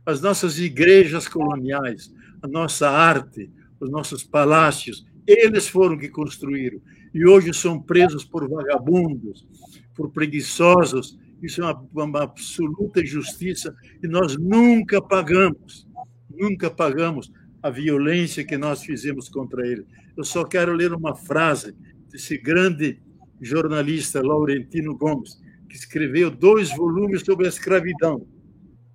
as 0.06 0.22
nossas 0.22 0.60
igrejas 0.60 1.28
coloniais, 1.28 2.14
a 2.42 2.48
nossa 2.48 2.90
arte, 2.90 3.50
os 3.80 3.90
nossos 3.90 4.24
palácios, 4.24 5.06
eles 5.26 5.68
foram 5.68 5.98
que 5.98 6.10
construíram. 6.10 6.82
E 7.14 7.26
hoje 7.26 7.54
são 7.54 7.82
presos 7.82 8.26
por 8.26 8.50
vagabundos, 8.50 9.48
por 9.96 10.12
preguiçosos. 10.12 11.18
Isso 11.42 11.62
é 11.62 11.66
uma, 11.66 11.86
uma 11.94 12.24
absoluta 12.24 13.02
injustiça 13.02 13.76
e 14.02 14.08
nós 14.08 14.38
nunca 14.38 15.02
pagamos, 15.02 15.88
nunca 16.30 16.70
pagamos 16.70 17.32
a 17.64 17.70
violência 17.70 18.44
que 18.44 18.58
nós 18.58 18.84
fizemos 18.84 19.30
contra 19.30 19.66
ele. 19.66 19.86
Eu 20.18 20.26
só 20.26 20.44
quero 20.44 20.74
ler 20.74 20.94
uma 20.94 21.16
frase 21.16 21.74
desse 22.12 22.38
grande 22.38 23.02
jornalista 23.42 24.22
Laurentino 24.22 24.98
Gomes, 24.98 25.42
que 25.70 25.78
escreveu 25.78 26.30
dois 26.30 26.70
volumes 26.76 27.22
sobre 27.22 27.46
a 27.46 27.50
escravidão. 27.50 28.28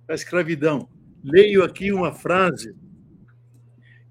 A 0.07 0.13
escravidão 0.13 0.87
leio 1.23 1.63
aqui 1.63 1.91
uma 1.91 2.13
frase 2.13 2.75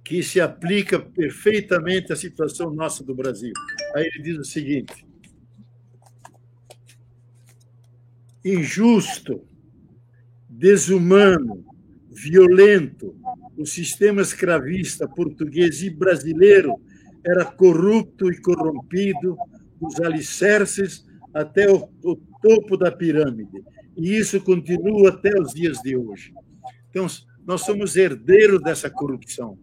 que 0.04 0.22
se 0.22 0.40
aplica 0.40 0.98
perfeitamente 0.98 2.12
à 2.12 2.16
situação 2.16 2.74
nossa 2.74 3.04
do 3.04 3.14
Brasil. 3.14 3.52
Aí 3.94 4.06
ele 4.06 4.22
diz 4.22 4.38
o 4.38 4.44
seguinte: 4.44 5.06
injusto, 8.44 9.46
desumano, 10.48 11.64
violento, 12.11 13.18
o 13.59 13.66
sistema 13.66 14.22
escravista 14.22 15.09
português 15.09 15.82
e 15.82 15.90
brasileiro 15.90 16.80
era 17.26 17.44
corrupto 17.44 18.30
e 18.30 18.40
corrompido 18.40 19.36
dos 19.80 20.00
alicerces 20.00 21.04
até 21.34 21.70
o, 21.70 21.88
o 22.04 22.16
topo 22.40 22.76
da 22.76 22.92
pirâmide. 22.92 23.62
E 23.96 24.16
isso 24.16 24.40
continua 24.40 25.09
até 25.09 25.38
os 25.40 25.52
dias 25.52 25.78
de 25.82 25.96
hoje. 25.96 26.32
Então, 26.88 27.06
nós 27.44 27.62
somos 27.62 27.96
herdeiros 27.96 28.62
dessa 28.62 28.88
corrupção, 28.88 29.59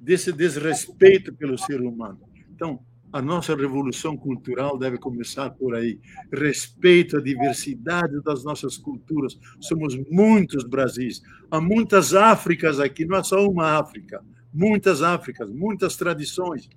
desse 0.00 0.32
desrespeito 0.32 1.34
pelo 1.34 1.58
ser 1.58 1.80
humano. 1.80 2.20
Então, 2.54 2.78
a 3.12 3.22
nossa 3.22 3.54
revolução 3.54 4.16
cultural 4.16 4.78
deve 4.78 4.98
começar 4.98 5.50
por 5.50 5.74
aí. 5.74 5.98
Respeito 6.32 7.16
à 7.16 7.20
diversidade 7.20 8.22
das 8.22 8.44
nossas 8.44 8.76
culturas. 8.76 9.38
Somos 9.60 9.96
muitos 10.10 10.64
Brasis. 10.64 11.22
Há 11.50 11.60
muitas 11.60 12.14
Áfricas 12.14 12.80
aqui, 12.80 13.04
não 13.04 13.16
é 13.16 13.22
só 13.22 13.46
uma 13.48 13.78
África. 13.78 14.22
Muitas 14.52 15.02
Áfricas, 15.02 15.48
muitas 15.50 15.96
tradições. 15.96 16.68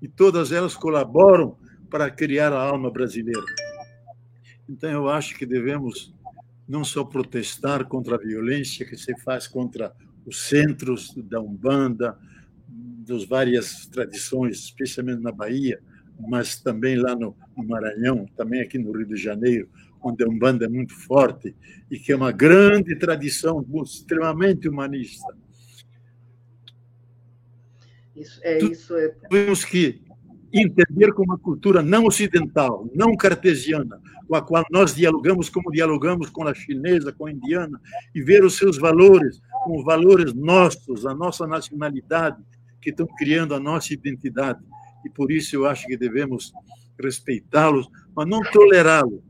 E 0.00 0.08
todas 0.08 0.52
elas 0.52 0.74
colaboram 0.74 1.56
para 1.90 2.10
criar 2.10 2.52
a 2.52 2.60
alma 2.60 2.90
brasileira. 2.90 3.44
Então, 4.68 4.90
eu 4.90 5.08
acho 5.08 5.36
que 5.36 5.46
devemos 5.46 6.12
não 6.68 6.82
só 6.82 7.04
protestar 7.04 7.86
contra 7.86 8.16
a 8.16 8.18
violência 8.18 8.84
que 8.84 8.96
se 8.96 9.16
faz 9.20 9.46
contra 9.46 9.94
os 10.26 10.48
centros 10.48 11.14
da 11.14 11.40
Umbanda, 11.40 12.18
das 13.06 13.24
várias 13.24 13.86
tradições, 13.86 14.58
especialmente 14.58 15.22
na 15.22 15.32
Bahia, 15.32 15.80
mas 16.28 16.60
também 16.60 16.96
lá 16.96 17.14
no, 17.14 17.36
Maranhão, 17.56 18.26
também 18.36 18.60
aqui 18.60 18.78
no 18.78 18.92
Rio 18.92 19.06
de 19.06 19.16
Janeiro, 19.16 19.68
onde 20.02 20.24
a 20.24 20.28
Umbanda 20.28 20.64
é 20.64 20.68
muito 20.68 20.94
forte 20.94 21.54
e 21.90 21.98
que 21.98 22.12
é 22.12 22.16
uma 22.16 22.32
grande 22.32 22.96
tradição 22.96 23.64
extremamente 23.82 24.68
humanista. 24.68 25.34
Isso 28.14 28.40
é 28.42 28.58
isso 28.58 28.96
é. 28.96 29.08
Temos 29.28 29.64
que 29.64 30.00
entender 30.52 31.12
como 31.12 31.32
uma 31.32 31.38
cultura 31.38 31.82
não 31.82 32.06
ocidental, 32.06 32.88
não 32.94 33.16
cartesiana, 33.16 34.00
com 34.26 34.34
a 34.34 34.42
qual 34.42 34.64
nós 34.70 34.94
dialogamos 34.94 35.48
como 35.50 35.70
dialogamos 35.70 36.30
com 36.30 36.46
a 36.46 36.54
chinesa, 36.54 37.12
com 37.12 37.26
a 37.26 37.32
indiana, 37.32 37.80
e 38.14 38.22
ver 38.22 38.44
os 38.44 38.56
seus 38.56 38.78
valores 38.78 39.40
como 39.64 39.84
valores 39.84 40.32
nossos, 40.32 41.04
a 41.04 41.14
nossa 41.14 41.46
nacionalidade, 41.46 42.42
que 42.86 42.90
estão 42.90 43.08
criando 43.18 43.52
a 43.52 43.58
nossa 43.58 43.92
identidade. 43.92 44.60
E 45.04 45.10
por 45.10 45.32
isso 45.32 45.56
eu 45.56 45.66
acho 45.66 45.84
que 45.88 45.96
devemos 45.96 46.52
respeitá-los, 46.96 47.88
mas 48.14 48.28
não 48.28 48.40
tolerá-los, 48.52 49.20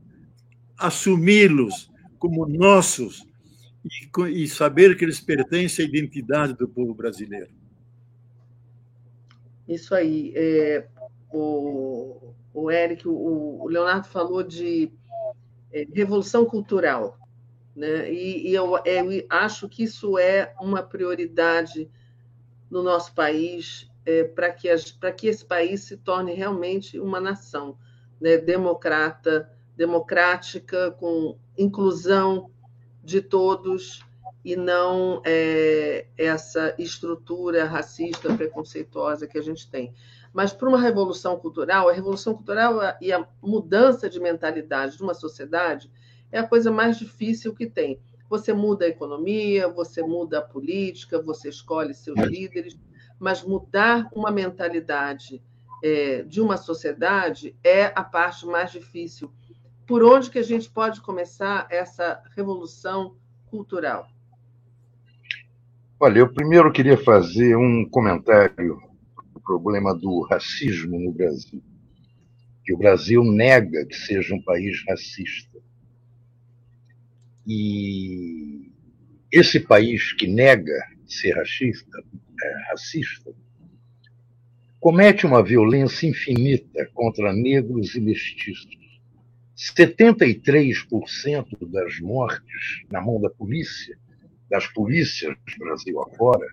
assumi-los 0.77 1.91
como 2.19 2.47
nossos 2.47 3.25
e, 3.83 4.43
e 4.43 4.47
saber 4.47 4.95
que 4.95 5.03
eles 5.03 5.19
pertencem 5.19 5.83
à 5.83 5.89
identidade 5.89 6.53
do 6.53 6.67
povo 6.67 6.93
brasileiro. 6.93 7.49
Isso 9.67 9.95
aí. 9.95 10.31
É, 10.35 10.87
o, 11.33 12.35
o 12.53 12.69
Eric, 12.69 13.07
o, 13.07 13.63
o 13.63 13.67
Leonardo 13.67 14.07
falou 14.07 14.43
de 14.43 14.91
é, 15.73 15.87
revolução 15.91 16.45
cultural. 16.45 17.17
Né? 17.75 18.13
E, 18.13 18.49
e 18.49 18.53
eu, 18.53 18.79
eu, 18.85 19.25
acho 19.31 19.67
que 19.67 19.81
isso 19.81 20.15
é 20.19 20.53
uma 20.61 20.83
prioridade 20.83 21.89
no 22.69 22.83
nosso 22.83 23.13
país 23.13 23.89
é, 24.05 24.23
para 24.23 24.51
que, 24.51 24.69
que 25.17 25.27
esse 25.27 25.45
país 25.45 25.81
se 25.81 25.97
torne 25.97 26.33
realmente 26.33 26.99
uma 26.99 27.19
nação 27.19 27.77
né? 28.19 28.37
democrata, 28.37 29.51
democrática, 29.75 30.91
com 30.91 31.37
inclusão 31.57 32.49
de 33.03 33.21
todos 33.21 34.03
e 34.43 34.55
não 34.55 35.21
é, 35.25 36.07
essa 36.17 36.73
estrutura 36.77 37.65
racista, 37.65 38.33
preconceituosa 38.33 39.27
que 39.27 39.37
a 39.37 39.41
gente 39.41 39.69
tem. 39.69 39.93
Mas 40.33 40.53
para 40.53 40.69
uma 40.69 40.79
revolução 40.79 41.37
cultural, 41.37 41.89
a 41.89 41.93
revolução 41.93 42.33
cultural 42.33 42.79
e 43.01 43.11
a 43.11 43.27
mudança 43.41 44.09
de 44.09 44.19
mentalidade 44.19 44.97
de 44.97 45.03
uma 45.03 45.13
sociedade 45.13 45.91
é 46.31 46.39
a 46.39 46.47
coisa 46.47 46.71
mais 46.71 46.97
difícil 46.97 47.53
que 47.53 47.65
tem. 47.65 47.99
Você 48.29 48.53
muda 48.53 48.85
a 48.85 48.89
economia, 48.89 49.67
você 49.67 50.01
muda 50.01 50.39
a 50.39 50.41
política, 50.41 51.21
você 51.21 51.49
escolhe 51.49 51.93
seus 51.93 52.19
líderes, 52.19 52.77
mas 53.19 53.43
mudar 53.43 54.09
uma 54.13 54.31
mentalidade 54.31 55.41
é, 55.83 56.23
de 56.23 56.41
uma 56.41 56.57
sociedade 56.57 57.55
é 57.63 57.85
a 57.95 58.03
parte 58.03 58.45
mais 58.45 58.71
difícil. 58.71 59.31
Por 59.85 60.03
onde 60.03 60.29
que 60.29 60.39
a 60.39 60.43
gente 60.43 60.69
pode 60.69 61.01
começar 61.01 61.67
essa 61.69 62.21
revolução 62.35 63.15
cultural? 63.45 64.07
Olha, 65.99 66.19
eu 66.19 66.31
primeiro 66.31 66.71
queria 66.71 66.97
fazer 66.97 67.55
um 67.55 67.87
comentário 67.89 68.79
do 69.33 69.39
problema 69.41 69.95
do 69.95 70.21
racismo 70.21 70.99
no 70.99 71.11
Brasil. 71.11 71.63
Que 72.63 72.73
o 72.73 72.77
Brasil 72.77 73.23
nega 73.23 73.85
que 73.85 73.95
seja 73.95 74.35
um 74.35 74.41
país 74.41 74.83
racista. 74.87 75.57
E 77.47 78.69
esse 79.31 79.61
país 79.61 80.11
que 80.11 80.27
nega 80.27 80.77
ser 81.05 81.31
racista, 81.31 82.03
é, 82.43 82.69
racista 82.69 83.33
comete 84.81 85.25
uma 85.25 85.41
violência 85.41 86.07
infinita 86.07 86.89
contra 86.93 87.31
negros 87.31 87.95
e 87.95 88.01
mestiços. 88.01 88.75
73% 89.55 91.47
das 91.71 91.99
mortes 92.01 92.83
na 92.91 93.01
mão 93.01 93.19
da 93.19 93.29
polícia, 93.29 93.97
das 94.49 94.67
polícias 94.67 95.35
do 95.35 95.65
Brasil 95.65 96.01
afora, 96.01 96.47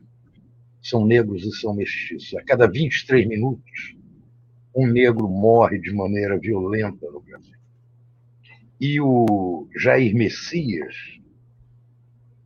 são 0.81 1.05
negros 1.05 1.45
e 1.45 1.53
são 1.53 1.75
mestiços. 1.75 2.35
A 2.35 2.45
cada 2.45 2.69
23 2.69 3.27
minutos, 3.27 3.97
um 4.75 4.87
negro 4.87 5.29
morre 5.29 5.79
de 5.79 5.93
maneira 5.93 6.39
violenta 6.39 7.11
no 7.11 7.21
Brasil. 7.21 7.64
E 8.81 9.01
o 9.01 9.69
Jair 9.77 10.15
Messias, 10.15 10.95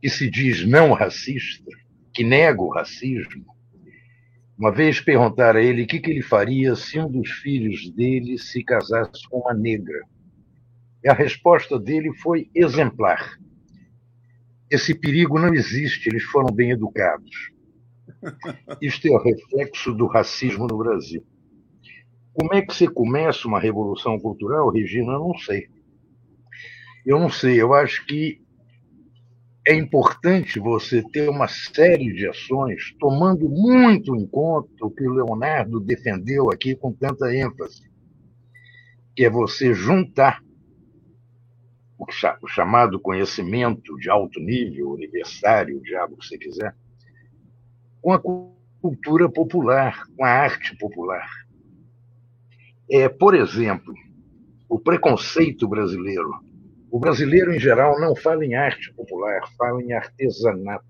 que 0.01 0.09
se 0.09 0.29
diz 0.29 0.65
não 0.65 0.93
racista, 0.93 1.69
que 2.13 2.23
nega 2.23 2.61
o 2.61 2.69
racismo, 2.69 3.45
uma 4.57 4.71
vez 4.71 4.99
perguntaram 4.99 5.59
a 5.59 5.63
ele 5.63 5.83
o 5.83 5.87
que, 5.87 5.99
que 5.99 6.11
ele 6.11 6.21
faria 6.21 6.75
se 6.75 6.99
um 6.99 7.09
dos 7.09 7.29
filhos 7.31 7.89
dele 7.91 8.37
se 8.37 8.61
casasse 8.61 9.27
com 9.29 9.39
uma 9.39 9.53
negra. 9.53 10.01
E 11.01 11.07
a 11.07 11.13
resposta 11.13 11.79
dele 11.79 12.13
foi 12.15 12.49
exemplar. 12.53 13.39
Esse 14.69 14.93
perigo 14.93 15.39
não 15.39 15.53
existe, 15.53 16.09
eles 16.09 16.23
foram 16.23 16.53
bem 16.53 16.71
educados. 16.71 17.51
Isto 18.81 19.07
é 19.07 19.11
o 19.11 19.23
reflexo 19.23 19.93
do 19.93 20.07
racismo 20.07 20.67
no 20.67 20.77
Brasil. 20.77 21.25
Como 22.33 22.53
é 22.53 22.61
que 22.61 22.73
você 22.73 22.87
começa 22.87 23.47
uma 23.47 23.61
revolução 23.61 24.19
cultural, 24.19 24.69
Regina? 24.69 25.13
Eu 25.13 25.19
não 25.19 25.37
sei. 25.37 25.69
Eu 27.09 27.17
não 27.19 27.27
sei, 27.27 27.59
eu 27.59 27.73
acho 27.73 28.05
que 28.05 28.39
é 29.67 29.73
importante 29.73 30.59
você 30.59 31.01
ter 31.01 31.27
uma 31.27 31.47
série 31.47 32.13
de 32.13 32.27
ações, 32.27 32.95
tomando 32.99 33.49
muito 33.49 34.15
em 34.15 34.27
conta 34.27 34.85
o 34.85 34.91
que 34.91 35.07
o 35.07 35.13
Leonardo 35.13 35.79
defendeu 35.79 36.51
aqui 36.51 36.75
com 36.75 36.93
tanta 36.93 37.35
ênfase, 37.35 37.81
que 39.15 39.25
é 39.25 39.29
você 39.29 39.73
juntar 39.73 40.39
o 41.97 42.47
chamado 42.47 42.99
conhecimento 42.99 43.97
de 43.97 44.07
alto 44.07 44.39
nível, 44.39 44.91
universitário, 44.91 45.79
o 45.79 45.81
diabo 45.81 46.15
que 46.15 46.27
você 46.27 46.37
quiser, 46.37 46.75
com 48.03 48.13
a 48.13 48.21
cultura 48.79 49.27
popular, 49.27 50.05
com 50.15 50.23
a 50.23 50.29
arte 50.29 50.77
popular. 50.77 51.27
É, 52.87 53.09
por 53.09 53.33
exemplo, 53.33 53.95
o 54.69 54.79
preconceito 54.79 55.67
brasileiro 55.67 56.47
o 56.91 56.99
brasileiro, 56.99 57.53
em 57.53 57.59
geral, 57.59 57.99
não 57.99 58.15
fala 58.15 58.45
em 58.45 58.55
arte 58.55 58.91
popular, 58.93 59.41
fala 59.57 59.81
em 59.81 59.93
artesanato, 59.93 60.85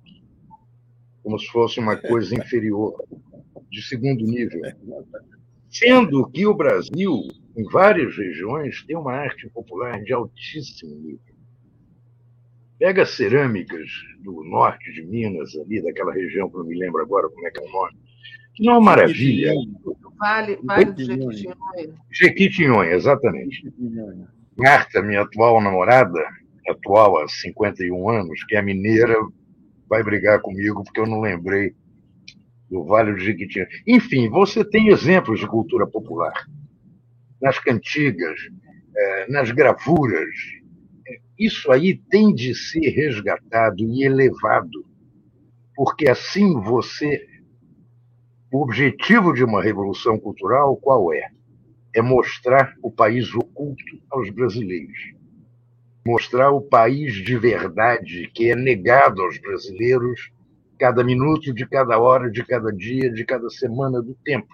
como 1.22 1.38
se 1.38 1.48
fosse 1.48 1.80
uma 1.80 1.98
coisa 1.98 2.36
inferior, 2.36 3.04
de 3.70 3.82
segundo 3.82 4.24
nível. 4.26 4.62
Sendo 5.70 6.28
que 6.30 6.48
o 6.48 6.54
Brasil, 6.54 7.28
em 7.56 7.64
várias 7.72 8.16
regiões, 8.18 8.84
tem 8.86 8.96
uma 8.96 9.14
arte 9.14 9.48
popular 9.50 10.02
de 10.02 10.14
altíssimo 10.14 10.96
nível. 10.96 11.36
Pega 12.80 13.06
cerâmicas 13.06 13.90
do 14.22 14.44
norte 14.44 14.92
de 14.94 15.04
Minas, 15.04 15.56
ali 15.58 15.82
daquela 15.84 16.14
região 16.14 16.50
que 16.50 16.56
eu 16.56 16.62
não 16.62 16.68
me 16.68 16.80
lembro 16.80 17.02
agora 17.02 17.30
como 17.30 17.46
é 17.46 17.52
que 17.52 17.60
é 17.60 17.64
o 17.64 17.72
nome, 17.72 17.98
que 18.56 18.64
não 18.64 18.74
é 18.74 18.78
uma 18.78 18.86
maravilha. 18.86 19.54
Vale, 20.18 20.58
vale 20.64 20.86
do 20.86 21.04
Jequitinhonha. 21.04 21.56
Jequitinhonha, 22.10 22.92
exatamente. 22.92 23.72
Marta, 24.60 25.02
minha 25.02 25.22
atual 25.22 25.62
namorada, 25.62 26.20
atual 26.68 27.18
há 27.18 27.28
51 27.30 28.10
anos, 28.10 28.44
que 28.44 28.58
é 28.58 28.62
mineira, 28.62 29.16
vai 29.88 30.04
brigar 30.04 30.42
comigo 30.42 30.84
porque 30.84 31.00
eu 31.00 31.08
não 31.08 31.22
lembrei 31.22 31.74
do 32.70 32.84
Vale 32.84 33.14
do 33.14 33.20
Jequitinhonha. 33.20 33.70
Enfim, 33.88 34.30
você 34.30 34.64
tem 34.64 34.90
exemplos 34.90 35.40
de 35.40 35.48
cultura 35.48 35.88
popular 35.88 36.34
nas 37.42 37.58
cantigas, 37.58 38.38
é, 38.96 39.32
nas 39.32 39.50
gravuras. 39.50 40.28
Isso 41.38 41.72
aí 41.72 41.98
tem 42.10 42.36
de 42.36 42.54
ser 42.54 42.90
resgatado 42.90 43.82
e 43.82 44.04
elevado, 44.04 44.86
porque 45.74 46.10
assim 46.10 46.54
você. 46.62 47.26
O 48.52 48.64
objetivo 48.64 49.32
de 49.32 49.44
uma 49.44 49.62
revolução 49.62 50.20
cultural 50.20 50.76
qual 50.76 51.14
é? 51.14 51.30
É 51.94 52.02
mostrar 52.02 52.76
o 52.82 52.92
país 52.92 53.34
oculto 53.34 54.02
aos 54.10 54.30
brasileiros. 54.30 55.14
Mostrar 56.06 56.52
o 56.52 56.62
país 56.62 57.14
de 57.16 57.38
verdade 57.38 58.30
que 58.34 58.52
é 58.52 58.56
negado 58.56 59.22
aos 59.22 59.38
brasileiros 59.40 60.32
cada 60.78 61.04
minuto, 61.04 61.54
de 61.54 61.68
cada 61.68 62.00
hora, 62.00 62.32
de 62.32 62.44
cada 62.46 62.72
dia, 62.72 63.12
de 63.12 63.26
cada 63.26 63.50
semana 63.50 64.02
do 64.02 64.16
tempo. 64.16 64.48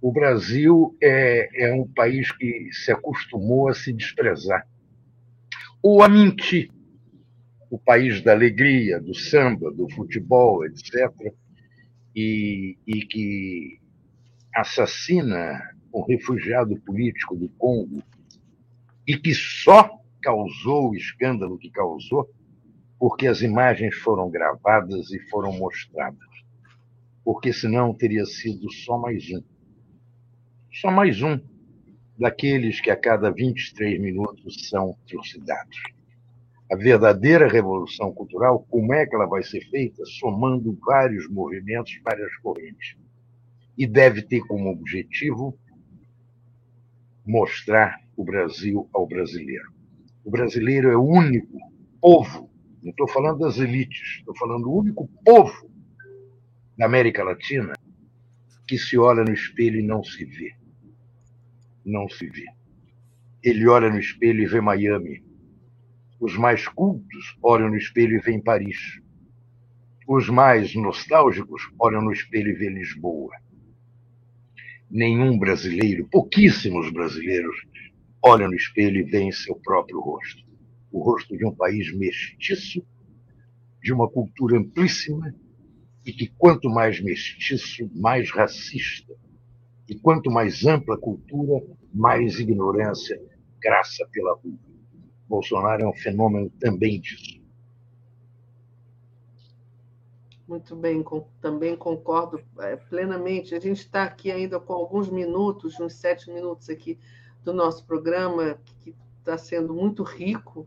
O 0.00 0.12
Brasil 0.12 0.96
é, 1.02 1.68
é 1.68 1.74
um 1.74 1.86
país 1.86 2.32
que 2.32 2.70
se 2.72 2.90
acostumou 2.90 3.68
a 3.68 3.74
se 3.74 3.92
desprezar 3.92 4.66
ou 5.82 6.02
a 6.02 6.08
mentir. 6.08 6.70
O 7.70 7.78
país 7.78 8.22
da 8.22 8.32
alegria, 8.32 8.98
do 8.98 9.14
samba, 9.14 9.70
do 9.70 9.90
futebol, 9.90 10.64
etc. 10.64 11.10
E, 12.16 12.78
e 12.86 13.04
que 13.04 13.78
assassina 14.54 15.60
um 15.92 16.02
refugiado 16.02 16.78
político 16.80 17.36
do 17.36 17.48
Congo 17.50 18.02
e 19.06 19.16
que 19.16 19.34
só 19.34 19.90
causou 20.20 20.90
o 20.90 20.94
escândalo 20.94 21.58
que 21.58 21.70
causou 21.70 22.28
porque 22.98 23.26
as 23.26 23.42
imagens 23.42 23.94
foram 23.96 24.28
gravadas 24.28 25.10
e 25.12 25.20
foram 25.28 25.52
mostradas. 25.52 26.18
Porque 27.24 27.52
senão 27.52 27.94
teria 27.94 28.24
sido 28.24 28.70
só 28.72 28.98
mais 28.98 29.30
um. 29.30 29.42
Só 30.72 30.90
mais 30.90 31.22
um. 31.22 31.38
daqueles 32.18 32.80
que 32.80 32.90
a 32.90 32.96
cada 32.96 33.30
23 33.30 34.00
minutos 34.00 34.68
são 34.68 34.96
trucidados. 35.06 35.78
A 36.70 36.74
verdadeira 36.74 37.48
revolução 37.48 38.12
cultural, 38.12 38.66
como 38.68 38.92
é 38.92 39.06
que 39.06 39.14
ela 39.14 39.26
vai 39.26 39.42
ser 39.42 39.60
feita? 39.70 40.04
Somando 40.04 40.76
vários 40.84 41.30
movimentos, 41.30 41.96
várias 42.04 42.36
correntes. 42.38 42.96
E 43.76 43.86
deve 43.86 44.22
ter 44.22 44.40
como 44.40 44.70
objetivo 44.70 45.56
mostrar 47.28 48.00
o 48.16 48.24
Brasil 48.24 48.88
ao 48.92 49.06
brasileiro. 49.06 49.70
O 50.24 50.30
brasileiro 50.30 50.90
é 50.90 50.96
o 50.96 51.04
único 51.04 51.58
povo, 52.00 52.50
não 52.82 52.90
estou 52.90 53.06
falando 53.06 53.38
das 53.38 53.58
elites, 53.58 54.16
estou 54.18 54.36
falando 54.36 54.64
do 54.64 54.72
único 54.72 55.08
povo 55.24 55.70
da 56.76 56.86
América 56.86 57.22
Latina 57.22 57.74
que 58.66 58.76
se 58.76 58.98
olha 58.98 59.22
no 59.22 59.32
espelho 59.32 59.78
e 59.78 59.82
não 59.82 60.02
se 60.02 60.24
vê 60.24 60.58
não 61.88 62.08
se 62.08 62.26
vê. 62.26 62.46
Ele 63.42 63.66
olha 63.66 63.88
no 63.88 63.98
espelho 63.98 64.42
e 64.42 64.46
vê 64.46 64.60
Miami. 64.60 65.24
Os 66.20 66.36
mais 66.36 66.68
cultos 66.68 67.36
olham 67.42 67.70
no 67.70 67.76
espelho 67.76 68.16
e 68.16 68.20
veem 68.20 68.42
Paris. 68.42 69.00
Os 70.06 70.28
mais 70.28 70.74
nostálgicos 70.74 71.62
olham 71.78 72.02
no 72.02 72.12
espelho 72.12 72.50
e 72.50 72.54
veem 72.54 72.74
Lisboa. 72.74 73.34
Nenhum 74.90 75.38
brasileiro, 75.38 76.08
pouquíssimos 76.10 76.90
brasileiros, 76.90 77.56
olham 78.22 78.48
no 78.48 78.54
espelho 78.54 79.00
e 79.00 79.10
veem 79.10 79.30
seu 79.30 79.54
próprio 79.56 80.00
rosto. 80.00 80.42
O 80.90 81.02
rosto 81.02 81.36
de 81.36 81.44
um 81.44 81.54
país 81.54 81.94
mestiço, 81.94 82.82
de 83.82 83.92
uma 83.92 84.08
cultura 84.08 84.58
amplíssima, 84.58 85.34
e 86.06 86.12
que 86.12 86.26
quanto 86.38 86.70
mais 86.70 87.00
mestiço, 87.02 87.90
mais 87.94 88.30
racista 88.30 89.14
e 89.86 89.94
quanto 89.94 90.30
mais 90.30 90.64
ampla 90.64 90.94
a 90.94 90.98
cultura, 90.98 91.62
mais 91.92 92.38
ignorância 92.38 93.20
graça 93.60 94.08
pela 94.10 94.34
rua. 94.34 94.58
Bolsonaro 95.28 95.82
é 95.82 95.88
um 95.88 95.94
fenômeno 95.94 96.50
também 96.58 96.98
disso. 96.98 97.37
Muito 100.48 100.74
bem, 100.74 101.04
também 101.42 101.76
concordo 101.76 102.40
é, 102.60 102.74
plenamente. 102.74 103.54
A 103.54 103.60
gente 103.60 103.80
está 103.80 104.04
aqui 104.04 104.32
ainda 104.32 104.58
com 104.58 104.72
alguns 104.72 105.10
minutos, 105.10 105.78
uns 105.78 105.92
sete 105.92 106.30
minutos 106.32 106.70
aqui 106.70 106.98
do 107.44 107.52
nosso 107.52 107.84
programa, 107.84 108.58
que 108.82 108.96
está 109.18 109.36
sendo 109.36 109.74
muito 109.74 110.02
rico 110.02 110.66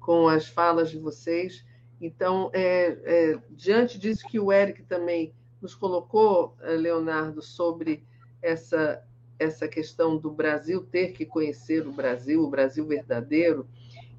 com 0.00 0.26
as 0.26 0.48
falas 0.48 0.90
de 0.90 0.98
vocês. 0.98 1.64
Então, 2.00 2.50
é, 2.52 2.98
é, 3.04 3.38
diante 3.50 4.00
disso 4.00 4.26
que 4.26 4.40
o 4.40 4.52
Eric 4.52 4.82
também 4.82 5.32
nos 5.62 5.76
colocou, 5.76 6.56
é, 6.60 6.72
Leonardo, 6.72 7.40
sobre 7.40 8.04
essa, 8.42 9.00
essa 9.38 9.68
questão 9.68 10.16
do 10.16 10.28
Brasil 10.28 10.82
ter 10.82 11.12
que 11.12 11.24
conhecer 11.24 11.86
o 11.86 11.92
Brasil, 11.92 12.42
o 12.42 12.50
Brasil 12.50 12.84
verdadeiro. 12.84 13.64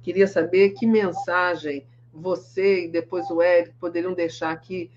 Queria 0.02 0.26
saber 0.26 0.70
que 0.70 0.86
mensagem 0.86 1.86
você 2.16 2.86
e 2.86 2.88
depois 2.88 3.30
o 3.30 3.42
Eric 3.42 3.74
poderiam 3.78 4.14
deixar 4.14 4.50
aqui 4.50 4.90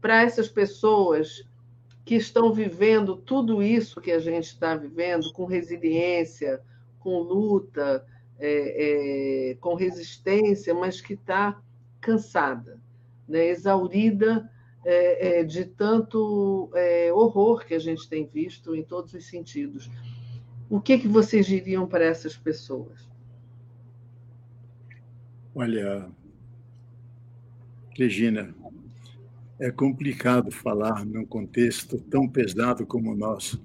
para 0.00 0.22
essas 0.22 0.48
pessoas 0.48 1.44
que 2.04 2.14
estão 2.14 2.52
vivendo 2.52 3.16
tudo 3.16 3.62
isso 3.62 4.00
que 4.00 4.12
a 4.12 4.18
gente 4.18 4.46
está 4.46 4.74
vivendo, 4.74 5.32
com 5.32 5.44
resiliência, 5.44 6.60
com 6.98 7.20
luta, 7.20 8.04
é, 8.38 9.50
é, 9.50 9.54
com 9.56 9.74
resistência, 9.74 10.72
mas 10.72 11.00
que 11.00 11.14
está 11.14 11.60
cansada, 12.00 12.80
né, 13.28 13.48
exaurida 13.48 14.50
é, 14.84 15.40
é, 15.40 15.44
de 15.44 15.64
tanto 15.64 16.70
é, 16.74 17.12
horror 17.12 17.66
que 17.66 17.74
a 17.74 17.78
gente 17.78 18.08
tem 18.08 18.26
visto 18.26 18.74
em 18.74 18.82
todos 18.82 19.12
os 19.12 19.26
sentidos. 19.26 19.90
O 20.70 20.80
que, 20.80 20.98
que 20.98 21.08
vocês 21.08 21.46
diriam 21.46 21.86
para 21.86 22.04
essas 22.04 22.36
pessoas? 22.36 23.08
Olha, 25.54 26.08
Regina, 27.98 28.54
é 29.58 29.72
complicado 29.72 30.52
falar 30.52 31.04
num 31.04 31.26
contexto 31.26 31.98
tão 31.98 32.28
pesado 32.28 32.86
como 32.86 33.10
o 33.10 33.16
nosso, 33.16 33.60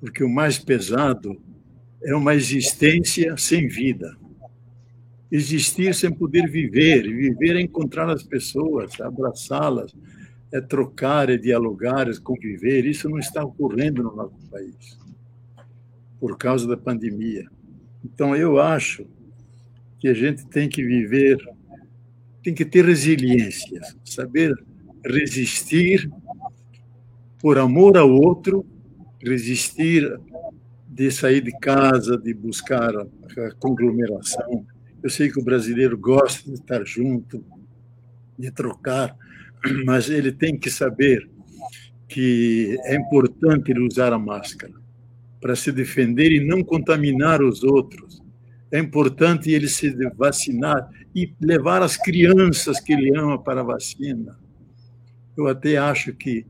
porque 0.00 0.24
o 0.24 0.30
mais 0.30 0.58
pesado 0.58 1.38
é 2.02 2.14
uma 2.14 2.34
existência 2.34 3.36
sem 3.36 3.68
vida. 3.68 4.16
Existir 5.30 5.94
sem 5.94 6.10
poder 6.10 6.50
viver, 6.50 7.02
viver 7.02 7.56
é 7.56 7.60
encontrar 7.60 8.08
as 8.08 8.22
pessoas, 8.22 8.98
abraçá-las, 8.98 9.94
é 10.50 10.58
trocar, 10.58 11.28
é 11.28 11.36
dialogar, 11.36 12.08
é 12.08 12.14
conviver. 12.16 12.86
Isso 12.86 13.10
não 13.10 13.18
está 13.18 13.44
ocorrendo 13.44 14.02
no 14.02 14.16
nosso 14.16 14.38
país 14.50 14.98
por 16.18 16.38
causa 16.38 16.66
da 16.66 16.78
pandemia. 16.78 17.46
Então, 18.02 18.34
eu 18.34 18.58
acho 18.58 19.04
que 19.98 20.08
a 20.08 20.14
gente 20.14 20.46
tem 20.46 20.66
que 20.66 20.82
viver, 20.82 21.36
tem 22.44 22.52
que 22.52 22.64
ter 22.66 22.84
resiliência, 22.84 23.80
saber 24.04 24.54
resistir 25.02 26.10
por 27.40 27.56
amor 27.56 27.96
ao 27.96 28.10
outro, 28.10 28.66
resistir 29.18 30.14
de 30.86 31.10
sair 31.10 31.40
de 31.40 31.52
casa, 31.58 32.18
de 32.18 32.34
buscar 32.34 32.94
a 32.94 33.50
conglomeração. 33.58 34.66
Eu 35.02 35.08
sei 35.08 35.30
que 35.30 35.40
o 35.40 35.44
brasileiro 35.44 35.96
gosta 35.96 36.48
de 36.48 36.56
estar 36.56 36.84
junto, 36.84 37.42
de 38.38 38.50
trocar, 38.50 39.16
mas 39.86 40.10
ele 40.10 40.30
tem 40.30 40.56
que 40.56 40.70
saber 40.70 41.28
que 42.06 42.78
é 42.84 42.94
importante 42.94 43.70
ele 43.70 43.86
usar 43.86 44.12
a 44.12 44.18
máscara 44.18 44.74
para 45.40 45.56
se 45.56 45.72
defender 45.72 46.30
e 46.30 46.46
não 46.46 46.62
contaminar 46.62 47.42
os 47.42 47.64
outros. 47.64 48.22
É 48.74 48.78
importante 48.80 49.52
ele 49.52 49.68
se 49.68 49.94
vacinar 50.16 50.90
e 51.14 51.32
levar 51.40 51.80
as 51.80 51.96
crianças 51.96 52.80
que 52.80 52.92
ele 52.92 53.16
ama 53.16 53.40
para 53.40 53.60
a 53.60 53.64
vacina. 53.64 54.36
Eu 55.36 55.46
até 55.46 55.76
acho 55.76 56.12
que 56.12 56.44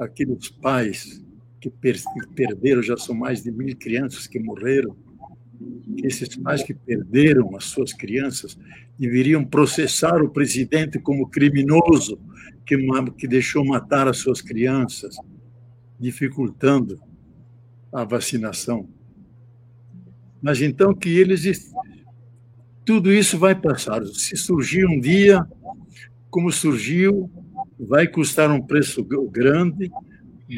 aqueles 0.00 0.48
pais 0.48 1.24
que 1.60 1.70
perderam, 2.34 2.82
já 2.82 2.96
são 2.96 3.14
mais 3.14 3.44
de 3.44 3.52
mil 3.52 3.76
crianças 3.76 4.26
que 4.26 4.40
morreram, 4.40 4.96
esses 6.02 6.34
pais 6.34 6.64
que 6.64 6.74
perderam 6.74 7.56
as 7.56 7.66
suas 7.66 7.92
crianças 7.92 8.58
deveriam 8.98 9.44
processar 9.44 10.20
o 10.20 10.30
presidente 10.30 10.98
como 10.98 11.30
criminoso 11.30 12.18
que, 12.66 12.76
que 13.16 13.28
deixou 13.28 13.64
matar 13.64 14.08
as 14.08 14.18
suas 14.18 14.42
crianças, 14.42 15.14
dificultando 15.96 17.00
a 17.92 18.02
vacinação. 18.02 18.97
Mas 20.40 20.60
então 20.60 20.94
que 20.94 21.08
eles. 21.08 21.72
Tudo 22.84 23.12
isso 23.12 23.38
vai 23.38 23.54
passar. 23.54 24.04
Se 24.06 24.36
surgir 24.36 24.86
um 24.86 24.98
dia, 24.98 25.44
como 26.30 26.50
surgiu, 26.50 27.30
vai 27.78 28.06
custar 28.06 28.50
um 28.50 28.60
preço 28.60 29.04
grande, 29.30 29.90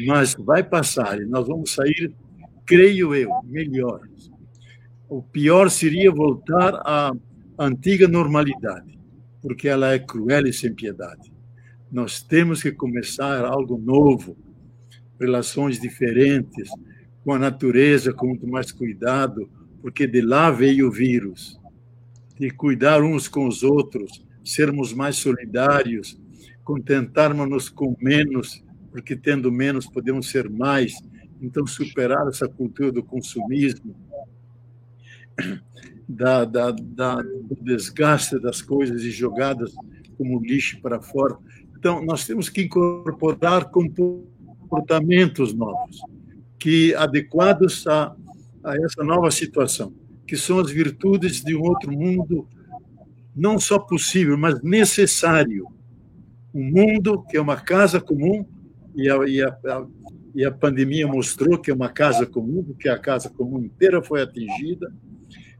mas 0.05 0.33
vai 0.33 0.63
passar 0.63 1.19
e 1.21 1.25
nós 1.25 1.47
vamos 1.47 1.71
sair, 1.71 2.13
creio 2.65 3.13
eu, 3.13 3.29
melhores. 3.43 4.31
O 5.09 5.21
pior 5.21 5.69
seria 5.69 6.11
voltar 6.11 6.73
à 6.85 7.11
antiga 7.59 8.07
normalidade, 8.07 8.97
porque 9.41 9.67
ela 9.67 9.93
é 9.93 9.99
cruel 9.99 10.47
e 10.47 10.53
sem 10.53 10.73
piedade. 10.73 11.31
Nós 11.91 12.21
temos 12.21 12.63
que 12.63 12.71
começar 12.71 13.43
algo 13.43 13.77
novo, 13.77 14.37
relações 15.19 15.79
diferentes, 15.79 16.69
com 17.23 17.33
a 17.33 17.39
natureza, 17.39 18.13
com 18.13 18.27
muito 18.27 18.47
mais 18.47 18.71
cuidado, 18.71 19.49
porque 19.81 20.05
de 20.07 20.21
lá 20.21 20.51
veio 20.51 20.87
o 20.87 20.91
vírus. 20.91 21.59
De 22.39 22.49
cuidar 22.49 23.03
uns 23.03 23.27
com 23.27 23.47
os 23.47 23.63
outros, 23.63 24.25
sermos 24.43 24.93
mais 24.93 25.17
solidários, 25.17 26.19
contentarmos-nos 26.63 27.69
com 27.69 27.95
menos, 27.99 28.63
porque 28.91 29.15
tendo 29.15 29.51
menos 29.51 29.87
podemos 29.87 30.29
ser 30.29 30.49
mais. 30.49 30.93
Então, 31.41 31.65
superar 31.65 32.27
essa 32.27 32.47
cultura 32.47 32.91
do 32.91 33.03
consumismo, 33.03 33.95
da, 36.07 36.45
da, 36.45 36.71
da, 36.71 37.15
do 37.21 37.57
desgaste 37.61 38.39
das 38.39 38.61
coisas 38.61 39.01
e 39.03 39.11
jogadas 39.11 39.73
como 40.17 40.39
lixo 40.39 40.79
para 40.81 41.01
fora. 41.01 41.37
Então, 41.77 42.03
nós 42.05 42.27
temos 42.27 42.47
que 42.47 42.61
incorporar 42.63 43.71
comportamentos 43.71 45.53
novos, 45.53 45.99
que 46.59 46.93
adequados 46.93 47.87
a, 47.87 48.15
a 48.63 48.75
essa 48.75 49.03
nova 49.03 49.31
situação, 49.31 49.93
que 50.27 50.37
são 50.37 50.59
as 50.59 50.71
virtudes 50.71 51.41
de 51.41 51.55
um 51.55 51.61
outro 51.61 51.91
mundo, 51.91 52.47
não 53.35 53.59
só 53.59 53.79
possível, 53.79 54.37
mas 54.37 54.61
necessário. 54.61 55.67
Um 56.53 56.63
mundo 56.63 57.23
que 57.23 57.37
é 57.37 57.41
uma 57.41 57.55
casa 57.55 57.99
comum, 57.99 58.45
e 58.95 59.09
a, 59.09 59.17
e 59.25 59.41
a, 59.41 59.87
e 60.35 60.45
a 60.45 60.51
pandemia 60.51 61.07
mostrou 61.07 61.57
que 61.57 61.71
é 61.71 61.73
uma 61.73 61.89
casa 61.89 62.25
comum, 62.25 62.63
porque 62.63 62.89
a 62.89 62.97
casa 62.97 63.29
comum 63.29 63.59
inteira 63.59 64.01
foi 64.01 64.21
atingida. 64.21 64.93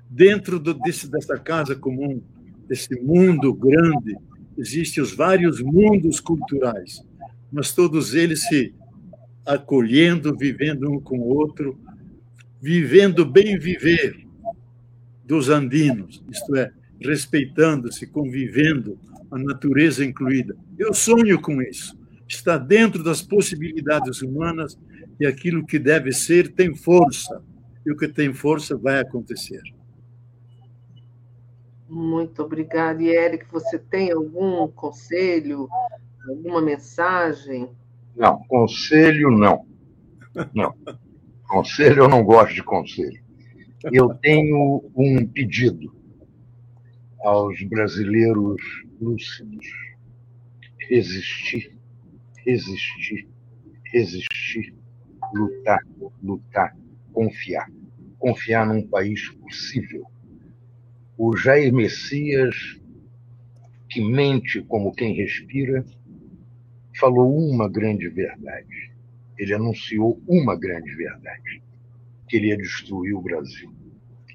Dentro 0.10 0.60
do, 0.60 0.74
desse, 0.74 1.10
dessa 1.10 1.38
casa 1.38 1.76
comum, 1.76 2.22
desse 2.68 2.93
mundo 3.02 3.54
grande, 3.54 4.18
existem 4.58 5.02
os 5.02 5.14
vários 5.14 5.62
mundos 5.62 6.20
culturais, 6.20 7.02
mas 7.52 7.74
todos 7.74 8.14
eles 8.14 8.47
se 8.47 8.74
acolhendo, 9.45 10.36
vivendo 10.38 10.89
um 10.89 10.99
com 10.99 11.18
o 11.18 11.36
outro, 11.36 11.80
vivendo 12.62 13.26
bem 13.26 13.57
viver 13.57 14.26
dos 15.26 15.49
andinos, 15.49 16.24
isto 16.30 16.55
é, 16.55 16.72
respeitando-se, 16.99 18.05
convivendo, 18.05 18.99
a 19.32 19.38
natureza 19.39 20.03
incluída. 20.03 20.55
Eu 20.78 20.93
sonho 20.93 21.41
com 21.41 21.62
isso. 21.62 21.97
Está 22.28 22.57
dentro 22.57 23.03
das 23.03 23.22
possibilidades 23.22 24.22
humanas 24.22 24.78
e 25.20 25.26
aquilo 25.26 25.66
que 25.66 25.80
deve 25.80 26.12
ser 26.12 26.53
tem 26.53 26.76
força. 26.76 27.41
E 27.86 27.91
o 27.91 27.97
que 27.97 28.07
tem 28.07 28.34
força 28.34 28.78
vai 28.78 28.99
acontecer. 28.99 29.62
Muito 31.89 32.43
obrigada. 32.43 33.01
E, 33.01 33.09
Eric, 33.09 33.45
você 33.51 33.80
tem 33.80 34.12
algum 34.12 34.68
conselho, 34.68 35.68
alguma 36.30 36.62
mensagem? 36.62 37.70
Não, 38.16 38.38
conselho 38.47 39.32
não. 39.32 39.66
Não. 40.53 40.76
Conselho, 41.52 42.04
eu 42.04 42.08
não 42.08 42.24
gosto 42.24 42.56
de 42.56 42.64
conselho. 42.64 43.22
Eu 43.91 44.14
tenho 44.14 44.89
um 44.95 45.28
pedido 45.28 45.93
aos 47.20 47.62
brasileiros 47.64 48.62
lúcidos: 49.02 49.68
resistir, 50.88 51.78
resistir, 52.45 53.28
resistir, 53.84 54.74
lutar, 55.34 55.86
lutar, 56.24 56.74
confiar. 57.12 57.70
Confiar 58.18 58.66
num 58.66 58.88
país 58.88 59.28
possível. 59.32 60.06
O 61.18 61.36
Jair 61.36 61.74
Messias, 61.74 62.80
que 63.89 63.99
mente 63.99 64.62
como 64.62 64.93
quem 64.93 65.14
respira, 65.14 65.84
falou 66.97 67.38
uma 67.38 67.68
grande 67.68 68.08
verdade. 68.08 68.91
Ele 69.42 69.56
anunciou 69.56 70.22
uma 70.28 70.56
grande 70.56 70.94
verdade: 70.96 71.64
que 72.30 72.38
ele 72.38 72.50
ia 72.50 72.58
destruir 72.58 73.16
o 73.16 73.22
Brasil. 73.22 73.74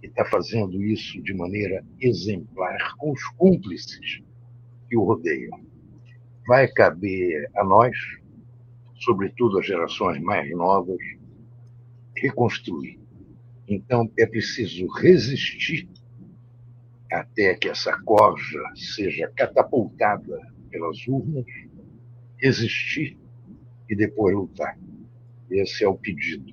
E 0.02 0.08
está 0.08 0.24
fazendo 0.24 0.82
isso 0.82 1.22
de 1.22 1.32
maneira 1.32 1.84
exemplar 2.00 2.96
com 2.96 3.12
os 3.12 3.24
cúmplices 3.36 4.20
que 4.88 4.96
o 4.96 5.04
rodeiam. 5.04 5.60
Vai 6.44 6.66
caber 6.66 7.48
a 7.54 7.64
nós, 7.64 7.96
sobretudo 8.96 9.60
as 9.60 9.66
gerações 9.66 10.20
mais 10.20 10.50
novas, 10.50 10.98
reconstruir. 12.16 12.98
Então 13.68 14.10
é 14.18 14.26
preciso 14.26 14.88
resistir 14.88 15.88
até 17.12 17.54
que 17.54 17.68
essa 17.68 17.96
corja 18.02 18.60
seja 18.74 19.30
catapultada 19.36 20.52
pelas 20.68 21.06
urnas, 21.06 21.46
resistir 22.38 23.16
e 23.88 23.94
depois 23.94 24.34
lutar. 24.34 24.76
Esse 25.50 25.84
é 25.84 25.88
o 25.88 25.96
pedido. 25.96 26.52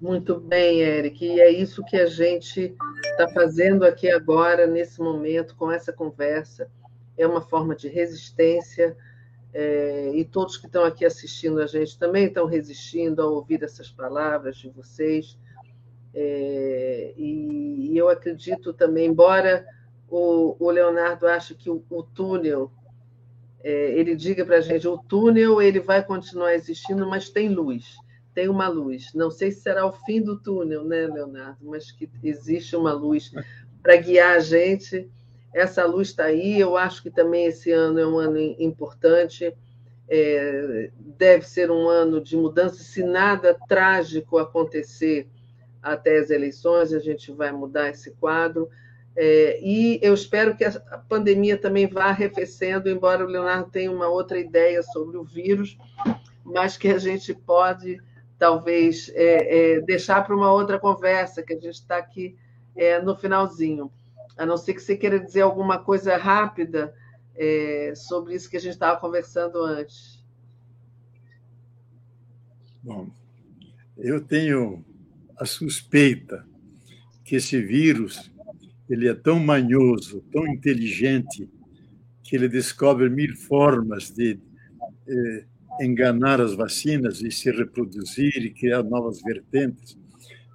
Muito 0.00 0.38
bem, 0.38 0.80
Eric. 0.80 1.24
E 1.24 1.40
é 1.40 1.50
isso 1.50 1.84
que 1.84 1.96
a 1.96 2.06
gente 2.06 2.76
está 3.04 3.28
fazendo 3.28 3.84
aqui 3.84 4.10
agora, 4.10 4.66
nesse 4.66 5.00
momento, 5.00 5.56
com 5.56 5.70
essa 5.70 5.92
conversa. 5.92 6.70
É 7.16 7.26
uma 7.26 7.40
forma 7.40 7.74
de 7.74 7.88
resistência. 7.88 8.96
É, 9.52 10.10
e 10.14 10.24
todos 10.24 10.56
que 10.56 10.66
estão 10.66 10.84
aqui 10.84 11.04
assistindo 11.04 11.62
a 11.62 11.66
gente 11.66 11.96
também 11.96 12.26
estão 12.26 12.44
resistindo 12.44 13.22
ao 13.22 13.34
ouvir 13.34 13.62
essas 13.62 13.90
palavras 13.90 14.56
de 14.56 14.68
vocês. 14.68 15.38
É, 16.12 17.14
e, 17.16 17.92
e, 17.92 17.96
eu 17.96 18.08
acredito 18.08 18.72
também, 18.72 19.06
embora 19.06 19.64
o, 20.08 20.56
o 20.58 20.70
Leonardo 20.70 21.26
ache 21.26 21.54
que 21.54 21.70
o, 21.70 21.84
o 21.88 22.02
túnel 22.02 22.70
é, 23.64 23.98
ele 23.98 24.14
diga 24.14 24.44
para 24.44 24.58
a 24.58 24.60
gente, 24.60 24.86
o 24.86 24.98
túnel 24.98 25.62
ele 25.62 25.80
vai 25.80 26.04
continuar 26.04 26.54
existindo, 26.54 27.08
mas 27.08 27.30
tem 27.30 27.48
luz, 27.48 27.96
tem 28.34 28.46
uma 28.46 28.68
luz. 28.68 29.14
Não 29.14 29.30
sei 29.30 29.50
se 29.50 29.62
será 29.62 29.86
o 29.86 29.92
fim 29.92 30.20
do 30.20 30.38
túnel, 30.38 30.84
né, 30.84 31.06
Leonardo? 31.06 31.58
Mas 31.62 31.90
que 31.90 32.10
existe 32.22 32.76
uma 32.76 32.92
luz 32.92 33.32
para 33.82 33.96
guiar 33.96 34.36
a 34.36 34.40
gente. 34.40 35.10
Essa 35.54 35.86
luz 35.86 36.08
está 36.08 36.24
aí. 36.24 36.60
Eu 36.60 36.76
acho 36.76 37.02
que 37.02 37.10
também 37.10 37.46
esse 37.46 37.70
ano 37.70 37.98
é 37.98 38.06
um 38.06 38.18
ano 38.18 38.36
importante. 38.38 39.56
É, 40.10 40.90
deve 40.98 41.48
ser 41.48 41.70
um 41.70 41.88
ano 41.88 42.20
de 42.20 42.36
mudança. 42.36 42.82
Se 42.82 43.02
nada 43.02 43.56
trágico 43.66 44.36
acontecer 44.36 45.26
até 45.82 46.18
as 46.18 46.28
eleições, 46.28 46.92
a 46.92 46.98
gente 46.98 47.32
vai 47.32 47.50
mudar 47.50 47.88
esse 47.88 48.10
quadro. 48.10 48.68
É, 49.16 49.60
e 49.62 50.00
eu 50.02 50.12
espero 50.12 50.56
que 50.56 50.64
a 50.64 50.72
pandemia 51.08 51.56
também 51.56 51.86
vá 51.86 52.06
arrefecendo, 52.06 52.88
embora 52.88 53.24
o 53.24 53.28
Leonardo 53.28 53.70
tenha 53.70 53.90
uma 53.90 54.08
outra 54.08 54.38
ideia 54.38 54.82
sobre 54.82 55.16
o 55.16 55.24
vírus, 55.24 55.78
mas 56.44 56.76
que 56.76 56.88
a 56.88 56.98
gente 56.98 57.32
pode, 57.32 58.00
talvez, 58.38 59.10
é, 59.14 59.76
é, 59.76 59.80
deixar 59.80 60.26
para 60.26 60.34
uma 60.34 60.52
outra 60.52 60.78
conversa, 60.78 61.42
que 61.42 61.52
a 61.52 61.60
gente 61.60 61.74
está 61.74 61.96
aqui 61.96 62.36
é, 62.74 63.00
no 63.00 63.16
finalzinho. 63.16 63.90
A 64.36 64.44
não 64.44 64.56
ser 64.56 64.74
que 64.74 64.82
você 64.82 64.96
queira 64.96 65.20
dizer 65.20 65.42
alguma 65.42 65.78
coisa 65.78 66.16
rápida 66.16 66.92
é, 67.36 67.92
sobre 67.94 68.34
isso 68.34 68.50
que 68.50 68.56
a 68.56 68.60
gente 68.60 68.72
estava 68.72 69.00
conversando 69.00 69.62
antes. 69.62 70.24
Bom, 72.82 73.08
eu 73.96 74.20
tenho 74.20 74.84
a 75.36 75.46
suspeita 75.46 76.44
que 77.24 77.36
esse 77.36 77.60
vírus 77.62 78.30
ele 78.88 79.08
é 79.08 79.14
tão 79.14 79.38
manhoso, 79.38 80.22
tão 80.32 80.46
inteligente, 80.46 81.48
que 82.22 82.36
ele 82.36 82.48
descobre 82.48 83.08
mil 83.08 83.34
formas 83.36 84.10
de 84.10 84.38
eh, 85.06 85.44
enganar 85.80 86.40
as 86.40 86.54
vacinas 86.54 87.20
e 87.20 87.30
se 87.30 87.50
reproduzir 87.50 88.36
e 88.38 88.50
criar 88.50 88.82
novas 88.82 89.20
vertentes, 89.22 89.98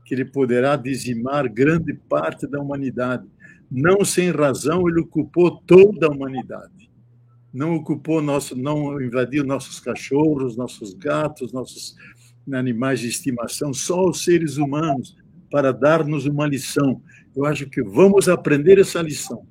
que 0.06 0.14
ele 0.16 0.26
poderá 0.26 0.76
dizimar 0.76 1.52
grande 1.52 1.94
parte 1.94 2.48
da 2.48 2.60
humanidade. 2.60 3.28
Não 3.70 4.04
sem 4.04 4.32
razão, 4.32 4.88
ele 4.90 5.02
ocupou 5.02 5.62
toda 5.62 6.08
a 6.08 6.10
humanidade. 6.10 6.90
Não 7.54 7.76
ocupou 7.76 8.22
nosso, 8.22 8.56
não 8.56 9.02
invadiu 9.02 9.44
nossos 9.44 9.80
cachorros, 9.80 10.56
nossos 10.56 10.94
gatos, 10.94 11.52
nossos 11.52 11.96
animais 12.52 13.00
de 13.00 13.08
estimação, 13.08 13.74
só 13.74 14.10
os 14.10 14.24
seres 14.24 14.58
humanos, 14.58 15.16
para 15.50 15.72
dar-nos 15.72 16.26
uma 16.26 16.48
lição 16.48 17.02
eu 17.36 17.46
acho 17.46 17.70
que 17.70 17.82
vamos 17.82 18.28
aprender 18.28 18.80
essa 18.80 19.02
lição 19.02 19.46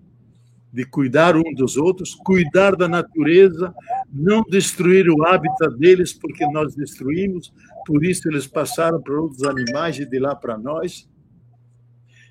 de 0.71 0.85
cuidar 0.85 1.35
um 1.35 1.55
dos 1.55 1.79
outros, 1.79 2.15
cuidar 2.15 2.77
da 2.77 2.87
natureza, 2.87 3.75
não 4.13 4.43
destruir 4.43 5.09
o 5.09 5.25
hábitat 5.25 5.75
deles, 5.79 6.13
porque 6.13 6.45
nós 6.51 6.75
destruímos, 6.75 7.51
por 7.87 8.05
isso 8.05 8.29
eles 8.29 8.47
passaram 8.47 9.01
para 9.01 9.19
outros 9.19 9.43
animais 9.45 9.99
e 9.99 10.05
de 10.05 10.19
lá 10.19 10.37
para 10.37 10.59
nós. 10.59 11.09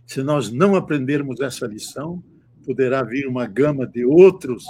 Se 0.05 0.21
nós 0.21 0.51
não 0.51 0.75
aprendermos 0.75 1.41
essa 1.41 1.65
lição, 1.65 2.23
poderá 2.63 3.01
vir 3.01 3.27
uma 3.27 3.47
gama 3.47 3.87
de 3.87 4.05
outros 4.05 4.65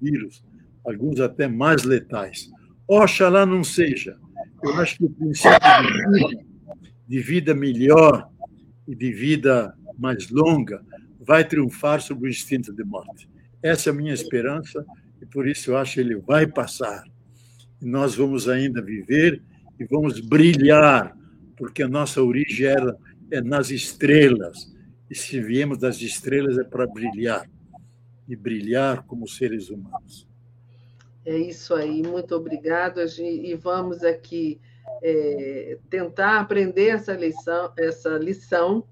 vírus, 0.00 0.42
alguns 0.82 1.20
até 1.20 1.46
mais 1.46 1.84
letais. 1.84 2.48
Oxalá 2.88 3.44
não 3.44 3.62
seja. 3.62 4.16
Eu 4.64 4.74
acho 4.76 4.96
que 4.96 5.04
o 5.04 5.10
princípio 5.10 5.58
de 5.58 6.18
vida, 6.18 6.44
de 7.06 7.20
vida 7.20 7.54
melhor 7.54 8.30
e 8.90 8.94
de 8.96 9.12
vida 9.12 9.72
mais 9.96 10.28
longa, 10.30 10.84
vai 11.20 11.46
triunfar 11.46 12.00
sobre 12.00 12.28
o 12.28 12.30
instinto 12.30 12.72
de 12.72 12.82
morte. 12.82 13.30
Essa 13.62 13.90
é 13.90 13.92
a 13.92 13.94
minha 13.94 14.12
esperança 14.12 14.84
e 15.22 15.26
por 15.26 15.46
isso 15.46 15.70
eu 15.70 15.76
acho 15.76 15.94
que 15.94 16.00
ele 16.00 16.16
vai 16.16 16.44
passar. 16.44 17.04
Nós 17.80 18.16
vamos 18.16 18.48
ainda 18.48 18.82
viver 18.82 19.40
e 19.78 19.84
vamos 19.84 20.18
brilhar, 20.18 21.16
porque 21.56 21.84
a 21.84 21.88
nossa 21.88 22.20
origem 22.20 22.66
era, 22.66 22.96
é 23.30 23.40
nas 23.40 23.70
estrelas. 23.70 24.74
E 25.08 25.14
se 25.14 25.40
viemos 25.40 25.78
das 25.78 26.00
estrelas 26.02 26.58
é 26.58 26.64
para 26.64 26.84
brilhar 26.84 27.48
e 28.28 28.34
brilhar 28.34 29.04
como 29.04 29.28
seres 29.28 29.70
humanos. 29.70 30.26
É 31.24 31.38
isso 31.38 31.74
aí, 31.74 32.02
muito 32.02 32.34
obrigado. 32.34 33.00
E 33.20 33.54
vamos 33.54 34.02
aqui 34.02 34.58
é, 35.02 35.78
tentar 35.88 36.40
aprender 36.40 36.88
essa 36.88 37.12
lição, 37.12 37.72
essa 37.76 38.10
lição 38.18 38.84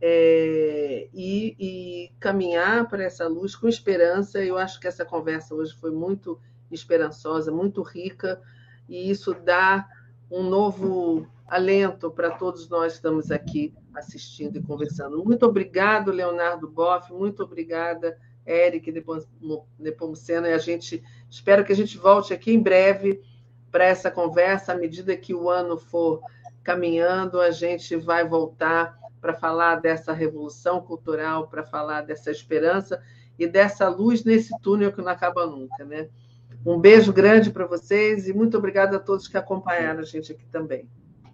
é, 0.00 1.08
e, 1.12 1.56
e, 1.58 2.12
caminhar 2.18 2.88
para 2.88 3.04
essa 3.04 3.26
luz 3.28 3.54
com 3.54 3.68
esperança. 3.68 4.42
Eu 4.42 4.56
acho 4.56 4.80
que 4.80 4.88
essa 4.88 5.04
conversa 5.04 5.54
hoje 5.54 5.74
foi 5.74 5.90
muito 5.90 6.40
esperançosa, 6.70 7.52
muito 7.52 7.82
rica, 7.82 8.40
e 8.88 9.10
isso 9.10 9.34
dá 9.34 9.86
um 10.30 10.42
novo 10.42 11.26
alento 11.46 12.10
para 12.10 12.30
todos 12.30 12.68
nós 12.68 12.92
que 12.92 12.98
estamos 12.98 13.30
aqui 13.30 13.74
assistindo 13.92 14.56
e 14.56 14.62
conversando. 14.62 15.22
Muito 15.24 15.44
obrigado, 15.44 16.12
Leonardo 16.12 16.68
Boff, 16.68 17.12
muito 17.12 17.42
obrigada, 17.42 18.16
Eric 18.46 18.92
Nepomuceno, 19.78 20.46
e 20.46 20.52
a 20.52 20.58
gente 20.58 21.02
espero 21.28 21.64
que 21.64 21.72
a 21.72 21.76
gente 21.76 21.98
volte 21.98 22.32
aqui 22.32 22.52
em 22.52 22.62
breve 22.62 23.20
para 23.70 23.84
essa 23.84 24.10
conversa, 24.10 24.72
à 24.72 24.76
medida 24.76 25.16
que 25.16 25.34
o 25.34 25.48
ano 25.48 25.78
for 25.78 26.20
caminhando, 26.62 27.40
a 27.40 27.50
gente 27.50 27.96
vai 27.96 28.26
voltar 28.26 28.98
para 29.20 29.34
falar 29.34 29.76
dessa 29.76 30.12
revolução 30.12 30.80
cultural, 30.80 31.48
para 31.48 31.62
falar 31.62 32.02
dessa 32.02 32.30
esperança 32.30 33.02
e 33.38 33.46
dessa 33.46 33.88
luz 33.88 34.24
nesse 34.24 34.58
túnel 34.60 34.92
que 34.92 35.02
não 35.02 35.10
acaba 35.10 35.46
nunca, 35.46 35.84
né? 35.84 36.08
Um 36.64 36.78
beijo 36.78 37.12
grande 37.12 37.50
para 37.50 37.66
vocês 37.66 38.28
e 38.28 38.32
muito 38.32 38.58
obrigada 38.58 38.96
a 38.96 39.00
todos 39.00 39.28
que 39.28 39.36
acompanharam 39.36 40.00
a 40.00 40.04
gente 40.04 40.32
aqui 40.32 40.46
também. 40.46 40.88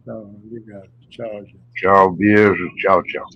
Tchau, 0.04 0.30
obrigado. 0.44 0.88
Tchau, 1.08 1.44
gente. 1.44 1.60
Tchau, 1.74 2.12
beijo. 2.12 2.74
Tchau, 2.76 3.02
tchau. 3.02 3.26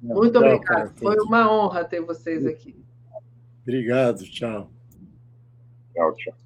Muito 0.00 0.38
tchau, 0.38 0.42
obrigado. 0.42 0.98
Foi 0.98 1.16
uma 1.16 1.50
honra 1.52 1.84
ter 1.84 2.00
vocês 2.00 2.46
aqui. 2.46 2.76
Obrigado, 3.62 4.22
tchau. 4.24 4.70
Tchau, 5.92 6.14
tchau. 6.14 6.39